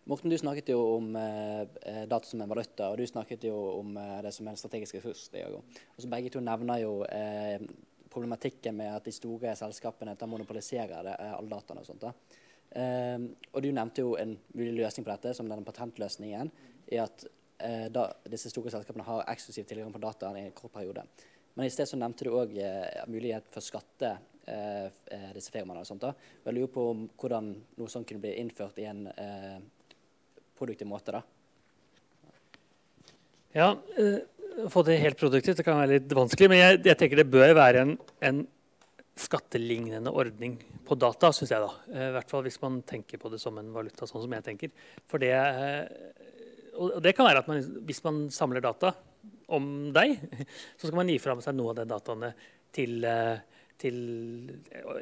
Morten, 0.09 0.31
du 0.31 0.37
snakket 0.41 0.71
jo 0.71 0.79
om 0.95 1.11
eh, 1.15 2.05
data 2.09 2.25
som 2.25 2.41
en 2.41 2.49
valuta, 2.49 2.87
og 2.89 2.97
du 2.97 3.05
snakket 3.05 3.43
jo 3.45 3.53
om 3.75 3.93
eh, 4.01 4.15
det 4.25 4.31
som 4.33 4.47
en 4.49 4.57
strategisk 4.57 4.97
ressurs. 4.97 5.27
Og 5.53 6.01
så 6.01 6.09
Begge 6.09 6.31
to 6.33 6.41
nevner 6.41 6.81
jo 6.81 6.93
eh, 7.05 7.61
problematikken 8.09 8.79
med 8.79 8.89
at 8.95 9.05
de 9.05 9.13
store 9.13 9.53
selskapene 9.59 10.15
monopoliserer 10.25 11.11
alle 11.13 11.51
dataene. 11.51 11.83
og 11.83 11.85
sånt 11.85 12.07
da. 12.07 12.13
Eh, 12.75 13.25
og 13.53 13.63
Du 13.63 13.71
nevnte 13.71 14.05
jo 14.05 14.15
en 14.19 14.35
mulig 14.53 14.73
løsning 14.77 15.05
på 15.05 15.13
dette, 15.13 15.33
som 15.33 15.49
denne 15.49 15.65
patentløsningen. 15.65 16.51
i 16.91 16.97
at 16.97 17.27
da, 17.91 18.05
disse 18.31 18.49
store 18.49 18.71
selskapene 18.71 19.03
har 19.03 19.25
eksklusiv 19.27 19.65
tilgang 19.67 19.91
på 19.91 19.99
dataen 19.99 20.37
i 20.39 20.45
en 20.47 20.53
kort 20.55 20.71
periode. 20.71 21.03
Men 21.53 21.67
i 21.67 21.69
sted 21.69 21.85
så 21.85 21.97
nevnte 21.99 22.23
du 22.23 22.31
òg 22.31 22.53
mulighet 23.11 23.49
for 23.51 23.59
å 23.59 23.65
skatte 23.65 24.13
disse 25.35 25.51
firmaene. 25.51 25.81
og 25.81 25.85
sånt 25.85 26.01
da. 26.01 26.13
Og 26.15 26.47
jeg 26.47 26.55
lurer 26.55 26.71
på 26.71 26.85
om 26.89 27.03
hvordan 27.19 27.51
noe 27.77 27.91
sånt 27.91 28.07
kunne 28.07 28.23
bli 28.23 28.31
innført 28.39 28.79
i 28.79 28.87
en 28.89 29.03
produktiv 30.57 30.87
måte. 30.87 31.11
da. 31.11 31.21
Ja, 33.53 33.73
å 34.63 34.69
få 34.71 34.83
det 34.87 34.99
helt 35.01 35.19
produktivt 35.19 35.59
det 35.59 35.65
kan 35.67 35.79
være 35.79 35.97
litt 35.97 36.15
vanskelig. 36.15 36.49
Men 36.51 36.61
jeg, 36.61 36.79
jeg 36.89 36.99
tenker 36.99 37.21
det 37.21 37.31
bør 37.31 37.53
være 37.57 37.85
en, 37.85 37.93
en 38.25 38.41
skattelignende 39.19 40.11
ordning 40.15 40.57
på 40.87 40.97
data, 40.99 41.31
syns 41.35 41.51
jeg. 41.53 41.63
da. 41.63 41.71
Uh, 41.91 42.05
I 42.09 42.13
hvert 42.17 42.31
fall 42.31 42.45
hvis 42.45 42.59
man 42.63 42.81
tenker 42.87 43.21
på 43.21 43.31
det 43.33 43.41
som 43.41 43.57
en 43.59 43.73
valuta, 43.75 44.07
sånn 44.09 44.23
som 44.25 44.35
jeg 44.37 44.45
tenker. 44.45 44.73
For 45.09 45.21
det, 45.21 45.33
uh, 45.35 46.79
og 46.79 47.01
det 47.03 47.13
kan 47.17 47.27
være 47.27 47.43
at 47.43 47.51
man, 47.51 47.59
hvis 47.87 48.03
man 48.05 48.25
samler 48.33 48.63
data 48.63 48.93
om 49.51 49.89
deg, 49.95 50.15
så 50.79 50.87
skal 50.87 50.99
man 51.01 51.11
gi 51.11 51.19
fra 51.21 51.35
seg 51.43 51.57
noe 51.57 51.73
av 51.73 51.81
de 51.81 51.85
dataene 51.89 52.31
til, 52.75 53.03
til 53.81 53.97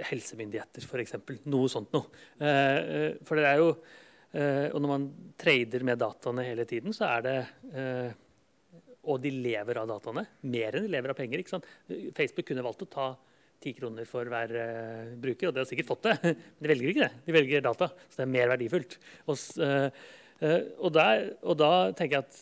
helsemyndigheter, 0.08 0.88
f.eks. 0.88 1.18
Noe 1.52 1.70
sånt 1.70 1.92
noe. 1.94 2.08
For 3.28 3.38
det 3.38 3.44
er 3.46 3.60
jo 3.62 3.74
og 4.38 4.80
når 4.84 4.90
man 4.90 5.06
trader 5.40 5.84
med 5.88 6.00
dataene 6.00 6.46
hele 6.48 6.66
tiden, 6.70 6.96
så 6.96 7.08
er 7.10 7.24
det 7.26 7.36
Og 9.08 9.22
de 9.24 9.32
lever 9.32 9.80
av 9.82 9.88
dataene 9.92 10.24
mer 10.48 10.78
enn 10.78 10.88
de 10.88 10.92
lever 10.96 11.14
av 11.14 11.20
penger. 11.20 11.44
Facebook 12.16 12.48
kunne 12.50 12.66
valgt 12.66 12.88
å 12.88 12.90
ta 12.92 13.08
ti 13.64 13.74
kroner 13.78 14.08
for 14.10 14.30
hver 14.32 14.54
uh, 14.54 15.12
bruker, 15.22 15.50
og 15.50 15.56
de 15.56 15.64
har 15.64 15.70
sikkert 15.70 15.92
fått 15.92 16.08
det. 16.10 16.16
Men 16.58 16.64
de 16.66 16.72
velger 16.74 16.94
ikke 16.94 17.06
det. 17.06 17.26
De 17.26 17.36
velger 17.36 17.66
data, 17.66 17.92
så 18.08 18.22
det 18.22 18.26
er 18.28 18.34
mer 18.38 18.54
verdifullt. 18.54 18.98
Og, 19.28 19.38
og, 20.78 20.90
der, 20.94 21.30
og 21.42 21.58
da 21.58 21.72
tenker 21.98 22.20
jeg 22.20 22.28
at 22.28 22.42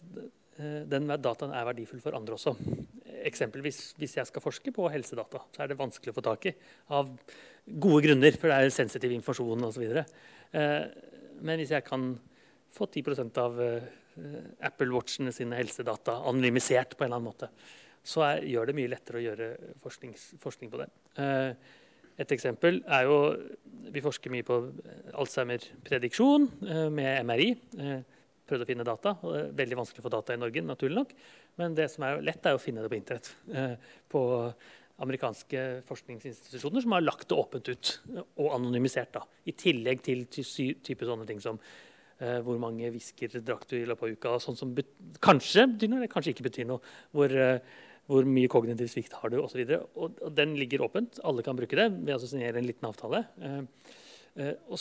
den 0.87 1.09
dataen 1.19 1.51
er 1.51 1.67
verdifull 1.67 1.99
for 2.03 2.15
andre 2.15 2.37
også. 2.37 2.53
Eksempelvis 3.27 3.79
hvis 3.99 4.15
jeg 4.19 4.29
skal 4.29 4.43
forske 4.43 4.71
på 4.75 4.87
helsedata, 4.91 5.41
så 5.51 5.63
er 5.63 5.71
det 5.71 5.79
vanskelig 5.79 6.13
å 6.13 6.15
få 6.15 6.23
tak 6.23 6.47
i 6.47 6.53
av 6.95 7.11
gode 7.65 8.05
grunner, 8.05 8.37
for 8.39 8.51
det 8.51 8.57
er 8.59 8.73
sensitiv 8.73 9.13
informasjon 9.15 9.67
osv. 9.67 9.85
Uh, 10.55 10.83
men 11.45 11.59
hvis 11.59 11.73
jeg 11.75 11.85
kan 11.87 12.13
få 12.75 12.87
10 12.87 13.39
av 13.41 13.59
uh, 13.59 13.87
Apple 14.63 14.93
Watchene 14.93 15.33
sine 15.35 15.57
helsedata 15.59 16.21
anonymisert 16.29 16.95
på 16.95 17.03
en 17.03 17.09
eller 17.09 17.19
annen 17.19 17.31
måte, 17.31 17.51
så 18.05 18.25
er, 18.27 18.45
gjør 18.51 18.69
det 18.69 18.77
mye 18.77 18.91
lettere 18.91 19.19
å 19.19 19.25
gjøre 19.25 19.49
forskning 19.81 20.71
på 20.71 20.81
det. 20.81 20.87
Uh, 21.17 21.81
et 22.15 22.31
eksempel 22.31 22.77
er 22.87 23.09
jo 23.09 23.15
Vi 23.91 24.03
forsker 24.03 24.31
mye 24.31 24.45
på 24.47 24.59
Alzheimer-prediksjon 25.19 26.47
uh, 26.69 26.87
med 26.93 27.25
MRI. 27.27 27.49
prøvde 28.45 28.63
å 28.63 28.69
finne 28.69 28.87
data. 28.87 29.17
og 29.21 29.33
det 29.33 29.41
er 29.41 29.59
Veldig 29.63 29.81
vanskelig 29.81 30.03
å 30.03 30.07
få 30.07 30.13
data 30.13 30.33
i 30.33 30.39
Norge, 30.39 30.61
naturlig 30.61 31.01
nok. 31.01 31.13
Men 31.57 31.75
det 31.75 31.89
som 31.91 32.05
er 32.05 32.23
lett, 32.23 32.45
er 32.45 32.55
å 32.55 32.61
finne 32.61 32.85
det 32.85 32.91
på 32.93 32.99
internett. 32.99 33.31
på 34.09 34.21
amerikanske 35.03 35.63
forskningsinstitusjoner 35.87 36.83
som 36.83 36.95
har 36.95 37.03
lagt 37.03 37.27
det 37.29 37.37
åpent 37.37 37.69
ut 37.71 37.91
og 38.39 38.53
anonymisert. 38.55 39.11
Da. 39.17 39.25
I 39.49 39.55
tillegg 39.57 40.03
til 40.05 40.23
type 40.29 41.07
sånne 41.07 41.27
ting 41.27 41.41
som 41.43 41.59
uh, 41.59 42.39
hvor 42.45 42.59
mange 42.61 42.91
whisker 42.93 43.39
drakk 43.41 43.67
du 43.71 43.77
i 43.79 43.85
løpet 43.87 44.07
av 44.07 44.15
uka. 44.15 44.37
Sånn 44.43 44.59
som 44.59 44.71
kanskje 45.23 45.67
betyr 45.73 45.91
noe, 45.91 46.01
eller 46.01 46.11
kanskje 46.11 46.35
ikke 46.35 46.47
betyr 46.47 46.69
noe. 46.69 46.95
Hvor, 47.15 47.35
uh, 47.35 47.83
hvor 48.05 48.27
mye 48.29 48.49
kognitiv 48.51 48.89
svikt 48.91 49.15
har 49.17 49.31
du, 49.33 49.39
osv. 49.41 49.63
Og, 49.65 49.85
og, 49.95 50.19
og 50.21 50.33
den 50.37 50.53
ligger 50.59 50.85
åpent. 50.85 51.19
Alle 51.25 51.45
kan 51.45 51.57
bruke 51.57 51.77
det 51.77 51.87
Vi 51.97 52.13
altså 52.13 52.29
signerer 52.29 52.61
en 52.61 52.67
liten 52.67 52.89
avtale. 52.89 53.23
Uh, 53.41 53.63
og 54.69 54.77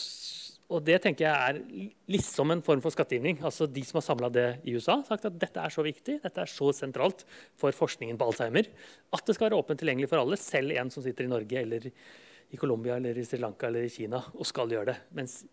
og 0.73 0.81
det 0.81 0.97
tenker 1.03 1.27
jeg 1.27 1.49
er 1.49 1.89
liksom 2.09 2.49
en 2.49 2.63
form 2.65 2.81
for 2.81 2.93
skattegivning. 2.93 3.37
Altså 3.45 3.67
De 3.69 3.83
som 3.85 3.99
har 3.99 4.05
samla 4.07 4.31
det 4.33 4.47
i 4.65 4.73
USA, 4.73 4.97
har 4.97 5.05
sagt 5.05 5.27
at 5.29 5.37
dette 5.41 5.61
er 5.61 5.73
så 5.73 5.85
viktig, 5.85 6.17
dette 6.23 6.41
er 6.41 6.49
så 6.49 6.71
sentralt 6.73 7.21
for 7.59 7.75
forskningen 7.75 8.17
på 8.17 8.31
Alzheimer 8.31 8.71
at 9.13 9.27
det 9.27 9.35
skal 9.37 9.49
være 9.49 9.59
åpent 9.61 9.81
tilgjengelig 9.81 10.09
for 10.09 10.23
alle, 10.23 10.39
selv 10.41 10.73
en 10.73 10.89
som 10.93 11.05
sitter 11.05 11.27
i 11.27 11.31
Norge 11.31 11.61
eller 11.61 11.85
i 11.85 12.57
Colombia 12.57 12.97
eller 12.97 13.17
i 13.17 13.25
Sri 13.27 13.37
Lanka 13.41 13.69
eller 13.69 13.85
i 13.85 13.93
Kina 13.93 14.23
og 14.33 14.49
skal 14.49 14.73
gjøre 14.73 14.89
det. 14.89 14.97
Mens 15.17 15.43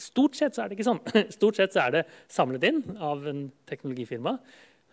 stort 0.00 0.40
sett 0.40 0.56
så 0.56 0.64
er 0.64 0.70
det 0.70 0.78
ikke 0.78 0.88
sånn. 0.88 1.02
Stort 1.36 1.60
sett 1.60 1.76
så 1.76 1.84
er 1.84 1.96
det 1.98 2.06
samlet 2.32 2.64
inn 2.70 2.80
av 2.96 3.28
en 3.28 3.44
teknologifirma 3.68 4.38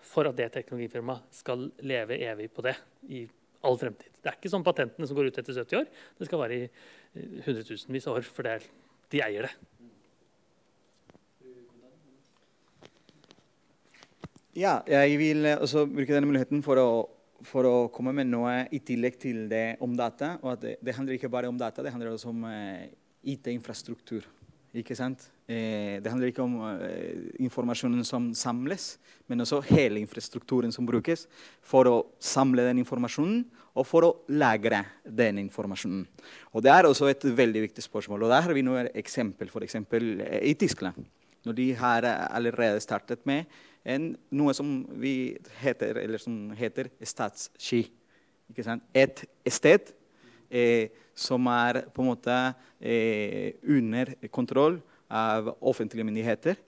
for 0.06 0.30
at 0.30 0.38
det 0.38 0.52
teknologifirmaet 0.54 1.28
skal 1.36 1.68
leve 1.86 2.20
evig 2.24 2.50
på 2.54 2.64
det 2.66 2.76
i 3.10 3.26
all 3.68 3.78
fremtid. 3.80 4.14
Det 4.20 4.32
er 4.32 4.38
ikke 4.38 4.52
sånn 4.52 4.66
patentene 4.66 5.08
som 5.08 5.18
går 5.18 5.30
ut 5.30 5.40
etter 5.42 5.56
70 5.56 5.82
år. 5.82 5.90
Det 6.20 6.28
skal 6.30 6.42
være 6.44 6.60
i 6.60 6.70
hundretusenvis 7.46 8.08
av 8.08 8.20
år, 8.20 8.28
for 8.28 8.48
det 8.48 8.56
er 8.56 8.68
de 9.10 9.24
eier 9.26 9.48
det. 9.48 9.54
Ja, 14.60 14.80
jeg 14.90 15.16
vil 15.22 15.46
eh, 15.48 15.62
også 15.62 15.86
bruke 15.88 16.12
denne 16.12 16.28
muligheten 16.28 16.64
for 16.66 16.80
å, 16.82 16.88
for 17.48 17.68
å, 17.68 17.76
komme 17.96 18.12
med 18.18 18.28
noe 18.28 18.66
i 18.76 18.82
tillegg 18.84 19.20
til 19.22 19.46
det 19.52 19.78
om 19.86 19.94
data. 19.96 20.38
og 20.42 20.60
det, 20.60 20.78
det, 20.84 20.96
handler 20.98 21.16
ikke 21.16 21.32
bare 21.32 21.48
om 21.48 21.60
data, 21.60 21.86
det 21.86 21.94
handler 21.94 22.12
også 22.12 22.34
om 22.34 22.44
eh, 22.50 22.90
IT-infrastruktur. 23.24 24.26
Ikke 24.76 24.98
sant? 24.98 25.30
Eh, 25.50 25.98
det 25.98 26.12
handler 26.12 26.30
ikke 26.30 26.44
om 26.46 26.60
eh, 26.78 27.30
informasjonen 27.42 28.04
som 28.06 28.28
samles, 28.38 29.00
men 29.26 29.42
også 29.42 29.64
hele 29.72 29.98
infrastrukturen 29.98 30.70
som 30.70 30.86
brukes 30.86 31.26
for 31.66 31.90
å 31.90 31.96
samle 32.22 32.68
den 32.68 32.84
informasjonen 32.84 33.48
og 33.74 33.88
for 33.90 34.06
å 34.06 34.12
lagre 34.30 34.84
den 35.04 35.40
informasjonen. 35.42 36.04
Og 36.54 36.62
Det 36.62 36.70
er 36.70 36.86
også 36.86 37.10
et 37.10 37.26
veldig 37.26 37.64
viktig 37.66 37.82
spørsmål. 37.82 38.24
og 38.24 38.30
Der 38.30 38.46
har 38.46 38.54
vi 38.54 38.62
noen 38.62 38.92
eksempel, 38.94 39.50
f.eks. 39.50 39.76
Eh, 39.76 40.52
i 40.52 40.54
Tyskland. 40.54 41.02
Når 41.46 41.56
de 41.56 41.74
har 41.74 42.06
allerede 42.30 42.84
startet 42.84 43.26
med 43.26 43.46
en, 43.86 44.12
noe 44.30 44.54
som, 44.54 44.86
heter, 45.62 46.18
som 46.20 46.52
heter 46.58 46.92
statsski. 47.02 47.88
Et 48.94 49.26
sted 49.50 49.92
eh, 50.50 50.90
som 51.16 51.48
er 51.48 51.84
på 51.94 52.04
en 52.04 52.12
måte 52.12 52.38
eh, 52.82 53.58
under 53.64 54.14
kontroll 54.30 54.80
av 55.10 55.56
offentlige 55.60 56.06
myndigheter, 56.06 56.60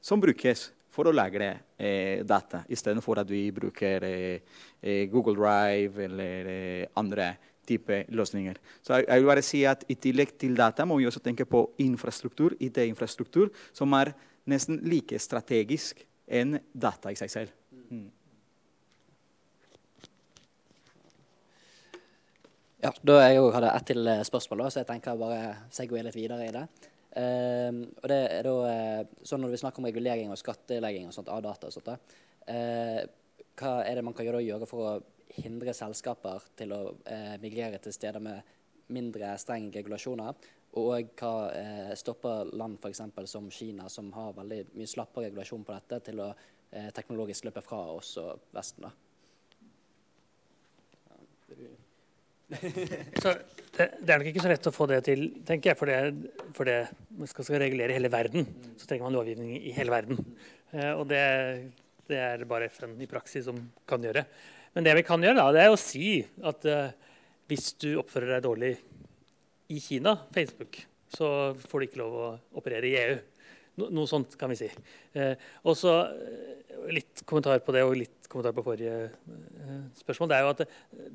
som 0.00 0.20
brukes 0.20 0.68
for 0.94 1.10
å 1.10 1.14
lagre 1.14 1.48
eh, 1.78 2.22
data, 2.26 2.62
istedenfor 2.70 3.22
at 3.22 3.30
vi 3.30 3.48
bruker 3.54 4.06
eh, 4.06 4.54
eh, 4.80 5.04
Google 5.10 5.36
Drive 5.38 6.06
eller 6.06 6.50
eh, 6.52 6.86
andre 7.00 7.32
type 7.66 8.02
løsninger. 8.12 8.58
Så 8.84 8.98
jeg, 8.98 9.08
jeg, 9.08 9.22
vil 9.22 9.30
bare 9.30 9.44
si 9.44 9.62
at 9.66 9.86
I 9.88 9.96
tillegg 9.98 10.34
til 10.38 10.56
data 10.58 10.86
må 10.86 10.98
vi 11.00 11.08
også 11.08 11.22
tenke 11.24 11.46
på 11.48 11.64
infrastruktur, 11.82 12.54
IT-infrastruktur, 12.60 13.50
som 13.72 13.94
er 13.98 14.12
nesten 14.50 14.82
like 14.84 15.18
strategisk 15.18 16.04
enn 16.28 16.58
data 16.72 17.12
i 17.12 17.18
seg 17.18 17.32
selv. 17.32 17.56
Mm. 17.88 18.10
Ja, 22.84 22.90
da 23.00 23.22
jeg 23.24 23.40
òg 23.40 23.54
hadde 23.56 23.70
ett 23.72 23.86
til 23.88 24.10
spørsmål, 24.28 24.66
da, 24.66 24.72
så 24.74 24.82
jeg 24.82 24.90
tenker 24.90 25.16
bare 25.16 25.54
segway 25.72 26.04
litt 26.04 26.18
videre 26.18 26.44
i 26.44 26.52
det. 26.52 26.66
Uh, 27.14 27.84
og 28.02 28.08
det 28.10 28.16
er 28.26 28.42
da 28.42 28.52
uh, 28.66 29.10
sånn 29.22 29.44
Når 29.44 29.52
vi 29.52 29.58
snakker 29.60 29.78
om 29.78 29.86
regulering 29.86 30.32
og 30.34 30.38
skattelegging 30.40 31.06
og 31.06 31.14
sånt, 31.14 31.28
av 31.30 31.44
data, 31.44 31.68
og 31.70 31.76
sånt, 31.76 32.16
uh, 32.50 33.02
hva 33.54 33.74
er 33.86 33.94
det 33.94 34.02
man 34.02 34.16
kan 34.18 34.26
gjøre, 34.26 34.66
for 34.66 34.82
å 34.82 34.94
hindre 35.34 35.74
selskaper 35.74 36.42
til 36.58 36.74
å 36.74 36.80
migrere 37.42 37.78
til 37.82 37.94
steder 37.94 38.22
med 38.22 38.50
mindre 38.94 39.32
strenge 39.38 39.78
regulasjoner? 39.78 40.50
Og 40.78 41.14
hva 41.18 41.94
stopper 41.94 42.50
land 42.58 42.80
for 42.82 43.26
som 43.30 43.46
Kina, 43.50 43.86
som 43.88 44.10
har 44.14 44.34
veldig 44.34 44.60
mye 44.74 44.90
slappere 44.90 45.28
regulasjon 45.28 45.62
på 45.66 45.74
dette, 45.74 46.00
til 46.10 46.22
å 46.22 46.28
teknologisk 46.98 47.46
løpe 47.46 47.62
fra 47.62 47.80
oss 47.94 48.16
og 48.22 48.50
Vesten? 48.58 48.90
da? 48.90 48.92
Så 53.22 53.32
det, 53.74 53.86
det 54.00 54.12
er 54.12 54.20
nok 54.20 54.28
ikke 54.30 54.42
så 54.44 54.50
lett 54.50 54.68
å 54.68 54.74
få 54.74 54.86
det 54.90 55.00
til, 55.08 55.24
tenker 55.46 55.72
jeg. 55.72 55.78
For 55.80 55.90
det, 55.90 56.42
for 56.56 56.68
det 56.68 56.78
man 57.18 57.30
skal, 57.30 57.46
skal 57.48 57.62
regulere 57.62 57.96
hele 57.96 58.10
verden, 58.12 58.46
så 58.78 58.88
trenger 58.88 59.08
man 59.08 59.16
lovgivning 59.16 59.56
i 59.58 59.72
hele 59.74 59.94
verden. 59.94 60.20
Eh, 60.74 60.92
og 60.92 61.06
det, 61.10 61.22
det 62.10 62.20
er 62.20 62.42
det 62.42 62.50
bare 62.50 62.70
FN 62.70 62.96
i 63.02 63.10
praksis 63.10 63.48
som 63.48 63.58
kan 63.88 64.04
gjøre. 64.04 64.24
Men 64.74 64.86
det 64.86 64.96
vi 64.98 65.06
kan 65.06 65.22
gjøre, 65.22 65.38
da, 65.40 65.50
det 65.54 65.64
er 65.64 65.74
å 65.74 65.80
si 65.80 66.18
at 66.44 66.66
eh, 66.70 66.94
hvis 67.50 67.72
du 67.82 67.94
oppfører 68.00 68.36
deg 68.36 68.46
dårlig 68.46 68.72
i 69.74 69.80
Kina, 69.82 70.16
Facebook, 70.34 70.80
så 71.14 71.28
får 71.58 71.80
du 71.80 71.86
ikke 71.88 72.02
lov 72.02 72.18
å 72.18 72.28
operere 72.60 72.90
i 72.90 72.98
EU. 73.00 73.16
No, 73.80 73.88
noe 73.90 74.06
sånt 74.06 74.36
kan 74.38 74.52
vi 74.52 74.58
si. 74.58 74.68
Eh, 75.18 75.34
og 75.66 75.74
så 75.78 75.94
eh, 76.06 76.90
litt 76.94 77.24
kommentar 77.26 77.62
på 77.64 77.74
det 77.74 77.82
og 77.86 77.96
litt 77.98 78.28
kommentar 78.30 78.54
på 78.54 78.64
forrige 78.66 79.08
eh, 79.08 79.80
spørsmål. 79.98 80.30
Det 80.30 80.36
er 80.36 80.44
jo 80.44 80.52
at 80.52 80.60
det, 80.62 80.68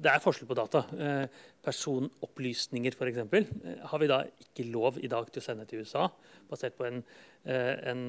det 0.03 0.11
er 0.11 0.23
forskjell 0.23 0.49
på 0.49 0.57
data. 0.59 0.81
Eh, 0.99 1.45
personopplysninger 1.65 2.97
f.eks. 2.97 3.21
Eh, 3.23 3.85
har 3.91 4.03
vi 4.03 4.09
da 4.11 4.23
ikke 4.43 4.67
lov 4.73 4.99
i 4.99 5.11
dag 5.11 5.31
til 5.31 5.43
å 5.43 5.45
sende 5.45 5.67
til 5.69 5.85
USA 5.85 6.09
basert 6.49 6.75
på 6.75 6.87
en, 6.89 6.99
eh, 7.47 7.73
en 7.91 8.03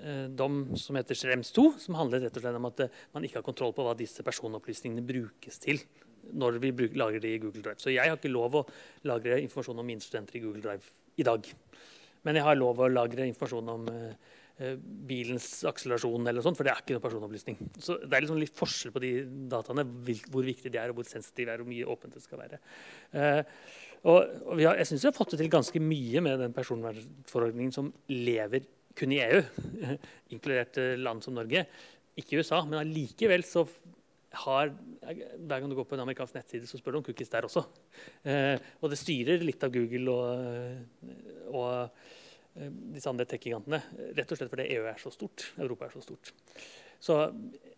eh, 0.00 0.26
dom 0.34 0.62
som 0.80 0.98
heter 0.98 1.18
Schrems 1.18 1.54
2, 1.54 1.68
som 1.86 2.00
handler 2.00 2.26
rett 2.26 2.40
og 2.40 2.42
slett 2.42 2.58
om 2.58 2.70
at 2.70 2.86
man 3.14 3.28
ikke 3.28 3.38
har 3.40 3.46
kontroll 3.46 3.76
på 3.76 3.86
hva 3.86 3.94
disse 3.98 4.26
personopplysningene 4.26 5.06
brukes 5.06 5.62
til 5.62 5.82
når 6.34 6.58
vi 6.58 6.72
bruk, 6.74 6.96
lagrer 6.98 7.22
de 7.22 7.36
i 7.36 7.38
Google 7.38 7.62
Drive. 7.62 7.78
Så 7.78 7.92
jeg 7.94 8.02
har 8.02 8.18
ikke 8.18 8.32
lov 8.32 8.56
å 8.58 8.64
lagre 9.06 9.38
informasjon 9.44 9.78
om 9.78 9.86
mine 9.86 10.02
studenter 10.02 10.40
i 10.40 10.42
Google 10.42 10.64
Drive 10.64 10.90
i 11.22 11.26
dag. 11.26 11.46
Men 12.26 12.38
jeg 12.38 12.46
har 12.46 12.58
lov 12.58 12.82
å 12.82 12.90
lagre 12.90 13.26
informasjon 13.30 13.72
om 13.72 13.88
eh, 13.92 14.36
eh, 14.58 14.76
bilens 15.08 15.48
akselerasjon, 15.70 16.26
eller 16.26 16.44
sånt, 16.44 16.58
for 16.58 16.66
det 16.66 16.74
er 16.74 16.82
ikke 16.82 16.96
noe 16.96 17.04
personopplysning. 17.04 17.58
Så 17.78 17.98
Det 18.02 18.10
er 18.10 18.24
liksom 18.24 18.40
litt 18.42 18.56
forskjell 18.58 18.94
på 18.94 19.02
de 19.04 19.12
dataene, 19.52 19.86
hvor 20.26 20.46
viktige 20.46 20.74
de 20.74 20.82
er, 20.82 20.92
og 20.92 21.00
hvor 21.00 21.08
sensitive 21.08 21.48
de 21.48 21.54
er, 21.54 21.62
og 21.62 21.68
hvor 21.68 21.74
mye 21.74 21.90
åpent 21.96 22.16
det 22.18 22.24
skal 22.24 22.42
være. 22.42 22.60
Eh, 23.14 23.42
og, 24.06 24.18
har, 24.58 24.80
jeg 24.82 24.90
syns 24.90 25.06
vi 25.06 25.10
har 25.10 25.16
fått 25.16 25.34
det 25.34 25.42
til 25.42 25.52
ganske 25.54 25.82
mye 25.82 26.22
med 26.22 26.42
den 26.44 26.56
personvernforordningen 26.56 27.74
som 27.74 27.90
lever 28.12 28.66
kun 28.96 29.12
i 29.12 29.20
EU, 29.24 29.42
inkludert 30.34 30.78
land 30.98 31.24
som 31.24 31.36
Norge. 31.36 31.66
Ikke 32.16 32.36
i 32.36 32.40
USA, 32.40 32.62
men 32.64 32.80
allikevel 32.80 33.44
så 33.44 33.66
har 34.44 34.72
Hver 35.02 35.60
gang 35.60 35.68
du 35.70 35.76
går 35.78 35.88
på 35.88 35.96
en 35.96 36.04
amerikansk 36.04 36.36
nettside, 36.36 36.68
så 36.68 36.80
spør 36.80 36.96
du 36.96 37.00
om 37.00 37.06
cookies 37.06 37.32
der 37.32 37.46
også. 37.46 37.62
Eh, 38.26 38.56
og 38.80 38.92
det 38.92 39.00
styrer 39.00 39.44
litt 39.44 39.62
av 39.62 39.72
Google 39.74 40.14
og, 40.14 41.04
og 41.52 41.68
eh, 42.58 42.72
disse 42.96 43.10
andre 43.10 43.28
tech-gigantene. 43.28 43.82
Rett 44.16 44.34
og 44.34 44.40
slett 44.40 44.52
fordi 44.52 44.68
EU 44.74 44.88
er 44.90 44.98
så 45.02 45.12
stort. 45.14 45.50
Europa 45.60 45.86
er 45.86 45.94
så 45.94 46.04
stort. 46.04 46.32
Så 47.02 47.18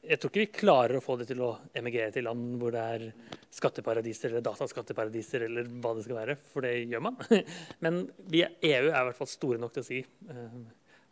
jeg 0.08 0.20
tror 0.20 0.30
ikke 0.30 0.44
vi 0.44 0.58
klarer 0.60 0.98
å 0.98 1.02
få 1.04 1.18
det 1.20 1.26
til 1.30 1.40
å 1.44 1.50
emigrere 1.76 2.14
til 2.14 2.24
land 2.28 2.54
hvor 2.60 2.72
det 2.74 2.84
er 2.94 3.06
skatteparadiser 3.54 4.30
eller 4.30 4.44
dataskatteparadiser 4.46 5.44
eller 5.48 5.68
hva 5.82 5.94
det 5.96 6.04
skal 6.06 6.20
være, 6.20 6.36
for 6.52 6.64
det 6.64 6.74
gjør 6.88 7.04
man. 7.08 7.18
Men 7.84 8.04
vi, 8.30 8.44
EU 8.46 8.86
er 8.86 8.94
i 8.94 9.06
hvert 9.10 9.18
fall 9.18 9.30
store 9.30 9.60
nok 9.60 9.74
til 9.74 9.84
å 9.84 9.88
si 9.88 10.00
eh, 10.04 10.60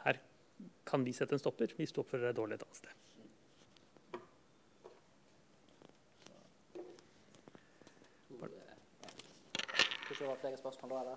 her 0.06 0.22
kan 0.86 1.04
vi 1.04 1.14
sette 1.16 1.34
en 1.34 1.42
stopper 1.42 1.74
hvis 1.76 1.92
du 1.92 2.00
oppfører 2.02 2.30
deg 2.30 2.38
dårlig 2.38 2.60
et 2.60 2.66
annet 2.68 2.80
sted. 2.84 3.05
Ikke 10.16 10.24
det 10.24 10.30
var 10.32 10.38
flere 10.40 10.56
spørsmål 10.56 10.90
da, 10.90 10.98
eller? 11.00 11.16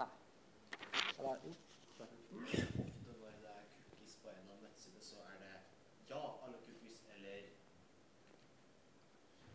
Nei. 0.00 0.06
Eller, 1.18 1.34
jo. 1.46 1.52
Når 2.34 2.46
det 2.50 3.50
er 3.50 3.60
cookies 3.90 4.16
på 4.22 4.28
en 4.28 4.48
så 5.00 5.20
er 5.32 5.36
det 5.42 5.52
ja, 6.10 6.22
alle 6.44 6.56
cookies, 6.66 6.96
eller 7.14 7.36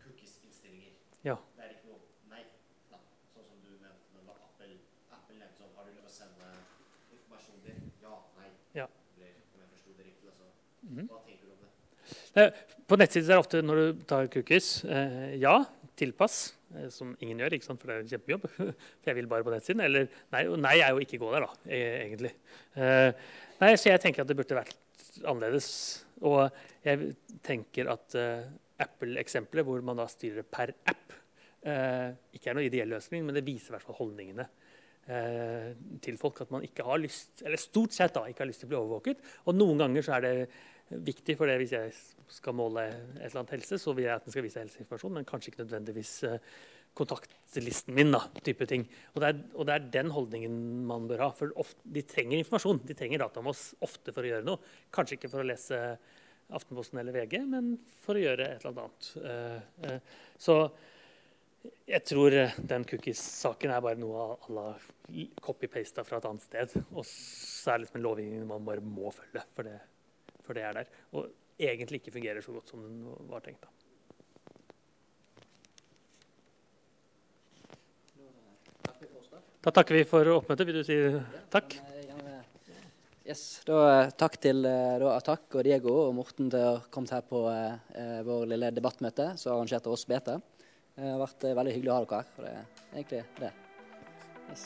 cookies-innstillinger. 0.03 0.93
Ja. 1.27 1.35
Det 1.57 1.65
er 1.65 1.73
ikke 1.73 1.89
noe 1.91 1.99
nei. 2.31 2.43
Da. 2.91 3.01
Sånn 3.33 3.49
som 3.49 3.57
du 3.65 3.73
nevnte 3.73 4.13
når 4.13 4.21
det 4.21 4.27
var 4.29 4.37
Apple. 4.47 4.77
Apple 5.17 5.35
nevnte 5.41 5.59
sånn, 5.59 5.73
har 5.75 5.89
du 5.89 5.91
lyst 5.91 5.99
til 5.99 6.13
å 6.13 6.15
sende 6.15 6.53
informasjon 7.17 7.65
din? 7.65 7.81
Ja, 8.05 8.13
nei. 8.37 8.53
Ja. 8.77 8.85
Eller 9.17 9.33
om 9.41 9.65
jeg 9.65 9.73
forsto 9.73 9.97
det 9.97 10.05
riktig, 10.07 10.31
altså. 10.31 10.47
Mhm. 10.87 11.09
Hva 11.11 11.19
tenker 11.27 11.43
du 11.43 11.51
om 11.51 11.59
det? 11.65 12.45
Eh, 12.45 12.63
På 12.87 13.01
nettsider 13.03 13.27
er 13.27 13.35
det 13.35 13.43
ofte 13.43 13.61
når 13.65 13.83
du 13.83 14.07
tar 14.13 14.31
cookies, 14.37 14.71
eh, 14.85 15.35
ja, 15.43 15.57
tilpass, 15.99 16.39
som 16.93 17.15
ingen 17.17 17.39
gjør, 17.41 17.55
ikke 17.57 17.65
sant? 17.65 17.81
for 17.81 17.89
det 17.89 17.95
er 17.95 18.03
en 18.03 18.11
kjempejobb. 18.13 18.47
For 19.01 19.11
jeg 19.11 19.17
vil 19.17 19.29
bare 19.31 19.45
på 19.45 19.53
nettsiden. 19.53 19.83
Eller 19.85 20.09
nei, 20.35 20.43
nei 20.61 20.75
er 20.77 20.93
jo 20.93 21.03
ikke 21.03 21.19
gå 21.21 21.31
der, 21.33 21.47
da, 21.47 21.63
e- 21.65 21.97
egentlig. 22.03 22.33
Eh, 22.77 23.09
nei, 23.61 23.73
så 23.75 23.91
jeg 23.91 24.03
tenker 24.03 24.23
at 24.23 24.29
det 24.29 24.37
burde 24.37 24.59
vært 24.59 24.77
annerledes. 25.23 25.69
Og 26.27 26.45
jeg 26.85 27.13
tenker 27.45 27.89
at 27.93 28.17
eh, 28.19 28.49
Apple-eksempelet, 28.85 29.67
hvor 29.67 29.83
man 29.85 29.99
da 29.99 30.07
styrer 30.11 30.47
per 30.47 30.73
app, 30.91 31.15
eh, 31.65 32.09
ikke 32.35 32.51
er 32.51 32.57
noen 32.59 32.69
ideell 32.69 32.93
løsning, 32.95 33.25
men 33.25 33.37
det 33.37 33.47
viser 33.47 33.73
i 33.73 33.77
hvert 33.77 33.87
fall 33.87 33.99
holdningene 33.99 34.45
eh, 35.09 35.71
til 36.05 36.19
folk. 36.21 36.43
At 36.45 36.53
man 36.55 36.65
ikke 36.67 36.85
har 36.87 37.01
lyst, 37.01 37.43
eller 37.43 37.61
stort 37.61 37.95
sett 37.95 38.15
da, 38.15 38.27
ikke 38.29 38.45
har 38.45 38.51
lyst 38.51 38.63
til 38.63 38.69
å 38.69 38.73
bli 38.73 38.81
overvåket. 38.81 39.25
Og 39.47 39.57
noen 39.57 39.81
ganger 39.83 40.05
så 40.05 40.17
er 40.19 40.27
det 40.27 40.35
viktig, 40.89 41.35
for 41.37 41.49
det 41.49 41.59
hvis 41.61 41.75
jeg 41.75 41.93
skal 42.33 42.55
måle 42.57 42.85
et 42.89 43.23
eller 43.27 43.41
annet 43.41 43.55
helse, 43.57 43.79
så 43.81 43.93
vil 43.95 44.07
jeg 44.07 44.15
at 44.15 44.25
den 44.25 44.33
skal 44.33 44.45
vise 44.45 44.61
helseinformasjon, 44.61 45.15
men 45.17 45.27
kanskje 45.27 45.51
ikke 45.51 45.63
nødvendigvis 45.63 46.13
eh, 46.29 46.37
kontaktlisten 46.97 47.95
min. 47.97 48.13
da, 48.13 48.21
type 48.45 48.65
ting. 48.69 48.85
Og 49.13 49.21
det, 49.21 49.31
er, 49.31 49.41
og 49.55 49.67
det 49.69 49.75
er 49.75 49.89
den 49.97 50.13
holdningen 50.13 50.55
man 50.89 51.07
bør 51.09 51.27
ha. 51.27 51.29
For 51.37 51.53
ofte, 51.61 51.81
de 51.85 52.05
trenger 52.07 52.41
informasjon, 52.41 52.81
de 52.89 52.97
trenger 52.97 53.23
data 53.23 53.43
om 53.43 53.51
oss 53.53 53.69
ofte 53.85 54.15
for 54.15 54.25
å 54.25 54.31
gjøre 54.33 54.47
noe. 54.47 54.61
Kanskje 54.95 55.19
ikke 55.19 55.31
for 55.33 55.43
å 55.43 55.49
lese 55.49 55.83
Aftenposten 56.49 56.97
eller 56.97 57.13
VG, 57.13 57.43
men 57.45 57.75
for 58.01 58.17
å 58.17 58.23
gjøre 58.23 58.47
et 58.55 58.63
eller 58.65 58.79
annet. 58.81 59.09
Eh, 59.21 59.91
eh, 59.91 60.15
så 60.41 60.63
jeg 61.89 62.05
tror 62.07 62.33
den 62.71 62.85
cookies-saken 62.87 63.73
er 63.73 63.83
bare 63.85 63.99
noe 63.99 64.31
alle 64.47 64.63
la 64.71 65.27
copy-pasta 65.43 66.05
fra 66.07 66.19
et 66.19 66.27
annet 66.29 66.45
sted. 66.45 66.73
Og 66.95 67.05
så 67.05 67.73
er 67.73 67.77
det 67.77 67.85
liksom 67.85 67.99
en 67.99 68.05
lovgivning 68.07 68.47
man 68.49 68.65
bare 68.65 68.85
må 68.85 69.11
følge, 69.13 69.43
for 69.53 69.67
det, 69.67 69.77
for 70.49 70.57
det 70.57 70.65
er 70.65 70.79
der. 70.81 70.89
Og 71.13 71.29
egentlig 71.61 72.01
ikke 72.01 72.15
fungerer 72.17 72.41
så 72.41 72.55
godt 72.57 72.71
som 72.73 72.81
den 72.81 73.03
var 73.29 73.45
tenkt. 73.45 73.61
da. 73.61 73.69
Da. 79.61 79.71
Takker 79.75 79.97
vi 79.99 80.05
for 80.07 80.25
oppmøtet. 80.37 80.67
Vil 80.69 80.77
du 80.79 80.83
si 80.87 80.95
takk? 81.51 81.75
Eh, 81.75 82.05
gjerne- 82.07 82.37
Yes, 83.29 83.41
da 83.67 84.05
eh, 84.05 84.09
Takk 84.17 84.39
til 84.41 84.65
eh, 84.65 84.97
da, 84.99 85.11
Atak 85.19 85.53
og 85.59 85.63
Diego 85.67 86.07
og 86.07 86.15
Morten 86.17 86.49
til 86.49 86.59
å 86.63 86.71
ha 86.79 86.85
kommet 86.89 87.11
her 87.13 87.21
på 87.27 87.43
eh, 87.51 87.75
eh, 87.93 88.21
vår 88.25 88.47
lille 88.55 88.71
debattmøte 88.73 89.37
som 89.37 89.53
arrangerte 89.57 89.91
oss 89.91 90.05
BT. 90.09 90.39
Det 90.95 91.11
har 91.13 91.19
vært 91.21 91.43
eh, 91.45 91.53
veldig 91.59 91.75
hyggelig 91.75 91.91
å 91.93 91.97
ha 91.99 92.05
dere 92.05 92.21
her. 92.23 92.27
og 92.37 92.43
Det 92.45 92.53
er 92.55 93.03
egentlig 93.03 93.23
det. 93.43 93.51
Yes. 94.49 94.65